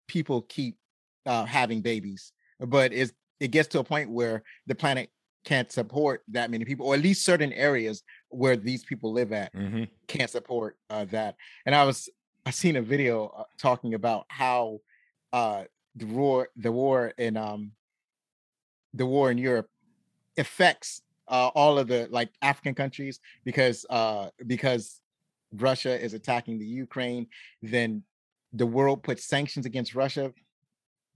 [0.08, 0.76] people keep
[1.26, 5.10] uh, having babies but it's, it gets to a point where the planet
[5.44, 9.52] can't support that many people or at least certain areas where these people live at
[9.52, 11.36] hmm can't support uh, that.
[11.64, 12.08] And I was
[12.44, 14.80] I seen a video uh, talking about how
[15.32, 15.64] uh,
[15.96, 17.72] the war the war in um
[18.94, 19.68] the war in Europe
[20.38, 25.00] affects uh, all of the like African countries because uh because
[25.52, 27.26] Russia is attacking the Ukraine,
[27.62, 28.02] then
[28.52, 30.32] the world puts sanctions against Russia,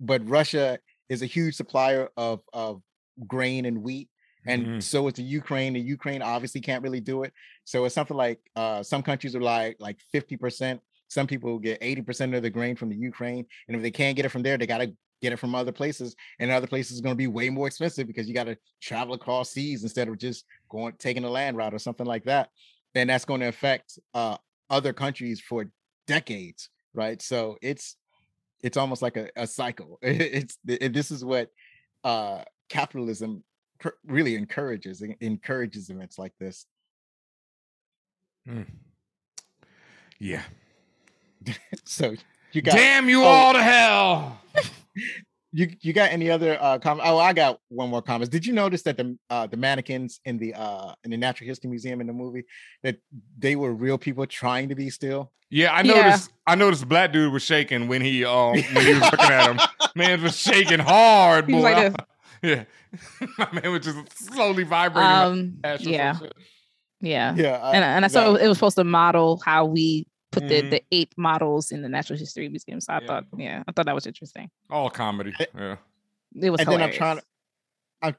[0.01, 0.79] but Russia
[1.09, 2.83] is a huge supplier of of
[3.27, 4.10] grain and wheat
[4.47, 4.83] and Mhm.
[4.83, 5.75] so is the Ukraine.
[5.75, 7.33] The Ukraine obviously can't really do it.
[7.65, 10.81] So it's something like uh, some countries are like like 50%.
[11.09, 13.47] Some people get 80% of the grain from the Ukraine.
[13.67, 16.15] And if they can't get it from there, they gotta get it from other places.
[16.39, 19.83] And other places is gonna be way more expensive because you gotta travel across seas
[19.83, 22.49] instead of just going taking the land route or something like that.
[22.95, 24.37] And that's going to affect uh,
[24.69, 25.71] other countries for
[26.07, 27.21] decades, right?
[27.23, 27.97] So it's
[28.63, 29.99] it's almost like a, a cycle.
[30.03, 31.51] It's it, this is what
[32.05, 33.45] uh, capitalism
[34.07, 36.67] really encourages en- encourages events like this.
[40.19, 40.43] yeah.
[41.85, 42.15] So
[42.53, 43.27] you got Damn you oh.
[43.27, 44.41] all to hell!
[45.53, 47.09] you you got any other uh comment?
[47.09, 48.31] Oh, I got one more comment.
[48.31, 51.71] Did you notice that the uh the mannequins in the uh in the Natural History
[51.71, 52.45] Museum in the movie
[52.83, 52.97] that
[53.39, 55.33] they were real people trying to be still?
[55.49, 55.95] Yeah, I Yeah.
[56.03, 56.31] noticed.
[56.47, 56.89] I noticed.
[56.89, 59.61] Black dude was shaking when he um when he was looking at him.
[59.97, 61.73] Man was shaking hard, He was boy.
[61.73, 61.95] like
[62.43, 62.65] yeah,
[63.39, 65.11] my man was just slowly vibrating.
[65.11, 66.19] Um, like ash or some yeah,
[67.01, 67.35] yeah.
[67.37, 70.45] Yeah, I- and, and I saw that- it was supposed to model how we put
[70.45, 70.49] Mhm.
[70.49, 72.81] the, the ape models in the Natural History Museum.
[72.81, 73.07] So I Yeah.
[73.07, 74.49] thought, yeah, I thought that was interesting.
[74.71, 75.33] all comedy.
[75.39, 75.77] Yeah,
[76.41, 76.95] It was and then hilarious.
[76.95, 77.23] I'm trying to.
[78.03, 78.15] I,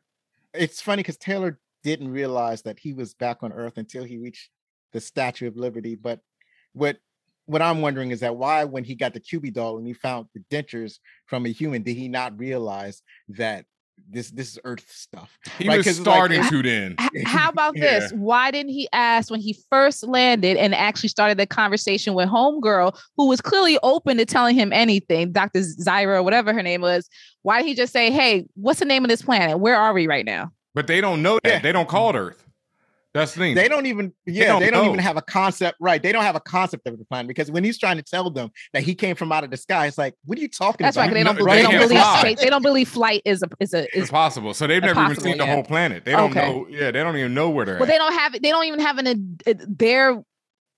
[0.54, 4.50] it's funny because Taylor didn't realize that he was back on Earth until he reached
[4.92, 5.96] the Statue of Liberty.
[5.96, 6.20] But
[6.74, 6.98] what
[7.46, 10.28] what I'm wondering is that why, when he got the Kewpie doll and he found
[10.34, 13.66] the dentures from a human, did he not realize that
[14.10, 15.38] this this is Earth stuff?
[15.58, 16.96] he Right, was 'cause it's like- starting eh, to then.
[17.26, 18.12] How about this?
[18.12, 22.98] Why didn't he ask when he first landed and actually started the conversation with Homegirl,
[23.18, 25.60] who was clearly open to telling him anything, Dr.
[25.60, 27.08] Zira, or whatever her name was?
[27.44, 29.60] Why did he just say, Hey, what's the name of this planet?
[29.60, 30.52] Where are we right now?
[30.76, 31.50] But they don't know that.
[31.50, 31.60] Yeah.
[31.60, 32.46] They don't call it Earth.
[33.14, 33.56] That's the thing.
[33.56, 36.02] They don't even, yeah, don't they don't, even have a concept, right?
[36.02, 38.52] They don't have a concept of the planet because when he's trying to tell them
[38.72, 40.96] that he came from out of the sky, it's like, what are you talking That's
[40.96, 41.08] about?
[41.08, 41.14] right.
[41.14, 42.36] They don't, No, believe, they they don't believe fly.
[42.40, 44.54] They don't believe flight is a is a It's is possible.
[44.54, 46.06] So they've It's never even possible, seen the whole planet.
[46.06, 46.40] They don't Okay.
[46.40, 46.68] know.
[46.70, 47.90] Yeah, they don't even know where they're well, at.
[47.90, 48.42] they don't have it.
[48.44, 50.24] They don't even have an uh, their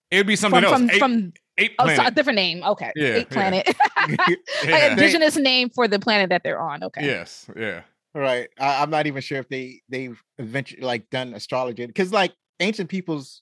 [0.09, 0.79] It'd be something from else.
[0.79, 2.63] from, Eight, from eight oh, so a different name.
[2.63, 3.67] Okay, Yeah, Eight planet,
[4.07, 4.35] Yeah.
[4.71, 6.83] like indigenous name for the planet that they're on.
[6.83, 7.47] Okay, Yes.
[7.55, 7.81] Yeah.
[8.15, 8.49] Right.
[8.59, 12.89] I, I'm not even sure if they they've eventually like done astrology because like ancient
[12.89, 13.41] peoples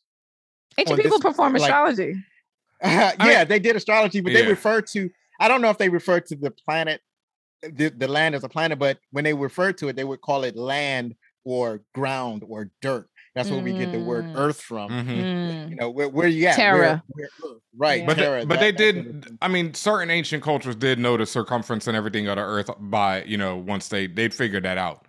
[0.77, 2.15] ancient people this- perform like- astrology.
[2.83, 5.09] yeah, mean- they did astrology, but they refer to.
[5.39, 7.01] I don't know if they refer to the planet,
[7.61, 10.43] the, the land as a planet, but when they refer to it, they would call
[10.43, 13.09] it land or ground or dirt.
[13.33, 14.35] That's where we get the word Mm.
[14.35, 14.89] Earth from.
[14.89, 15.05] Mhm.
[15.07, 15.69] Mm.
[15.69, 16.55] You know, where, where you at?
[16.55, 17.01] Terra.
[17.07, 18.01] Where, where Right.
[18.01, 18.05] Yeah.
[18.07, 19.25] But, they, Terra, but that- they that sort of did.
[19.25, 19.37] thing.
[19.41, 23.23] I mean, certain ancient cultures did know the circumference and everything of the Earth by
[23.23, 25.05] you know once they they'd figured that out.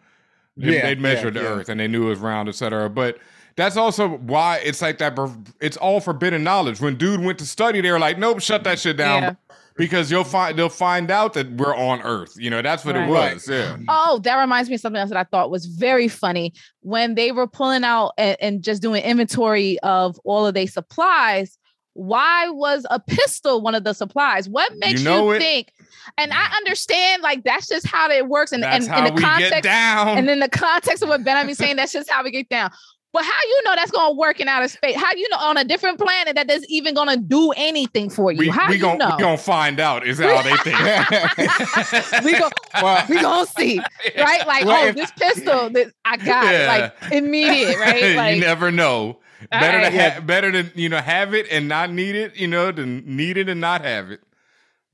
[0.57, 1.55] They, Yeah, they'd measured yeah, the yeah.
[1.55, 2.89] Earth and they knew it was round, etc.
[2.91, 3.19] But
[3.57, 5.19] that's also why it's like that.
[5.61, 6.81] It's all forbidden knowledge.
[6.81, 9.35] When dude went to study, they were like, "Nope, shut that shit down," Yeah.
[9.77, 12.35] Because you'll find they'll find out that we're on Earth.
[12.37, 13.49] You know, that's what it was.
[13.49, 13.77] Yeah.
[13.89, 17.33] Oh, that reminds me of something else that I thought was very funny when they
[17.33, 21.59] were pulling out and, and just doing inventory of all of their supplies.
[21.95, 24.49] Why was a pistol one of the supplies?
[24.49, 25.41] What makes you, know it.
[25.41, 25.73] think?
[26.17, 28.53] And I understand, like that's just how it works.
[28.53, 31.93] And, That's and in the context, and in the context of what BenHameen's saying, that's
[31.93, 32.71] just how we get down.
[33.13, 34.97] But how you know that's gonna work in outer space?
[34.97, 38.39] How you know on a different planet that that's even gonna do anything for you?
[38.39, 39.15] we how we you gon' know?
[39.17, 42.25] we gonna find out is that how they think.
[42.25, 42.49] we go
[42.83, 43.79] well, we gonna see,
[44.17, 44.47] right?
[44.47, 46.91] Like, Well, oh, if- this pistol, that I got Yeah.
[47.03, 48.17] like immediate, right?
[48.17, 49.19] Like, you never know.
[49.51, 49.91] Better right.
[49.93, 53.03] to have better to you know have it and not need it, you know, than
[53.05, 54.21] need it and not have it.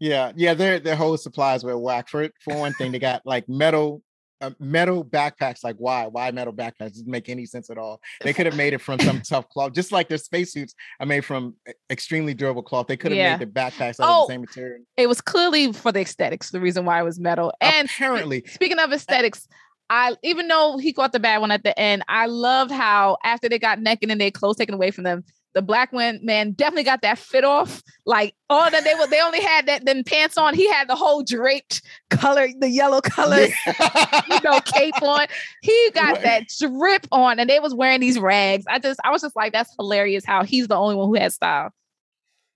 [0.01, 2.09] yeah, yeah, their their whole supplies were whack.
[2.09, 4.03] For it for one thing, they got like metal.
[4.41, 6.07] Uh, metal backpacks, like why?
[6.07, 6.91] Why metal backpacks?
[6.93, 8.01] Doesn't make any sense at all.
[8.23, 11.25] They could have made it from some tough cloth, just like their spacesuits are made
[11.25, 11.55] from
[11.91, 12.87] extremely durable cloth.
[12.87, 13.37] They could have Yeah.
[13.37, 14.85] made the backpacks out Oh, of the same material.
[14.97, 17.53] it was clearly for the aesthetics, the reason why it was metal.
[17.61, 19.49] And apparently, speaking of aesthetics,
[19.91, 23.49] I even though he caught the bad one at the end, I loved how after
[23.49, 25.25] they got naked and their clothes taken away from them,
[25.59, 27.83] the black one man definitely got that fit off.
[28.07, 30.55] Like all that they were, they only had that then pants on.
[30.55, 35.27] He had the whole draped color, the yellow color, you know, cape on.
[35.63, 36.23] He got Right.
[36.23, 38.65] that drip on, and they was wearing these rags.
[38.69, 40.25] I just, I was just like, that's hilarious.
[40.25, 41.71] How he's the only one who had style.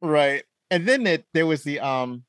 [0.00, 0.44] right.
[0.70, 2.22] And then it, there was the um,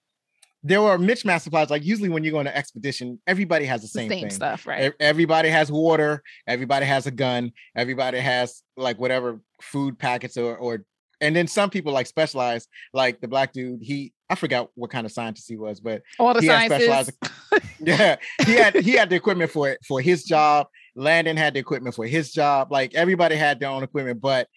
[0.64, 1.70] there were mismatch supplies.
[1.70, 4.30] Like usually when you go on an expedition, everybody has the same, same thing.
[4.30, 4.94] stuff, right?
[5.00, 6.24] Everybody has water.
[6.48, 7.52] Everybody has a gun.
[7.76, 10.86] Everybody has like whatever food packets or or
[11.22, 13.82] and then some people like specialize, like the black dude.
[13.82, 17.18] He I forgot what kind of scientist he was, but All the he had sciences.
[17.80, 18.16] yeah,
[18.46, 20.68] he had he had the equipment for it for his job.
[20.96, 22.72] Landon had the equipment for his job.
[22.72, 24.48] Like everybody had their own equipment, but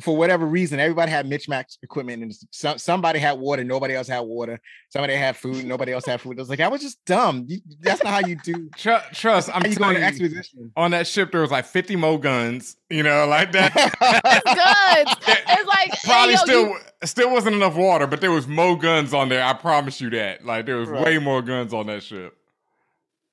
[0.00, 4.20] for whatever reason, everybody had mismatched equipment, and some, somebody had water, nobody else had
[4.20, 4.60] water.
[4.90, 6.32] Somebody had food, nobody else had food.
[6.38, 7.46] It was like that was just dumb.
[7.48, 8.68] You- that's not how you do.
[8.76, 10.72] Tr- trust, I'm you go on telling you, expedition.
[10.76, 13.72] on that ship there was like 50 more guns, you know, like that.
[15.24, 15.32] Good.
[15.48, 18.76] It's like hey, Probably yo, still you- still wasn't enough water, but there was more
[18.76, 19.42] guns on there.
[19.44, 20.44] I promise you that.
[20.44, 21.04] Like there was Right.
[21.04, 22.36] way more guns on that ship.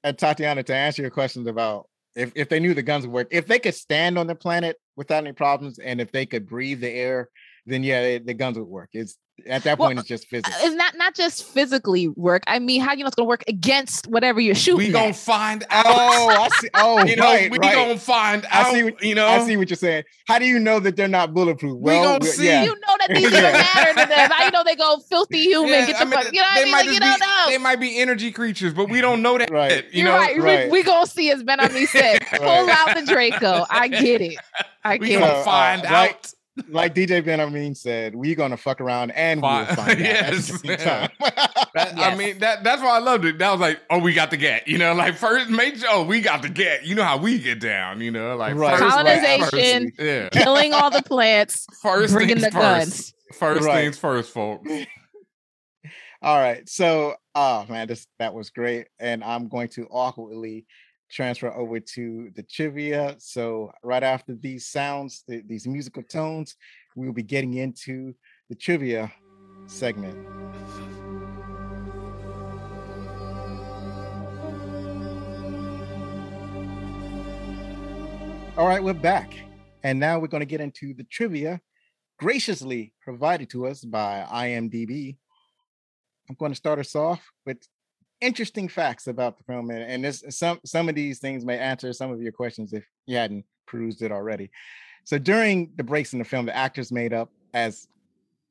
[0.03, 3.27] and Tatiana, to answer your questions about if, if they knew the guns would work,
[3.31, 6.81] if they could stand on the planet without any problems, and if they could breathe
[6.81, 7.29] the air,
[7.65, 8.89] then yeah, they, the guns would work.
[8.93, 10.49] It's at that Well, point, it's just physics.
[10.61, 12.43] it's not not just physically work.
[12.47, 14.87] I mean, how you know it's gonna work against whatever you're shooting?
[14.87, 15.15] We gonna at?
[15.15, 15.85] find out.
[15.87, 16.69] Oh, I see.
[16.75, 17.73] Oh, you know, right, we right.
[17.73, 20.03] gonna find I see what- you know, I see what you're saying.
[20.27, 21.77] How do you know that they're not bulletproof?
[21.81, 22.45] We gonna see.
[22.45, 22.63] yeah.
[22.63, 23.41] You know that these Yeah.
[23.41, 24.29] don't matter to them.
[24.31, 25.69] How you know they go filthy human?
[25.69, 26.33] Yeah, get I the mean, fuck.
[26.33, 26.71] You know what they I mean?
[26.71, 27.45] might Like, you just don't be- know.
[27.49, 29.49] They might be energy creatures, but we don't know that.
[29.51, 29.83] Right.
[29.91, 30.39] You You're know, right.
[30.39, 30.65] right.
[30.71, 32.25] We, we gonna see as BenHameen said.
[32.37, 33.65] Pull out the Draco.
[33.69, 34.37] I get it.
[34.83, 35.37] I we get gonna it.
[35.39, 36.32] Uh, find uh, out.
[36.55, 39.89] Like- like DJ BenHameen said, we're gonna fuck around and we'll find out.
[39.89, 40.61] at the Yes.
[40.61, 41.09] same time.
[41.75, 43.39] That- I mean, that that's why I loved it.
[43.39, 44.67] That was like, oh, we got the get.
[44.67, 46.85] You know, like first, make sure oh, we got the get.
[46.85, 47.99] You know how we get down.
[48.01, 48.77] You know, like Right.
[48.77, 49.91] first, Colonization.
[49.97, 50.29] First, yeah.
[50.29, 51.65] Killing all the plants.
[51.81, 52.61] First Bringing things the first.
[52.61, 53.13] guns.
[53.39, 53.81] First Right.
[53.85, 54.69] things first, folks.
[56.21, 56.67] All right.
[56.69, 60.65] So, oh man, this that was great, and I'm going to awkwardly
[61.13, 63.15] transfer over to the trivia.
[63.19, 66.55] So, right after these sounds, th- these musical tones,
[66.95, 68.15] we will be getting into
[68.49, 69.11] the trivia
[69.67, 70.17] segment.
[78.57, 79.33] All right, we're back,
[79.83, 81.61] and now we're going to get into the trivia
[82.19, 85.17] graciously provided to us by IMDb.
[86.29, 87.57] I'm going to start us off with
[88.23, 91.91] interesting facts about the film, and, and this some some of these things may answer
[91.93, 94.49] some of your questions if you hadn't perused it already.
[95.03, 97.87] So during the breaks in the film, the actors made up as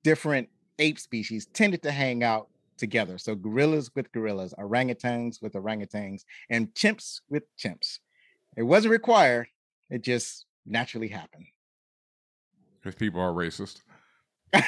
[0.04, 3.16] different ape species tended to hang out together.
[3.16, 7.98] So gorillas with gorillas, orangutans with orangutans, and chimps with chimps.
[8.56, 9.48] It wasn't required;
[9.90, 11.46] it just naturally happened.
[12.80, 13.80] Because people are racist.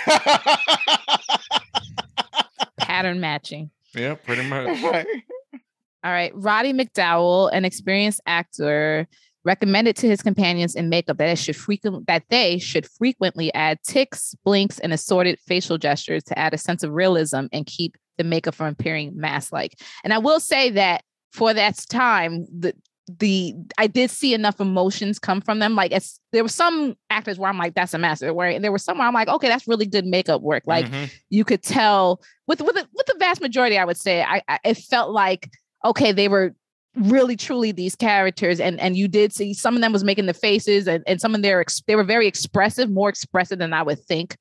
[2.78, 3.70] Pattern matching.
[3.94, 4.82] Yeah, pretty much.
[4.82, 6.32] All right.
[6.34, 9.08] Roddy McDowall, an experienced actor,
[9.44, 13.78] recommended to his companions in makeup that it should frequent that they should frequently add
[13.86, 18.24] ticks, blinks, and assorted facial gestures to add a sense of realism and keep the
[18.24, 19.78] makeup from appearing mask-like.
[20.02, 21.02] And I will say that
[21.32, 22.74] for that time, the
[23.06, 25.74] the I did see enough emotions come from them.
[25.74, 28.56] Like it's there were some actors where I'm like, that's a master wearing.
[28.56, 30.62] And there were some where I'm like, okay, that's really good makeup work.
[30.66, 31.04] Like mm-hmm.
[31.28, 34.58] you could tell with with the, with the vast majority, I would say, I, I
[34.64, 35.50] it felt like
[35.84, 36.54] okay, they were
[36.96, 40.34] really truly these characters and and you did see some of them was making the
[40.34, 43.98] faces and, and some of their they were very expressive more expressive than i would
[43.98, 44.36] think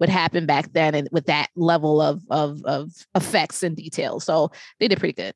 [0.00, 4.50] would happen back then and with that level of of of effects and detail so
[4.80, 5.34] they did pretty good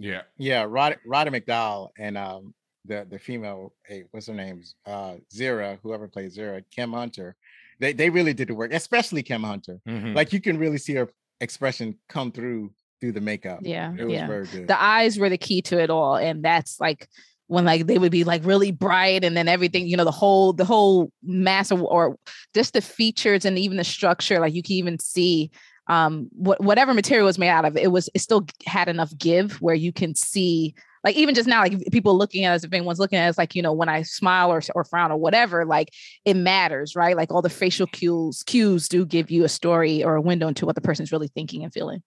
[0.00, 2.54] yeah yeah roddy, roddy mcdowall and um
[2.86, 7.36] the the female hey what's her name uh zira whoever plays zira kim hunter
[7.78, 10.14] they they really did the work especially kim hunter mm-hmm.
[10.14, 11.08] like you can really see her
[11.40, 12.70] expression come through
[13.00, 13.60] through the makeup.
[13.62, 13.92] Yeah.
[13.96, 14.26] It was yeah.
[14.26, 14.68] very good.
[14.68, 16.16] The eyes were the key to it all.
[16.16, 17.08] And that's like
[17.46, 20.52] when like they would be like really bright and then everything, you know, the whole
[20.52, 22.16] the whole mass of, or
[22.54, 25.50] just the features and even the structure, like you can even see
[25.90, 29.60] um what whatever material was made out of, it was it still had enough give
[29.60, 32.98] where you can see like even just now, like people looking at us, if anyone's
[32.98, 35.90] looking at us, like, you know, when I smile or, or frown or whatever, like
[36.24, 37.16] it matters, right?
[37.16, 40.66] Like all the facial cues, cues do give you a story or a window into
[40.66, 42.02] what the person's really thinking and feeling.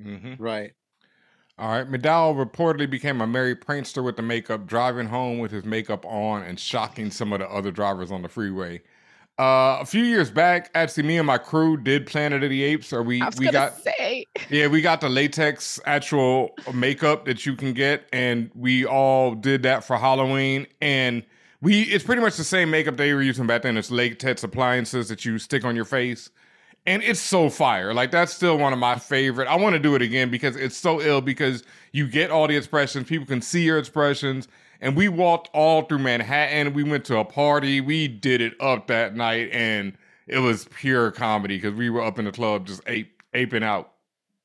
[0.00, 0.40] Mm-hmm.
[0.40, 0.72] Right.
[1.58, 1.90] All right.
[1.90, 6.42] McDowall reportedly became a merry prankster with the makeup, driving home with his makeup on
[6.42, 8.80] and shocking some of the other drivers on the freeway.
[9.40, 12.92] Uh, a few years back, actually, me and my crew did Planet of the Apes,
[12.92, 14.26] or we we got say.
[14.50, 19.62] yeah, we got the latex actual makeup that you can get, and we all did
[19.62, 20.66] that for Halloween.
[20.82, 21.24] And
[21.62, 23.78] we it's pretty much the same makeup they were using back then.
[23.78, 26.28] It's latex appliances that you stick on your face
[26.86, 27.92] and it's so fire.
[27.92, 29.48] Like that's still one of my favorite.
[29.48, 31.62] I want to do it again because it's so ill because
[31.92, 34.48] you get all the expressions, people can see your expressions.
[34.80, 36.72] And we walked all through Manhattan.
[36.72, 37.80] We went to a party.
[37.80, 39.92] We did it up that night, and
[40.26, 43.92] it was pure comedy because we were up in the club just ape, aping out.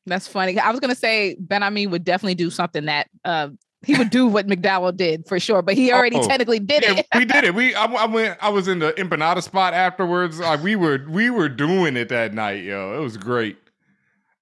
[0.06, 0.60] That's funny.
[0.60, 3.49] I was gonna say BenHameen would definitely do something that uh,
[3.86, 6.99] he would do what McDowall did for sure, but he already oh, technically did yeah,
[6.99, 7.07] it.
[7.16, 7.56] we did it.
[7.56, 8.38] We I, I, went.
[8.41, 10.40] I was in the empanada spot afterwards.
[10.40, 12.95] Like we were we were doing it that night, yo.
[12.95, 13.57] It was great.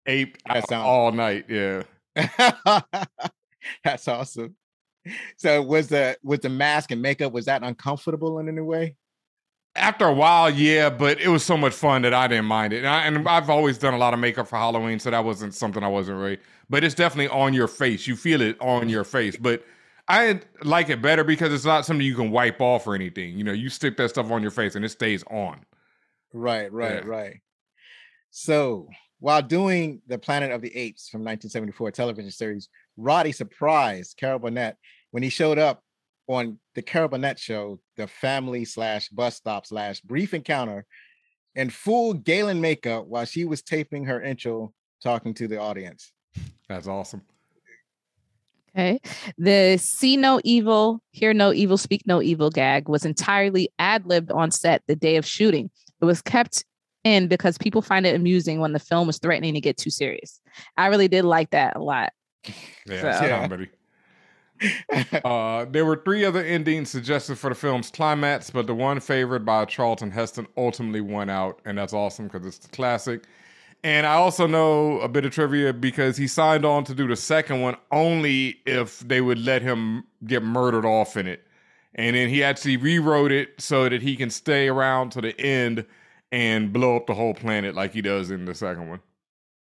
[0.05, 1.45] Ape sounds- all night.
[1.49, 1.83] Yeah,
[3.83, 4.55] that's awesome.
[5.37, 8.95] So was the was the mask and makeup was that uncomfortable in any way?
[9.75, 12.85] after a while, yeah, but it was so much fun that I didn't mind it.
[12.85, 15.83] And, I, have always done a lot of makeup for Halloween, so that wasn't something
[15.83, 16.37] I wasn't really.
[16.69, 18.05] But it's definitely on your face.
[18.05, 19.35] You feel it on your face.
[19.35, 19.65] But
[20.07, 23.37] I like it better because it's not something you can wipe off or anything.
[23.37, 25.61] You know, you stick that stuff on your face and it stays on.
[26.33, 27.09] Right, right, yeah.
[27.09, 27.41] right.
[28.29, 28.87] So
[29.19, 34.77] while doing the Planet of the Apes from 1974 television series, Roddy surprised Carol Burnett
[35.11, 35.81] when he showed up
[36.27, 40.85] on the Carol Burnett show, the family slash bus stop slash brief encounter
[41.55, 46.11] in full Galen makeup while she was taping her intro talking to the audience.
[46.69, 47.21] That's awesome.
[48.75, 48.99] Okay.
[49.37, 54.31] The see no evil, hear no evil, speak no evil gag was entirely ad libbed
[54.31, 55.69] on set the day of shooting.
[56.01, 56.65] It was kept
[57.03, 60.41] in because people find it amusing when the film was threatening to get too serious.
[60.75, 62.13] I really did like that a lot.
[62.85, 63.25] Yeah, so.
[63.25, 63.47] yeah.
[65.25, 69.45] uh, there were three other endings suggested for the film's climax, but the one favored
[69.45, 73.23] by Charlton Heston ultimately won out, and that's awesome because it's the classic.
[73.83, 77.17] And I also know a bit of trivia because he signed on to do the
[77.17, 81.45] second one only if they would let him get murdered off in it.
[81.95, 85.85] And then he actually rewrote it so that he can stay around to the end
[86.31, 89.01] and blow up the whole planet like he does in the second one.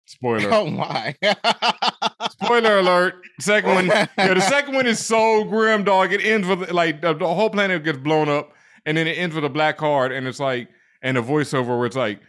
[0.07, 0.53] Spoiler.
[0.53, 1.17] Oh my.
[2.31, 3.15] Spoiler alert.
[3.41, 3.87] Second one.
[3.87, 6.13] Yeah, the second one is so grim, dog.
[6.13, 8.53] It ends with like the, the, whole planet gets blown up,
[8.85, 10.69] and then it ends with a black card, and it's like,
[11.03, 12.21] and a voiceover where it's like,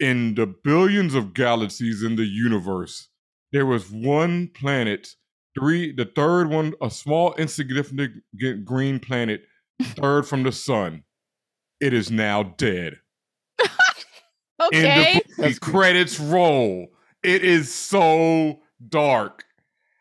[0.00, 3.08] in the billions of galaxies in the universe,
[3.52, 5.08] there was one planet,
[5.56, 8.14] three, the third one, a small insignificant
[8.64, 9.42] green planet,
[9.80, 11.04] third from the sun.
[11.80, 12.98] It is now dead.
[14.60, 15.20] okay.
[15.38, 16.88] the credits roll.
[17.22, 19.44] It is so dark.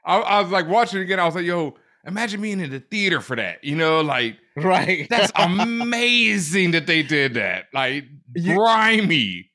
[0.03, 1.19] I, I, was like watching it again.
[1.19, 1.75] I was like, yo,
[2.05, 3.63] imagine being in the theater for that.
[3.63, 5.07] You know, like right.
[5.09, 7.65] That's amazing that they did that.
[7.73, 9.47] Like you, grimy.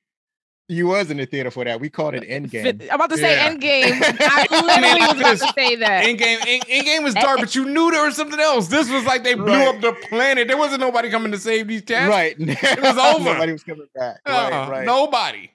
[0.68, 1.80] You was in the theater for that.
[1.80, 2.88] We called it Endgame.
[2.90, 3.52] I'm about to say yeah.
[3.52, 4.02] Endgame.
[4.20, 6.04] I literally was about to say that.
[6.04, 8.66] Endgame, Endgame was dark, but you knew there was something else.
[8.66, 9.68] This was like they blew right.
[9.68, 10.48] up the planet.
[10.48, 12.08] There wasn't nobody coming to save these cats.
[12.08, 12.34] Right.
[12.36, 13.24] It was over.
[13.26, 14.20] nobody was coming back.
[14.26, 14.86] Uh, right, right.
[14.86, 15.50] Nobody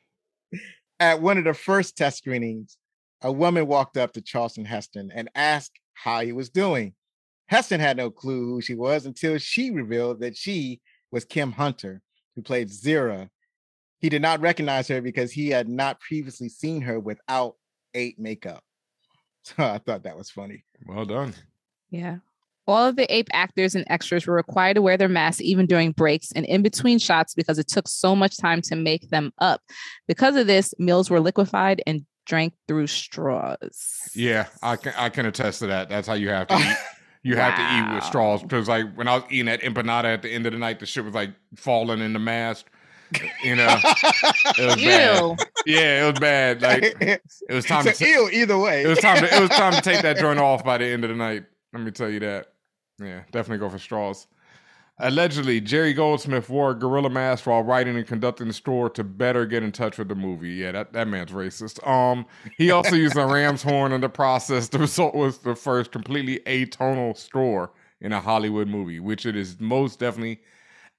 [1.01, 2.77] at one of the first test screenings,
[3.23, 6.93] a woman walked up to Charlton Heston and asked how he was doing.
[7.47, 10.79] Heston had no clue who she was until she revealed that she
[11.11, 12.01] was Kim Hunter,
[12.35, 13.29] who played Zira.
[13.99, 17.55] He did not recognize her because he had not previously seen her without
[17.95, 18.63] eight makeup.
[19.43, 20.63] So I thought that was funny.
[20.85, 21.33] Well done.
[21.89, 22.17] Yeah.
[22.67, 25.91] All of the ape actors and extras were required to wear their masks even during
[25.91, 29.61] breaks and in between shots because it took so much time to make them up.
[30.07, 34.09] Because of this, meals were liquefied and drank through straws.
[34.13, 35.89] Yeah, I can I can attest to that.
[35.89, 36.77] That's how you have to eat.
[37.23, 37.61] You have to
[37.91, 40.53] eat with straws because, like, when I was eating that empanada at the end of
[40.53, 42.65] the night, the shit was like falling in the mask.
[43.43, 43.77] You know,
[44.57, 45.37] it was bad.
[45.67, 46.61] Yeah, it was bad.
[46.63, 47.21] Like, it
[47.53, 48.05] was time to.
[48.05, 48.83] ew, either way.
[48.83, 49.19] It was time.
[49.19, 51.43] To, it was time to take that joint off by the end of the night.
[51.73, 52.47] Let me tell you that.
[52.99, 54.27] Yeah, definitely go for straws.
[54.99, 59.47] Allegedly, Jerry Goldsmith wore a gorilla mask while writing and conducting the store to better
[59.47, 60.49] get in touch with the movie.
[60.49, 61.85] Yeah, that, that man's racist.
[61.87, 62.27] Um,
[62.57, 64.67] he also used a ram's horn in the process.
[64.71, 69.59] The result was the first completely atonal score in a Hollywood movie, which it is
[69.59, 70.41] most definitely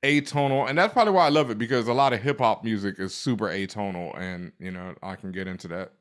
[0.03, 2.99] atonal, and that's probably why I love it because a lot of hip hop music
[2.99, 5.93] is super atonal, and you know I can get into that.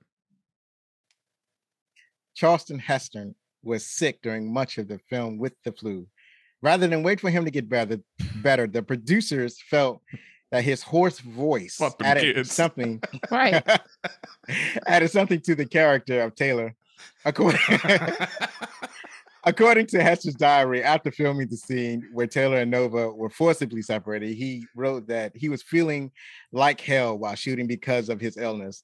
[2.33, 6.07] Charlton Heston was sick during much of the film with the flu.
[6.61, 7.99] Rather than wait for him to get better,
[8.37, 10.01] better, the producers felt
[10.51, 12.51] that his hoarse voice added kids.
[12.51, 13.01] something
[13.31, 13.63] Right.
[14.87, 16.75] added something to the character of Taylor.
[17.25, 17.59] According,
[19.43, 24.35] according to Heston's diary, after filming the scene where Taylor and Nova were forcibly separated,
[24.35, 26.11] he wrote that he was feeling
[26.51, 28.83] like hell while shooting because of his illness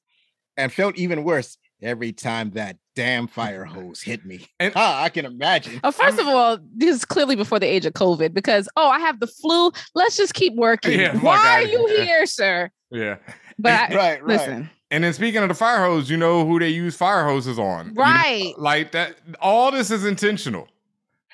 [0.56, 4.48] and felt even worse every time that damn fire hose hit me.
[4.60, 5.80] And- Ah, I can imagine.
[5.84, 9.00] Oh, 1st of all, this is clearly before the age of COVID because, oh, I
[9.00, 9.72] have the flu.
[9.96, 11.00] Let's just keep working.
[11.00, 12.04] Yeah, fuck Why are you here.
[12.06, 12.70] here, sir?
[12.92, 13.18] yeah.
[13.60, 14.24] But I, right, right.
[14.26, 17.58] listen, And then speaking of the fire hose, you know who they use fire hoses
[17.60, 18.54] on, You know, Right.
[18.58, 19.18] like that.
[19.42, 20.68] All this is intentional.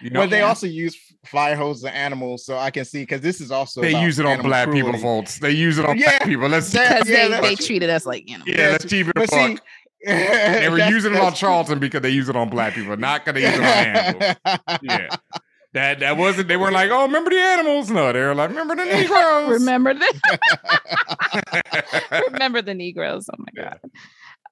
[0.02, 3.22] You know, Well, they also use fire hoses on animals, so I can see because
[3.22, 5.02] this is also they use it on animal black people, cruelty.
[5.02, 5.40] folks.
[5.40, 6.10] They use it on Yeah.
[6.18, 6.49] black people.
[6.49, 8.49] Let's That- because yeah, they, that's- they treated us like animals.
[8.57, 9.64] yeah, let's keep it a But see, fuck.
[10.05, 13.41] They were using it on Charlton because they use it on black people, not because
[13.41, 14.35] they use it on animals.
[14.81, 15.07] Yeah.
[15.73, 17.89] That that wasn't they weren't like, oh, remember the animals?
[17.89, 19.59] No, they were like, remember the Negroes.
[19.59, 20.13] Remember the
[22.31, 23.27] remember the Negroes.
[23.31, 23.80] Oh my god.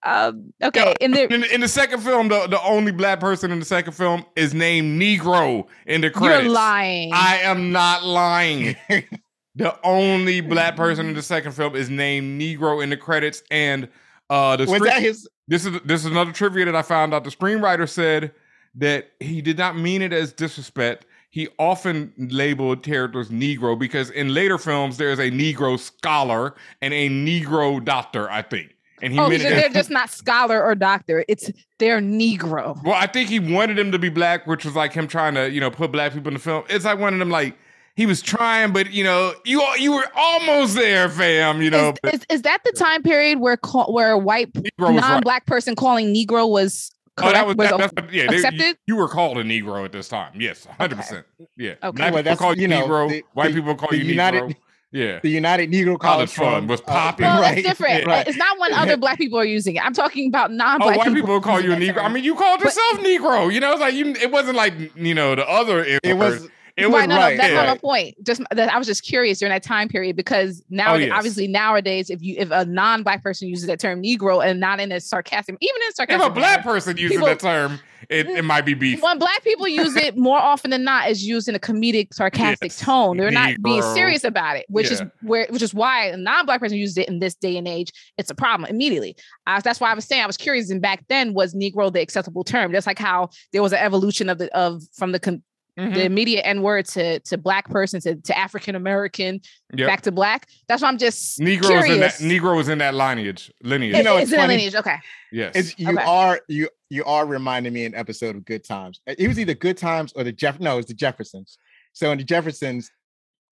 [0.04, 3.60] Um, okay, in the in, in the second film, the, the only black person in
[3.60, 6.46] the second film is named Negro in the credits.
[6.46, 7.12] you're lying.
[7.14, 8.76] I am not lying.
[9.56, 13.90] the only black person in the second film is named Negro in the credits, and
[14.32, 15.30] uh, the Was screen- that his?
[15.52, 17.26] This is this is another trivia that I found out.
[17.26, 18.32] The screenwriter said
[18.76, 21.06] that he did not mean it as disrespect.
[21.30, 27.10] He often labeled characters Negro because in later films there's a Negro scholar and a
[27.10, 28.78] Negro doctor, I think.
[29.02, 31.26] And he oh, meant so they're just not scholar or doctor.
[31.28, 32.82] It's they're Negro.
[32.84, 35.52] well, I think he wanted him to be black, which was like him trying to,
[35.52, 36.64] you know, put black people in the film.
[36.70, 37.58] It's like one of them like
[37.96, 41.62] he was trying, but you know, you you were almost there, fam.
[41.62, 44.52] You know, is, but is, is that the time period where call, where a white
[44.54, 48.26] Negro non-black person calling Negro was Oh, that was, was that, o- that's what, yeah.
[48.28, 48.78] they- you, accepted?
[48.88, 50.32] you were called a Negro at this time.
[50.40, 51.26] Yes, hundred percent.
[51.58, 51.72] Yeah.
[51.84, 51.92] Okay.
[51.92, 53.10] Black Well, people that's, call you, you know, Negro.
[53.10, 54.56] the- white the- people call you United- Negro.
[54.94, 55.20] Yeah.
[55.22, 57.26] The United Negro College College Fund Fund was uh, popping.
[57.26, 58.06] well, right, that's different.
[58.08, 58.28] right.
[58.28, 59.86] It's not when other black people are using it.
[59.86, 61.96] I'm talking about Oh, non-black Oh, white people call you a Negro.
[61.96, 63.54] that I mean, you called But- yourself Negro.
[63.54, 64.08] You know, it's like you.
[64.16, 65.86] It wasn't like you know the other.
[66.04, 67.64] It was It was right, no, right, no, that's yeah.
[67.64, 68.16] not my point.
[68.26, 71.12] Just that I was just curious during that time period because now, Oh, yes.
[71.14, 74.92] obviously, nowadays, if you if a non-black person uses that term Negro and not in
[74.92, 77.80] a sarcastic, even in a If a black manner, person uses People- that term,
[78.10, 79.02] it, it might be beef.
[79.02, 82.72] when black people use it more often than not is used in a comedic sarcastic
[82.72, 86.18] Yes, tone they're not being serious about it which is where which is why a
[86.18, 89.16] non-black person uses it in this day and age it's a problem immediately
[89.46, 92.02] uh, that's why i was saying i was curious and back then was negro the
[92.02, 95.44] acceptable term just like how there was an evolution of the of from the con-
[95.80, 95.94] Mhm.
[95.94, 99.40] the immediate n word to to black person to, to african american
[99.74, 99.88] Yep.
[99.88, 101.86] back to black that's why i'm just Negro curious.
[101.86, 101.92] is
[102.22, 102.42] in that.
[102.42, 103.50] Negro is in that lineage.
[103.64, 103.96] Lineage.
[103.96, 104.76] You know, Is it's it a lineage?
[104.76, 104.98] okay
[105.32, 105.54] yes.
[105.56, 106.04] It's you Okay.
[106.04, 109.00] are you you are reminding me an episode of Good Times.
[109.08, 110.60] It was either Good Times or the Jeff.
[110.60, 111.58] No, it's the Jeffersons.
[111.94, 112.92] So in the Jeffersons,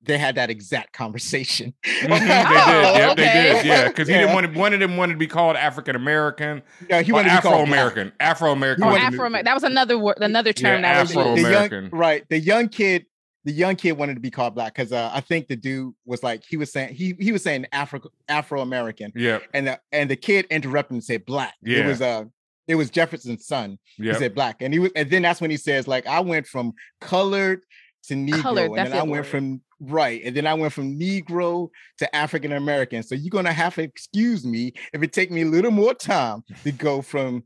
[0.02, 1.74] they had that exact conversation.
[1.86, 2.98] Mhm, Oh, they did.
[2.98, 3.54] Yep, they okay.
[3.54, 3.66] did.
[3.66, 4.22] Yeah, because he Yeah.
[4.22, 6.62] didn't want one of them wanted to be called African American.
[6.90, 7.64] No, he wanted to be called Afro.
[7.68, 8.12] American.
[8.20, 8.84] Afro American.
[8.84, 11.32] He oh, wanted- afro that was another word another term Yeah, that was The- Afro
[11.36, 11.46] used.
[11.46, 11.90] the young- American.
[12.00, 12.24] right?
[12.30, 13.06] The young kid,
[13.46, 16.24] the young kid wanted to be called black because uh, I think the dude was
[16.24, 19.40] like he was saying he he was saying Afro Afro American, Yeah.
[19.54, 21.56] and the and the kid interrupted and said black.
[21.62, 21.80] Yeah.
[21.80, 22.24] It was uh
[22.68, 23.80] it was Jefferson's son.
[23.98, 26.48] He said black, and he was and then that's when he says like I went
[26.48, 27.64] from colored
[28.04, 29.30] to Negro, Colored, and that's then I the went word.
[29.32, 31.70] from right, and then I went from Negro
[32.00, 33.04] to African American.
[33.04, 36.44] So you're gonna have to excuse me if it take me a little more time
[36.64, 37.44] to go from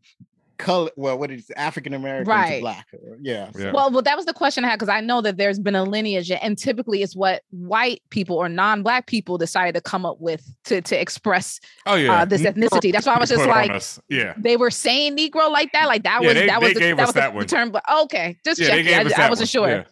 [0.60, 2.55] color well what is african american Right.
[2.57, 2.85] to black
[3.22, 3.72] yeah, Yeah.
[3.72, 5.84] Well, well, that was the question I had because I know that there's been a
[5.84, 10.45] lineage, and typically it's what white people or non-black people decided to come up with
[10.65, 12.91] to to express Oh yeah, uh, this ethnicity.
[12.93, 13.72] That's why I was just like,
[14.10, 16.73] yeah, they were saying Negro like that, like that Yeah, was they- that they was
[16.76, 17.47] the, gave that was the, that the one.
[17.47, 17.72] term.
[17.72, 18.68] But okay, just yeah.
[18.68, 18.85] Checking.
[18.85, 19.68] gave I, I that wasn't one.
[19.69, 19.85] sure.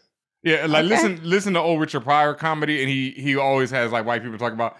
[0.43, 0.65] Yeah.
[0.67, 0.95] Like Okay.
[0.95, 4.37] listen, listen to old Richard Pryor comedy, and he he always has like white people
[4.37, 4.77] talking about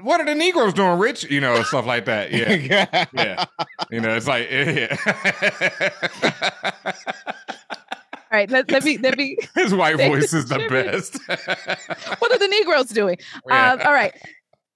[0.00, 1.30] what are the Negroes doing, Rich?
[1.30, 2.30] You know, stuff like that.
[2.32, 3.44] Yeah, yeah.
[3.90, 4.96] You know, it's like yeah.
[8.30, 9.38] All right, let, let me let me.
[9.54, 11.18] his white voice is the best.
[12.20, 13.16] What are the Negroes doing?
[13.48, 13.72] Yeah.
[13.72, 14.12] Um, all right.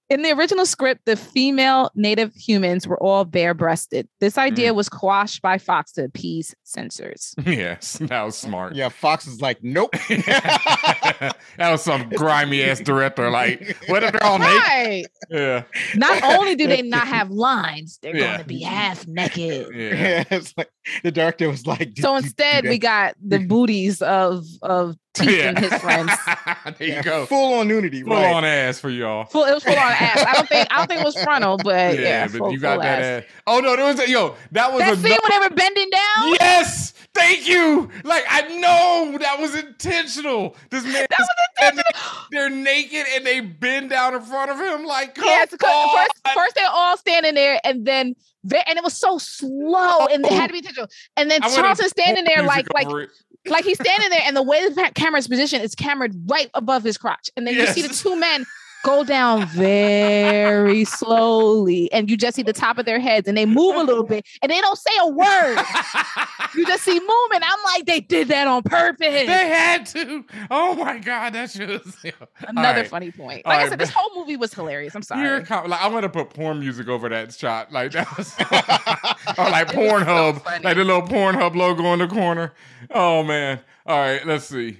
[0.09, 4.07] In the original script, the female native humans were all bare breasted.
[4.19, 4.75] This idea Mm.
[4.75, 7.35] was quashed by Fox to appease censors.
[7.45, 8.75] yes, that was smart.
[8.75, 13.29] yeah fox is like nope that was some grimy ass director.
[13.29, 15.09] Like, what if they're all naked?
[15.29, 15.63] Yeah,
[15.95, 18.25] Not only do they not have lines, they're Yeah.
[18.27, 19.67] going to be half naked.
[19.73, 19.93] yeah.
[19.93, 20.69] yeah it's like
[21.03, 25.41] the director was like So "Do- do- instead, we got the booties of of Teeth
[25.43, 26.11] and his friends.
[26.79, 27.25] there you Yeah, go.
[27.27, 28.33] full on nudity Full right.
[28.33, 29.25] on ass for y'all.
[29.25, 30.25] Full, it was full on ass.
[30.27, 32.73] I don't think I don't think it was frontal, but yeah, but full, you got
[32.77, 33.23] full that ass.
[33.23, 33.29] ass.
[33.45, 34.35] Oh no, there was a, yo.
[34.53, 36.29] That was That a scene when they were bending down.
[36.39, 36.62] Yes,
[37.13, 37.89] thank you.
[38.03, 40.55] Like I know that was intentional.
[40.69, 41.27] This man, That was
[41.57, 41.83] intentional.
[42.31, 44.85] they're naked and they bend down in front of him.
[44.85, 45.97] Like, come Yes, on.
[45.97, 50.25] first, first they're all standing there, and then ve- and it was so slow, and
[50.25, 50.87] it had to be intentional.
[51.17, 53.09] And then Charlton standing there, like like it.
[53.45, 56.97] like he's standing there, and the way the camera's positioned is cameraed right above his
[56.97, 58.45] crotch, and then you see the two men
[58.83, 63.45] go down very slowly, and you just see the top of their heads, and they
[63.45, 65.57] move a little bit, and they don't say a word.
[66.55, 67.43] You just see movement.
[67.43, 69.07] I'm like, they did that on purpose.
[69.07, 70.23] they had to.
[70.51, 72.05] Oh my god, that's just
[72.47, 72.87] Another right.
[72.87, 73.41] funny point.
[73.43, 74.93] All Like I right, said, this whole movie was hilarious.
[74.95, 75.43] I'm sorry.
[75.45, 79.49] com- like I'm gonna put porn music over that shot, like that was, or oh,
[79.49, 82.53] like It was so Pornhub, like the little Pornhub logo in the corner.
[82.91, 83.59] Oh man!
[83.87, 84.77] All right, let's see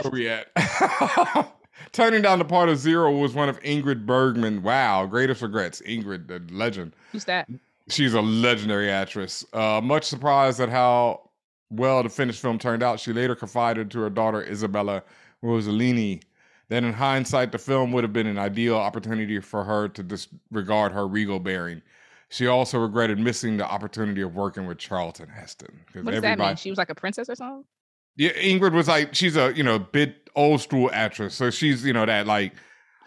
[0.00, 0.48] where we at.
[1.92, 4.62] Turning down the part of Zira was one of Ingrid Bergman.
[4.62, 5.80] Wow, greatest regrets.
[5.82, 6.94] Ingrid, the legend.
[7.12, 7.48] Who's that?
[7.88, 9.44] She's a legendary actress.
[9.52, 11.30] Uh, much surprised at how
[11.70, 15.02] well the finished film turned out, she later confided to her daughter Isabella
[15.42, 16.22] Rossellini
[16.68, 20.92] that in hindsight, the film would have been an ideal opportunity for her to disregard
[20.92, 21.82] her regal bearing.
[22.28, 26.56] She also regretted missing the opportunity of working with Charlton Heston What does that mean?
[26.56, 27.64] She was like a princess or something?
[28.16, 31.92] yeah, Ingrid was like she's a you know bit old school actress, so she's you
[31.92, 32.52] know that like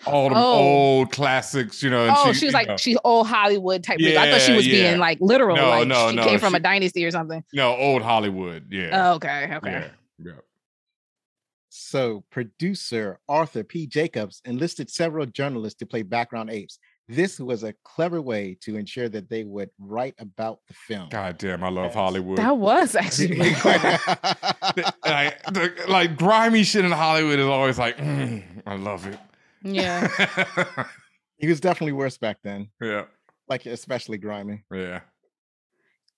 [0.06, 0.54] all the Oh.
[0.54, 2.08] old classics, you know.
[2.08, 3.98] And oh, she, she was like know, she's old Hollywood type.
[4.00, 4.90] Yeah, I thought she was yeah.
[4.90, 5.56] being like literal.
[5.56, 7.44] No, like no, she no, came from she- a dynasty or something.
[7.54, 9.72] no old Hollywood, yeah, Oh, okay, okay.
[9.72, 9.88] yeah,
[10.24, 10.32] yeah.
[11.70, 13.86] So, producer Arthur P.
[13.88, 16.80] Jacobs enlisted several journalists to play background apes.
[17.08, 21.10] This was a clever way to ensure that they would write about the film.
[21.10, 21.94] God damn, I love Yes.
[21.94, 22.38] Hollywood.
[22.40, 23.52] That was actually really
[25.06, 29.20] like, the, like grimy shit in Hollywood is always like, mm, I love it.
[29.62, 30.08] yeah.
[31.38, 33.06] he was definitely worse back then, yeah,
[33.48, 34.64] like especially grimy.
[34.74, 35.02] yeah.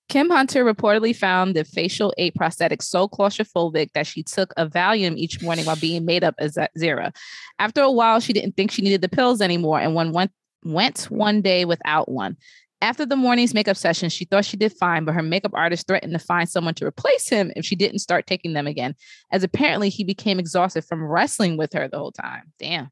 [0.10, 5.18] Kim Hunter reportedly found the facial ape prosthetic so claustrophobic that she took a Valium
[5.18, 7.14] each morning while being made up as a Zira.
[7.60, 10.30] After a while, she didn't think she needed the pills anymore and when one
[10.68, 12.38] went, went one day without one.
[12.80, 16.14] After the morning's makeup session, she thought she did fine, but her makeup artist threatened
[16.14, 18.94] to find someone to replace him if she didn't start taking them again,
[19.32, 22.54] as apparently he became exhausted from wrestling with her the whole time.
[22.60, 22.90] Damn.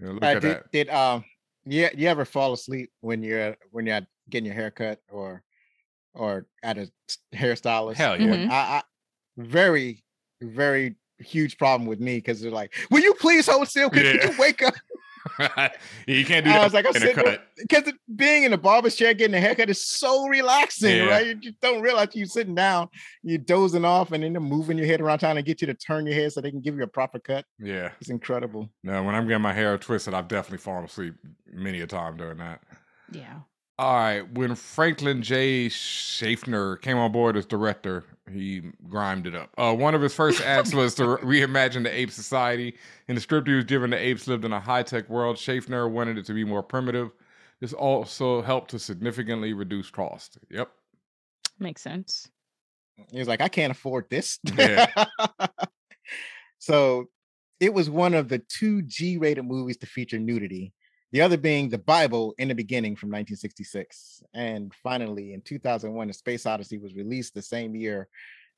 [0.00, 0.72] Yeah, look Uh, at did, that.
[0.72, 1.24] did um
[1.66, 4.00] yeah you ever fall asleep when you're when you're
[4.30, 5.42] getting your hair cut or
[6.14, 6.90] or at a
[7.34, 7.94] hairstylist?
[7.96, 8.26] Hell yeah.
[8.28, 8.50] Mhm.
[8.50, 8.82] I, I
[9.36, 10.02] very
[10.42, 13.88] very huge problem with me because they're like, "Will you please hold still?
[13.90, 14.30] Could, could Yeah.
[14.32, 14.74] you wake up?"
[16.06, 16.60] you can't do that.
[16.60, 17.36] I was like, I'm in sitting.
[17.56, 21.06] Because being in the barber's chair getting a haircut is so relaxing, Yeah.
[21.06, 21.26] right?
[21.26, 22.88] You just don't realize you're sitting down,
[23.22, 25.74] you're dozing off, and then they're moving your head around trying to get you to
[25.74, 27.44] turn your head so they can give you a proper cut.
[27.58, 27.90] Yeah.
[28.00, 28.70] It's incredible.
[28.82, 31.14] No, when I'm getting my hair twisted, I've definitely fallen asleep
[31.52, 32.62] many a time doing that.
[33.12, 33.40] Yeah.
[33.78, 34.32] All right.
[34.32, 35.68] When Franklin J.
[35.68, 39.50] Schaffner came on board as director, he grimed it up.
[39.58, 42.74] Uh, one of his first acts was to reimagine the ape society.
[43.08, 45.38] In the script he was given, the apes lived in a high tech world.
[45.38, 47.10] Schaffner wanted it to be more primitive.
[47.60, 50.38] This also helped to significantly reduce cost.
[50.50, 50.70] Yep.
[51.58, 52.28] Makes sense.
[53.10, 54.38] He was like, I can't afford this.
[54.56, 54.86] Yeah.
[56.58, 57.06] so
[57.60, 60.72] it was one of the two G rated movies to feature nudity,
[61.12, 64.22] the other being The Bible in the Beginning from 1966.
[64.34, 68.08] And finally, in 2001, The Space Odyssey was released the same year,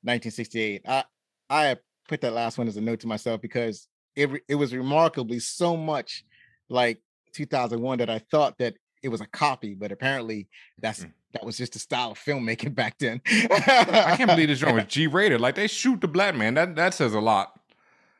[0.03, 0.81] 1968.
[0.87, 1.03] I,
[1.49, 1.75] I
[2.07, 5.77] put that last one as a note to myself because it, it was remarkably so
[5.77, 6.23] much
[6.69, 7.01] like
[7.33, 10.47] 2001 that I thought that it was a copy, but apparently
[10.79, 11.13] that's Mm.
[11.33, 13.21] that was just the style of filmmaking back then.
[13.27, 15.39] I can't believe this joint was G rated.
[15.39, 16.55] Like they shoot the black man.
[16.55, 17.58] That that says a lot.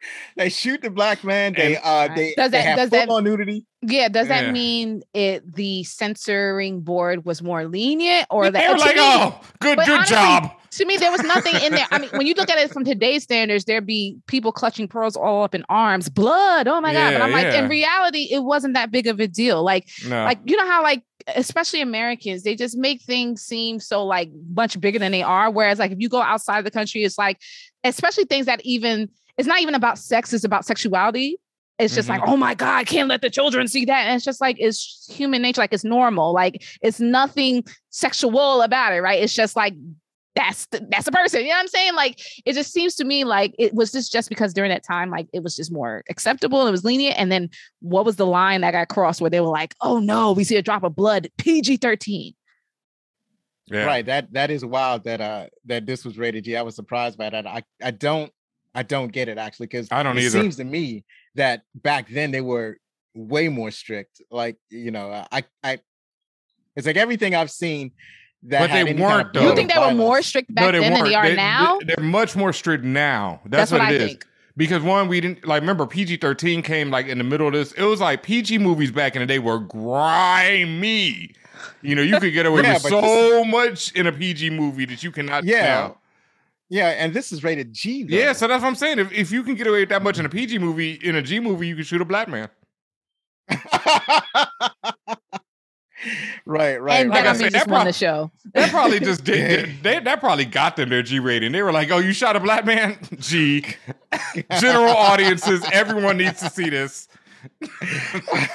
[0.37, 1.53] they shoot the black man.
[1.53, 3.65] They uh they, Does they that- have does full that- on nudity.
[3.81, 4.51] Yeah, does that Yeah.
[4.51, 9.39] mean it the censoring board was more lenient or they that were like, me- oh,
[9.61, 10.51] good, good honestly, job.
[10.71, 11.87] to me there was nothing in there.
[11.89, 15.15] I mean, when you look at it from today's standards, there'd be people clutching pearls
[15.15, 16.67] all up in arms, blood.
[16.67, 17.13] Oh my god!
[17.13, 19.63] But I'm like, in reality, it wasn't that big of a deal.
[19.63, 20.25] Like, No.
[20.25, 21.01] like you know how like
[21.35, 25.49] especially Americans, they just make things seem so like much bigger than they are.
[25.51, 27.39] Whereas like if you go outside the country, it's like,
[27.85, 29.09] especially things that even
[29.39, 31.37] it's not even about sex, it's about sexuality.
[31.79, 34.05] It's just like, oh my God, I can't let the children see that.
[34.05, 36.33] And it's just like it's human nature, like it's normal.
[36.33, 39.23] Like it's nothing sexual about it, right?
[39.23, 39.75] It's just like
[40.35, 41.39] that's the, that's a person.
[41.41, 41.95] You know what I'm saying?
[41.95, 45.09] Like it just seems to me like it was just just because during that time,
[45.09, 47.17] like it was just more acceptable, and it was lenient.
[47.17, 47.49] And then
[47.79, 50.57] what was the line that got crossed where they were like, oh no, we see
[50.57, 52.33] a drop of blood, PG 13.
[53.67, 53.85] yeah.
[53.85, 54.05] Right.
[54.05, 56.57] That that is wild that uh that this was rated G.
[56.57, 57.47] I was surprised by that.
[57.47, 58.33] I I don't
[58.75, 60.41] I don't get it actually because I don't it either.
[60.41, 61.03] seems to me
[61.35, 62.77] that back then they were
[63.15, 64.21] way more strict.
[64.31, 65.79] Like you know, uh, I I
[66.75, 67.91] it's like everything I've seen
[68.43, 69.49] that But had they any kind of weren't, though.
[69.49, 71.31] You think or they were more strict back they then than they weren't.
[71.31, 71.79] are now?
[71.85, 73.41] They're much more strict now.
[73.45, 74.09] That's, That's, what, what, it I is.
[74.11, 74.25] think.
[74.55, 77.71] Because one, we didn't like remember PG thirteen came like in the middle of this.
[77.73, 81.33] It was like PG movies back in the day were grimy.
[81.81, 84.85] You know, you could get away Yeah, with but so much in a PG movie
[84.85, 85.43] that you cannot.
[85.43, 85.61] Yeah.
[85.63, 85.97] now.
[86.69, 88.03] Yeah, and this is rated G.
[88.03, 88.15] Though.
[88.15, 88.33] yeah.
[88.33, 88.99] So that's what I'm saying.
[88.99, 91.21] If if you can get away with that much in a PG movie, in a
[91.21, 92.49] G movie, you can shoot a black man.
[96.45, 97.01] right, right.
[97.01, 98.31] and Like I I said, mean, that just won prob- the show.
[98.53, 99.69] That probably just did.
[99.83, 101.51] They, that probably got them their G rating.
[101.51, 102.97] They were like, "Oh, you shot a black man?
[103.17, 103.65] G."
[104.59, 107.07] General audiences, everyone needs to see this.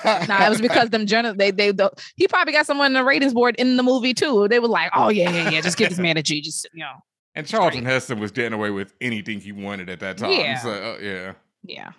[0.05, 3.05] Nah, it was because them general they they the, he probably got someone in the
[3.05, 4.47] ratings board in the movie too.
[4.49, 6.81] They were like, oh yeah, yeah, yeah, just give this man a G, just you
[6.85, 6.93] know,
[7.35, 10.31] And Charlton Heston was getting away with anything he wanted at that time.
[10.31, 10.59] Yeah.
[10.59, 11.32] So, uh, yeah.
[11.65, 11.90] yeah.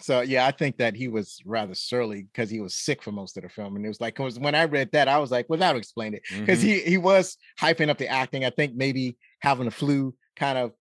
[0.00, 3.36] so yeah, I think that he was rather surly because he was sick for most
[3.36, 5.46] of the film, and it was like, cause when I read that, I was like,
[5.48, 6.62] well, that'll explain it, because Mhm.
[6.62, 8.44] he he was hyping up the acting.
[8.44, 10.72] I think maybe having the flu kind of,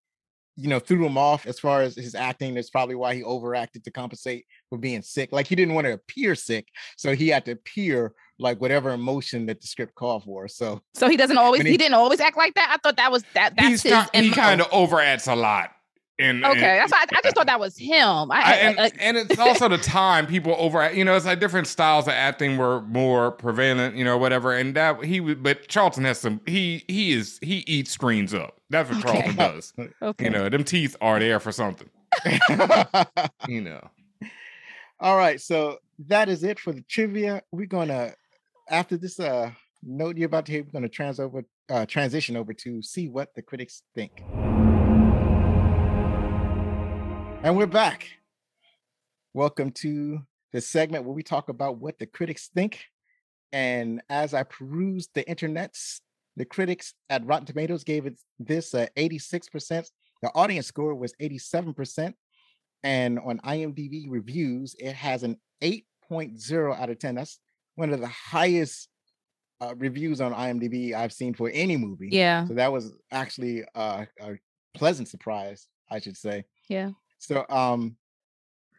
[0.56, 2.56] you know, threw him off as far as his acting.
[2.56, 5.32] That's probably why he overacted to compensate for being sick.
[5.32, 6.68] Like he didn't want to appear sick,
[6.98, 8.14] so he had to appear
[8.44, 10.48] like whatever emotion that the script called for.
[10.48, 12.70] So So he doesn't always he, he- didn't always act like that.
[12.72, 13.94] I thought that was that that's He's his.
[14.14, 15.72] ki- he kind of overacts a lot.
[16.20, 16.52] And, okay.
[16.80, 18.32] and, That's why I, I just thought that was him.
[18.32, 21.26] I, I- I, and, like, and it's also the time people over you know it's
[21.26, 25.36] like different styles of acting were more prevalent you know whatever and that he was
[25.36, 29.12] but charlton has some he he is he eats screens up that's what Okay.
[29.12, 30.24] charlton does okay.
[30.26, 31.90] you know them teeth are there for something
[33.48, 33.82] you know
[35.00, 37.42] All right, so that is it for the trivia.
[37.52, 38.14] We're gonna
[38.70, 39.52] after this uh
[39.84, 43.34] note you're about to hear, we're gonna trans over uh transition over to see what
[43.36, 44.24] the critics think.
[47.44, 48.08] And we're back.
[49.34, 50.22] Welcome to
[50.54, 52.86] the segment where we talk about what the critics think.
[53.52, 56.00] And as I perused the internets,
[56.38, 59.86] the critics at Rotten Tomatoes gave it this uh, 86%.
[60.22, 62.14] The audience score was 87%.
[62.84, 67.16] And on IMDb reviews, it has an 8.0 out of 10.
[67.16, 67.40] That's
[67.76, 68.90] one of the highest
[69.62, 72.10] uh, reviews on IMDb I've seen for any movie.
[72.12, 72.46] yeah.
[72.48, 74.34] So that was actually uh, a
[74.74, 76.46] pleasant surprise, I should say.
[76.70, 76.92] Yeah.
[77.20, 77.96] So, um,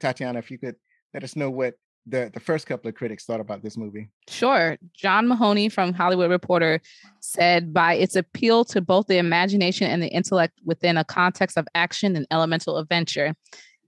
[0.01, 0.77] Tatiana, if you could
[1.15, 1.75] let us know what
[2.07, 4.11] the, the first couple of critics thought about this movie.
[4.29, 4.77] Sure.
[4.93, 6.81] John Mahoney from Hollywood Reporter
[7.21, 11.67] said by its appeal to both the imagination and the intellect within a context of
[11.75, 13.35] action and elemental adventure,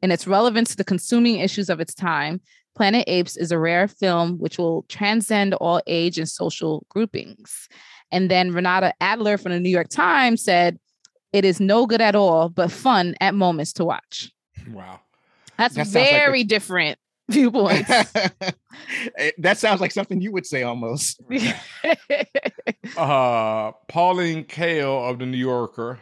[0.02, 2.40] and its relevance to the consuming issues of its time,
[2.76, 7.68] Planet Apes is a rare film which will transcend all age and social groupings.
[8.12, 10.78] And then Renata Adler from the New York Times said,
[11.32, 14.30] it is no good at all, but fun at moments to watch.
[14.70, 15.00] wow
[15.56, 16.98] That's That sounds like a- very different
[17.30, 17.90] viewpoints.
[19.38, 21.20] That sounds like something you would say almost.
[22.96, 25.98] uh pauline kael of the new yorker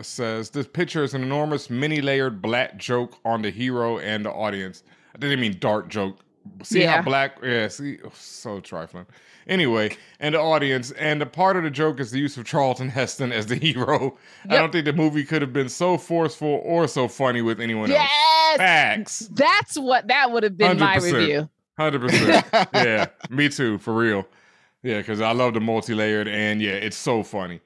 [0.00, 4.82] says this picture is an enormous many-layered black joke on the hero and the audience
[5.16, 6.18] i didn't mean dark joke
[6.62, 6.96] see Yeah.
[6.98, 9.06] how black yeah see oh, so trifling
[9.48, 12.88] anyway and the audience and the part of the joke is the use of charlton
[12.88, 14.16] heston as the hero
[14.48, 17.90] i don't think the movie could have been so forceful or so funny with anyone
[17.90, 18.56] else yes.
[18.58, 21.12] facts That's what that would have been my 100%.
[21.12, 21.50] review.
[21.78, 24.26] 100% yeah, me too, for real.
[24.82, 27.60] Yeah, because I love the multi-layered, and yeah, it's so funny.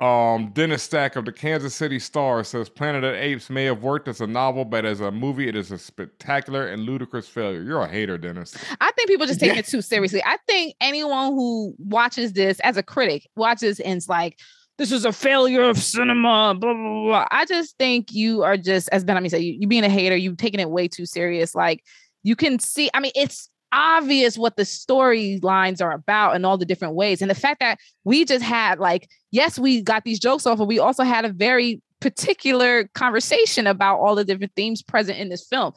[0.00, 3.82] Um, Dennis Stack of the Kansas City Star says Planet of the Apes may have
[3.82, 7.62] worked as a novel, but as a movie, it is a spectacular and ludicrous failure.
[7.62, 8.56] You're a hater, Dennis.
[8.80, 10.22] I think people just taking it too seriously.
[10.24, 14.38] I think anyone who watches this as a critic watches and it's like,
[14.76, 17.26] this is a failure of cinema, blah, blah, blah.
[17.32, 20.36] I just think you are just, as BenHameen said, you, you being a hater, you
[20.36, 21.56] taking it way too serious.
[21.56, 21.82] Like
[22.22, 26.64] you can see, I mean, it's obvious what the storylines are about in all the
[26.64, 27.20] different ways.
[27.20, 30.66] And the fact that we just had like, yes, we got these jokes off, but
[30.66, 35.46] we also had a very particular conversation about all the different themes present in this
[35.46, 35.72] film.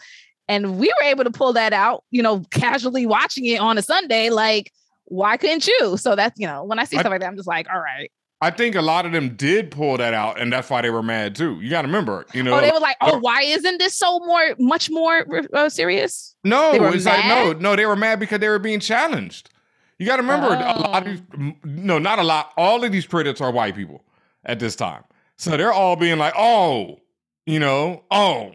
[0.47, 3.81] And we were able to pull that out, you know, casually watching it on a
[3.81, 4.29] Sunday.
[4.29, 4.71] Like,
[5.05, 5.97] why couldn't you?
[5.97, 8.11] So that's, you know, when I see stuff like that, I'm just like, all right.
[8.43, 11.03] I think a lot of them did pull that out, and that's why they were
[11.03, 11.61] mad too.
[11.61, 12.57] You got to remember, you know.
[12.57, 16.71] Oh, they were like, "Oh, why isn't this so more, much more uh, serious?" No,
[16.73, 17.17] it's mad?
[17.17, 17.75] like no, no.
[17.75, 19.51] They were mad because they were being challenged.
[19.99, 20.53] You got to remember, oh.
[20.53, 21.53] a lot of these, oh.
[21.63, 22.51] no, not a lot.
[22.57, 24.03] All of these critics are white people
[24.43, 25.03] at this time,
[25.37, 26.99] so they're all being like, "Oh,
[27.45, 28.53] you know, oh,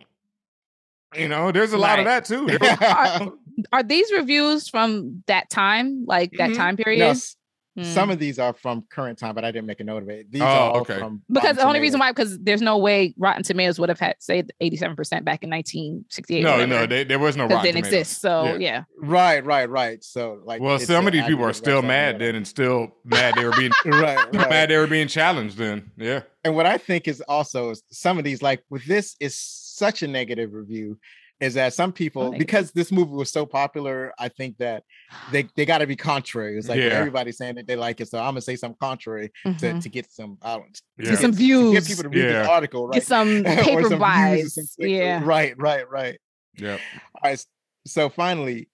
[1.15, 2.59] you know." There's a lot of that too.
[2.81, 3.33] are,
[3.73, 6.59] are, these reviews from that time, like that mm-hmm.
[6.59, 6.99] time period?
[6.99, 7.37] Yes.
[7.83, 8.13] Some hmm.
[8.13, 10.33] of these are from current time, but I didn't make a note of it.
[10.33, 10.99] These oh, are okay.
[10.99, 14.17] from because the only reason why because there's no way Rotten Tomatoes would have had
[14.19, 16.43] say 87 percent back in 1968.
[16.43, 18.01] No, no, they, there was no Rotten didn't Tomatoes.
[18.01, 18.21] exist.
[18.23, 18.57] So yeah.
[18.59, 18.85] yeah.
[18.99, 20.03] right, right, right.
[20.03, 23.45] So like, well, some of these people are still mad then, and still mad they
[23.45, 25.59] were being right, right, mad they were being challenged.
[25.59, 26.23] Then yeah.
[26.45, 30.09] And what I think is also some of these like with this is such a
[30.09, 30.99] negative review
[31.41, 34.85] is that some people because this movie was so popular, I think that
[35.31, 36.57] they they got to be contrary.
[36.57, 36.87] It's like yeah.
[36.87, 39.59] everybody's saying that they like it, so I'm gonna say some contrary mm-hmm.
[39.59, 41.11] to, to get some I don't yeah.
[41.11, 42.43] get some views, get people to read yeah.
[42.43, 42.95] the article, right?
[42.95, 44.59] Get some paper some vibes.
[44.79, 46.19] yeah, right, right, right.
[46.57, 46.79] Yeah.
[47.23, 47.47] All right.
[47.87, 48.69] So finally,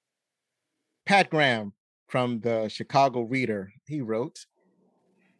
[1.05, 1.72] Pat Graham
[2.09, 4.47] from the Chicago Reader, he wrote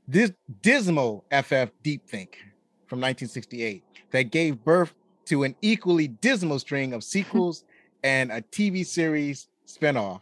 [0.08, 2.38] this dismal FF deep think
[2.86, 4.92] from 1968 that gave birth
[5.26, 7.64] to an equally dismal string of sequels
[8.04, 10.20] and a TV series spinoff.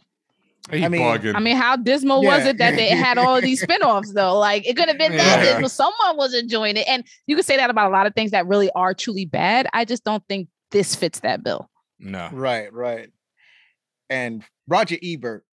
[0.69, 2.37] I mean, I mean, how dismal yeah.
[2.37, 4.37] was it that they had all of these spinoffs though?
[4.37, 5.69] Like it could have been that dismal.
[5.69, 6.87] Someone was enjoying it.
[6.87, 9.67] And you could say that about a lot of things that really are truly bad.
[9.73, 11.69] I just don't think this fits that bill.
[11.99, 12.29] No.
[12.31, 13.09] Right, right.
[14.09, 15.43] And Roger Ebert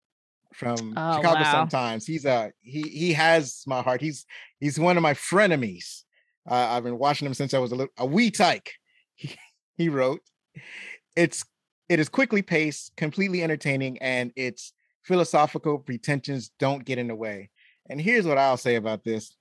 [0.52, 1.52] from oh, Chicago wow.
[1.52, 4.00] sometimes he's a he he has my heart.
[4.00, 4.26] He's
[4.60, 6.02] he's one of my frenemies.
[6.48, 8.72] Uh, I've been watching him since I was a little a wee tyke
[9.18, 9.36] he,
[9.76, 10.22] he wrote,
[11.16, 11.44] it's
[11.88, 14.72] it is quickly paced, completely entertaining, and its
[15.02, 17.50] philosophical pretensions don't get in the way.
[17.88, 19.34] And here's what I'll say about this.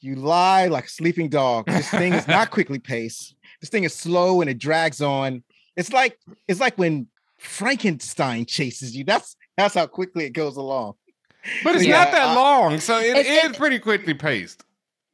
[0.00, 1.66] You lie like a sleeping dog.
[1.66, 3.34] This thing is not quickly paced.
[3.60, 5.42] This thing is slow and it drags on.
[5.76, 6.18] It's like
[6.48, 7.06] it's like when
[7.38, 9.04] Frankenstein chases you.
[9.04, 10.94] That's that's how quickly it goes along.
[11.62, 14.64] But it's yeah, not that long, so it, it, it is pretty quickly paced.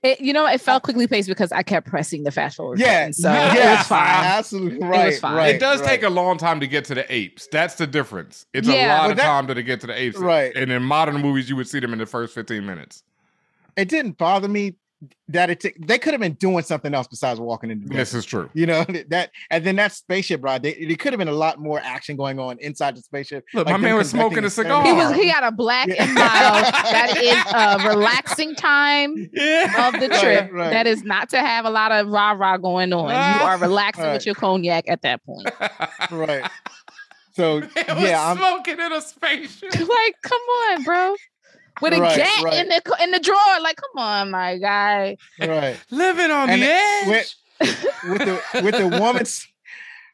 [0.03, 2.79] It, you know, it felt quickly paced because I kept pressing the fast forward.
[2.79, 4.25] Yeah, button, so yeah, it was fine.
[4.25, 5.13] Absolutely right.
[5.13, 5.89] It, right, it does right.
[5.89, 7.49] take a long time to get to the apes.
[7.53, 8.47] That's the difference.
[8.55, 10.17] It's yeah, a lot of that, time to get to the apes.
[10.17, 10.57] Right.
[10.57, 13.03] And in modern movies, you would see them in the first 15 minutes.
[13.77, 14.77] It didn't bother me
[15.29, 18.13] that it t- they could have been doing something else besides walking in the This
[18.13, 18.51] is true.
[18.53, 20.63] You know that, and then that spaceship ride.
[20.63, 23.45] They, there could have been a lot more action going on inside the spaceship.
[23.55, 24.85] Look, like my man was smoking a cigar.
[24.85, 25.15] He was.
[25.15, 26.65] He had a black and mild.
[26.67, 27.17] that
[27.83, 29.89] is a relaxing time yeah.
[29.89, 30.23] of the trip.
[30.23, 30.71] Right, right.
[30.71, 33.09] That is not to have a lot of rah rah going on.
[33.09, 34.13] You are relaxing right.
[34.15, 35.51] with your cognac at that point.
[36.11, 36.51] right.
[37.33, 39.73] So yeah, I'm smoking in a spaceship.
[39.75, 41.15] like, come on, bro
[41.81, 42.55] with a right, gat right.
[42.55, 43.61] in the in the drawer.
[43.61, 45.17] Like, come on, my guy.
[45.41, 45.77] Right.
[45.91, 47.09] Living on and the edge.
[47.09, 47.35] With,
[48.09, 49.47] with the with the woman's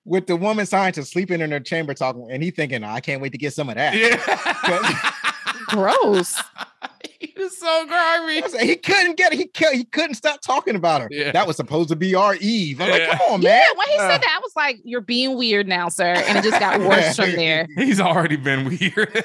[0.04, 3.20] with the woman scientist sleeping in her chamber talking, and he thinking, oh, I can't
[3.20, 3.94] wait to get some of that.
[3.94, 5.12] Yeah.
[5.68, 6.40] Gross.
[7.20, 8.42] he was so grimy.
[8.66, 9.36] He couldn't get it.
[9.36, 11.08] He he couldn't stop talking about her.
[11.10, 11.32] Yeah.
[11.32, 12.80] That was supposed to be our Eve.
[12.80, 12.94] I'm yeah.
[12.94, 13.62] like, come on, man.
[13.62, 16.14] Yeah, when he uh, said that, I was like, You're being weird now, sir.
[16.14, 17.66] And it just got worse from there.
[17.76, 19.24] He's already been weird.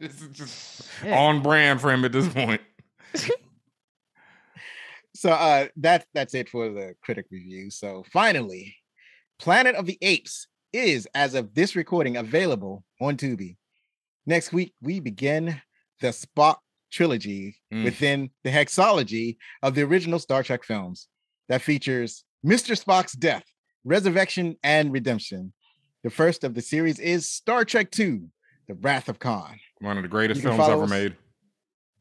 [0.00, 1.18] this is just yeah.
[1.18, 2.60] on brand for him at this point.
[5.14, 7.70] so uh that that's it for the critic review.
[7.70, 8.76] So finally,
[9.38, 13.56] Planet of the Apes is, as of this recording, available on Tubi.
[14.26, 15.60] Next week, we begin
[16.00, 16.56] the Spock
[16.90, 17.84] trilogy mm.
[17.84, 21.06] within the hexology of the original Star Trek films
[21.48, 22.80] that features Mr.
[22.80, 23.44] Spock's death,
[23.84, 25.52] resurrection, and redemption.
[26.02, 28.22] The first of the series is Star Trek II,
[28.66, 29.60] The Wrath of Khan.
[29.80, 30.90] One of the greatest films ever us.
[30.90, 31.16] made.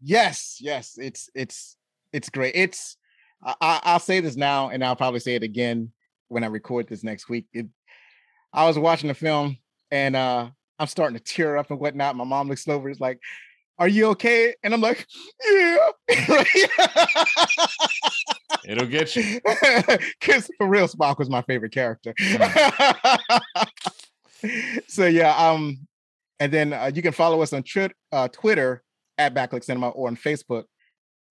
[0.02, 1.78] Yes, yes, it's it's
[2.12, 2.56] it's great.
[2.56, 2.98] It's
[3.44, 5.92] I, I'll say this now, and I'll probably say it again
[6.28, 7.46] when I record this next week.
[7.54, 7.68] It,
[8.54, 9.58] I was watching the film,
[9.92, 10.50] and uh
[10.80, 12.16] I'm starting to tear up and whatnot.
[12.16, 13.20] My mom looks over, is like,
[13.78, 14.56] are you okay?
[14.64, 15.06] And I'm like,
[15.50, 15.90] yeah.
[18.68, 19.40] It'll get you.
[20.20, 22.14] Because for real, Spock was my favorite character.
[24.88, 25.88] so yeah, um,
[26.40, 28.84] and then uh, you can follow us on tri- uh, Twitter
[29.18, 30.66] at Backlook Cinema or on Facebook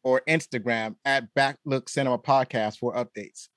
[0.03, 3.49] or Instagram at Backlook Cinema Podcast for updates.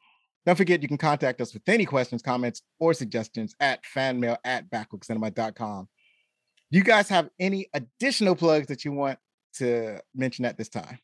[0.47, 4.71] Don't forget you can contact us with any questions, comments, or suggestions at fanmail at
[4.71, 5.89] backlookcinema.com.
[6.71, 9.19] Do you guys have any additional plugs that you want
[9.55, 10.99] to mention at this time?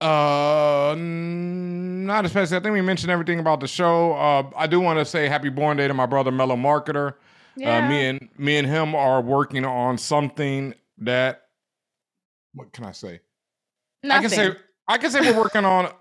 [0.00, 2.56] Uh, not especially.
[2.56, 4.14] I think we mentioned everything about the show.
[4.14, 7.14] Uh, I do want to say happy born day to my brother Mellow Marketer.
[7.56, 7.86] Yeah.
[7.86, 11.42] Uh, me and me and him are working on something that.
[12.52, 13.20] What can I say?
[14.02, 14.18] Nothing.
[14.18, 14.56] I can say
[14.88, 15.92] I can say we're working on.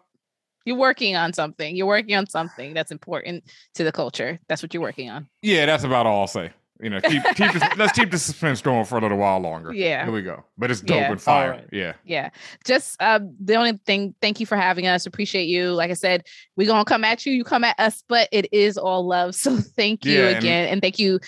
[0.66, 1.76] You're working on something.
[1.76, 3.44] You're working on something that's important
[3.76, 4.40] to the culture.
[4.48, 5.28] That's what you're working on.
[5.42, 6.52] Yeah, that's about all I'll say
[6.84, 9.74] you know, keep, keep let's keep the suspense going for a little while longer.
[9.74, 10.04] Yeah.
[10.04, 10.44] Here we go.
[10.58, 11.12] But it's dope yeah.
[11.12, 11.52] and fire.
[11.52, 11.68] Right.
[11.72, 11.94] Yeah.
[12.04, 12.30] Yeah.
[12.66, 15.06] Just uh, the only thing, thank you for having us.
[15.06, 15.72] Appreciate you.
[15.72, 16.26] Like I said,
[16.58, 19.34] we're gonna come at you, you come at us, but it is all love.
[19.44, 20.64] So thank you yeah, again.
[20.64, 21.20] And, and thank you.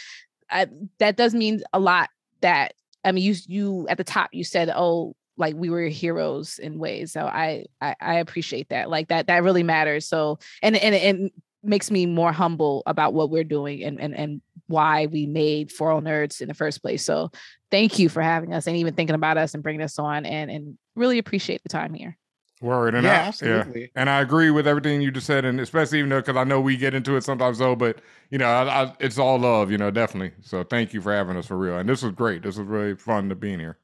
[0.50, 0.68] Uh,
[1.00, 2.10] that does mean a lot
[2.42, 6.60] that I mean you you at the top you said, oh, like we were heroes
[6.60, 7.12] in ways.
[7.12, 8.90] So I, I I appreciate that.
[8.90, 10.08] Like that that really matters.
[10.08, 11.32] So and and and
[11.64, 15.92] makes me more humble about what we're doing and and and why we made For
[15.92, 17.04] All Nerds in the first place.
[17.04, 17.32] So
[17.72, 20.50] thank you for having us and even thinking about us and bringing us on and
[20.50, 22.18] and really appreciate the time here.
[22.62, 23.82] Word and yeah, I, absolutely.
[23.82, 23.88] Yeah.
[23.96, 26.62] And I agree with everything you just said, and especially even though because I know
[26.62, 28.00] we get into it sometimes though, but
[28.30, 30.32] you know, I, I, it's all love, you know, definitely.
[30.42, 32.44] So thank you for having us for real, and this was great.
[32.44, 33.78] This was really fun to be in here.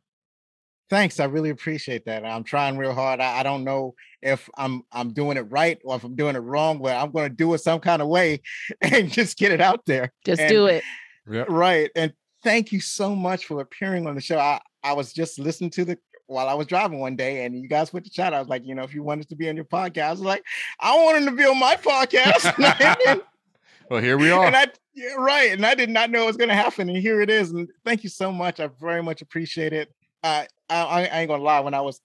[0.91, 1.22] Thanks.
[1.22, 2.26] I really appreciate that.
[2.26, 3.22] I'm trying real hard.
[3.22, 6.39] I, I, don't know if I'm I'm doing it right or if I'm doing it
[6.39, 8.41] wrong, but I'm going to do it some kind of way
[8.81, 10.11] and just get it out there.
[10.26, 10.84] Just and, do it.
[11.31, 11.45] Yeah.
[11.47, 11.89] Right.
[11.95, 12.11] And
[12.43, 14.38] thank you so much for appearing on the show.
[14.38, 15.97] I, I was just listening to the
[16.27, 18.34] while I was driving one day and you guys put the chat.
[18.34, 20.19] I was like, you know, if you wanted to be on your podcast, I was
[20.19, 20.43] like,
[20.77, 23.22] I want him to be on my podcast.
[23.89, 24.45] well, here we are.
[24.45, 25.53] And I, yeah, right.
[25.53, 26.89] And I did not know it was going to happen.
[26.89, 27.51] And here it is.
[27.51, 28.59] And thank you so much.
[28.59, 29.89] I very much appreciate it.
[30.23, 30.43] Uh,
[30.76, 31.60] I, I ain't gonna lie.
[31.60, 31.99] When I was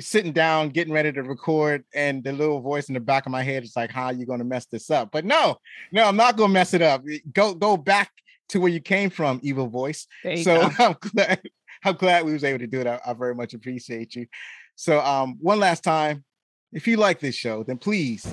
[0.00, 3.42] sitting down, getting ready to record, and the little voice in the back of my
[3.42, 5.56] head is like, "How are you gonna mess this up?" But no,
[5.92, 7.02] no, I'm not gonna mess it up.
[7.32, 8.10] Go, go back
[8.50, 10.06] to where you came from, evil voice.
[10.42, 10.70] So go.
[10.78, 11.40] I'm glad.
[11.84, 12.86] I'm glad we was able to do it.
[12.86, 14.26] I, I very much appreciate you.
[14.74, 16.24] So, um, one last time,
[16.72, 18.26] if you like this show, then please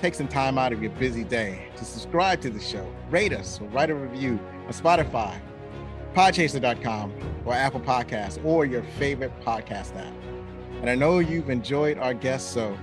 [0.00, 3.60] take some time out of your busy day to subscribe to the show, rate us,
[3.60, 5.40] or write a review on Spotify,
[6.14, 7.12] podchaser.com
[7.44, 10.14] or Apple Podcasts or your favorite podcast app.
[10.80, 12.76] And I know you've enjoyed our guests, so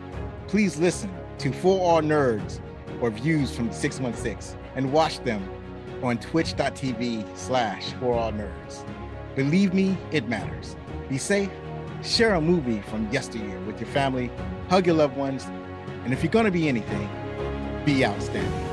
[0.47, 2.59] please listen to For All Nerds
[3.01, 5.47] or Views from 616 and watch them
[6.03, 8.85] on twitch.tv slash For All Nerds.
[9.35, 10.75] Believe me, it matters.
[11.09, 11.51] Be safe,
[12.03, 14.31] share a movie from yesteryear with your family,
[14.69, 15.45] hug your loved ones,
[16.03, 17.09] and if you're going to be anything,
[17.85, 18.70] be outstanding.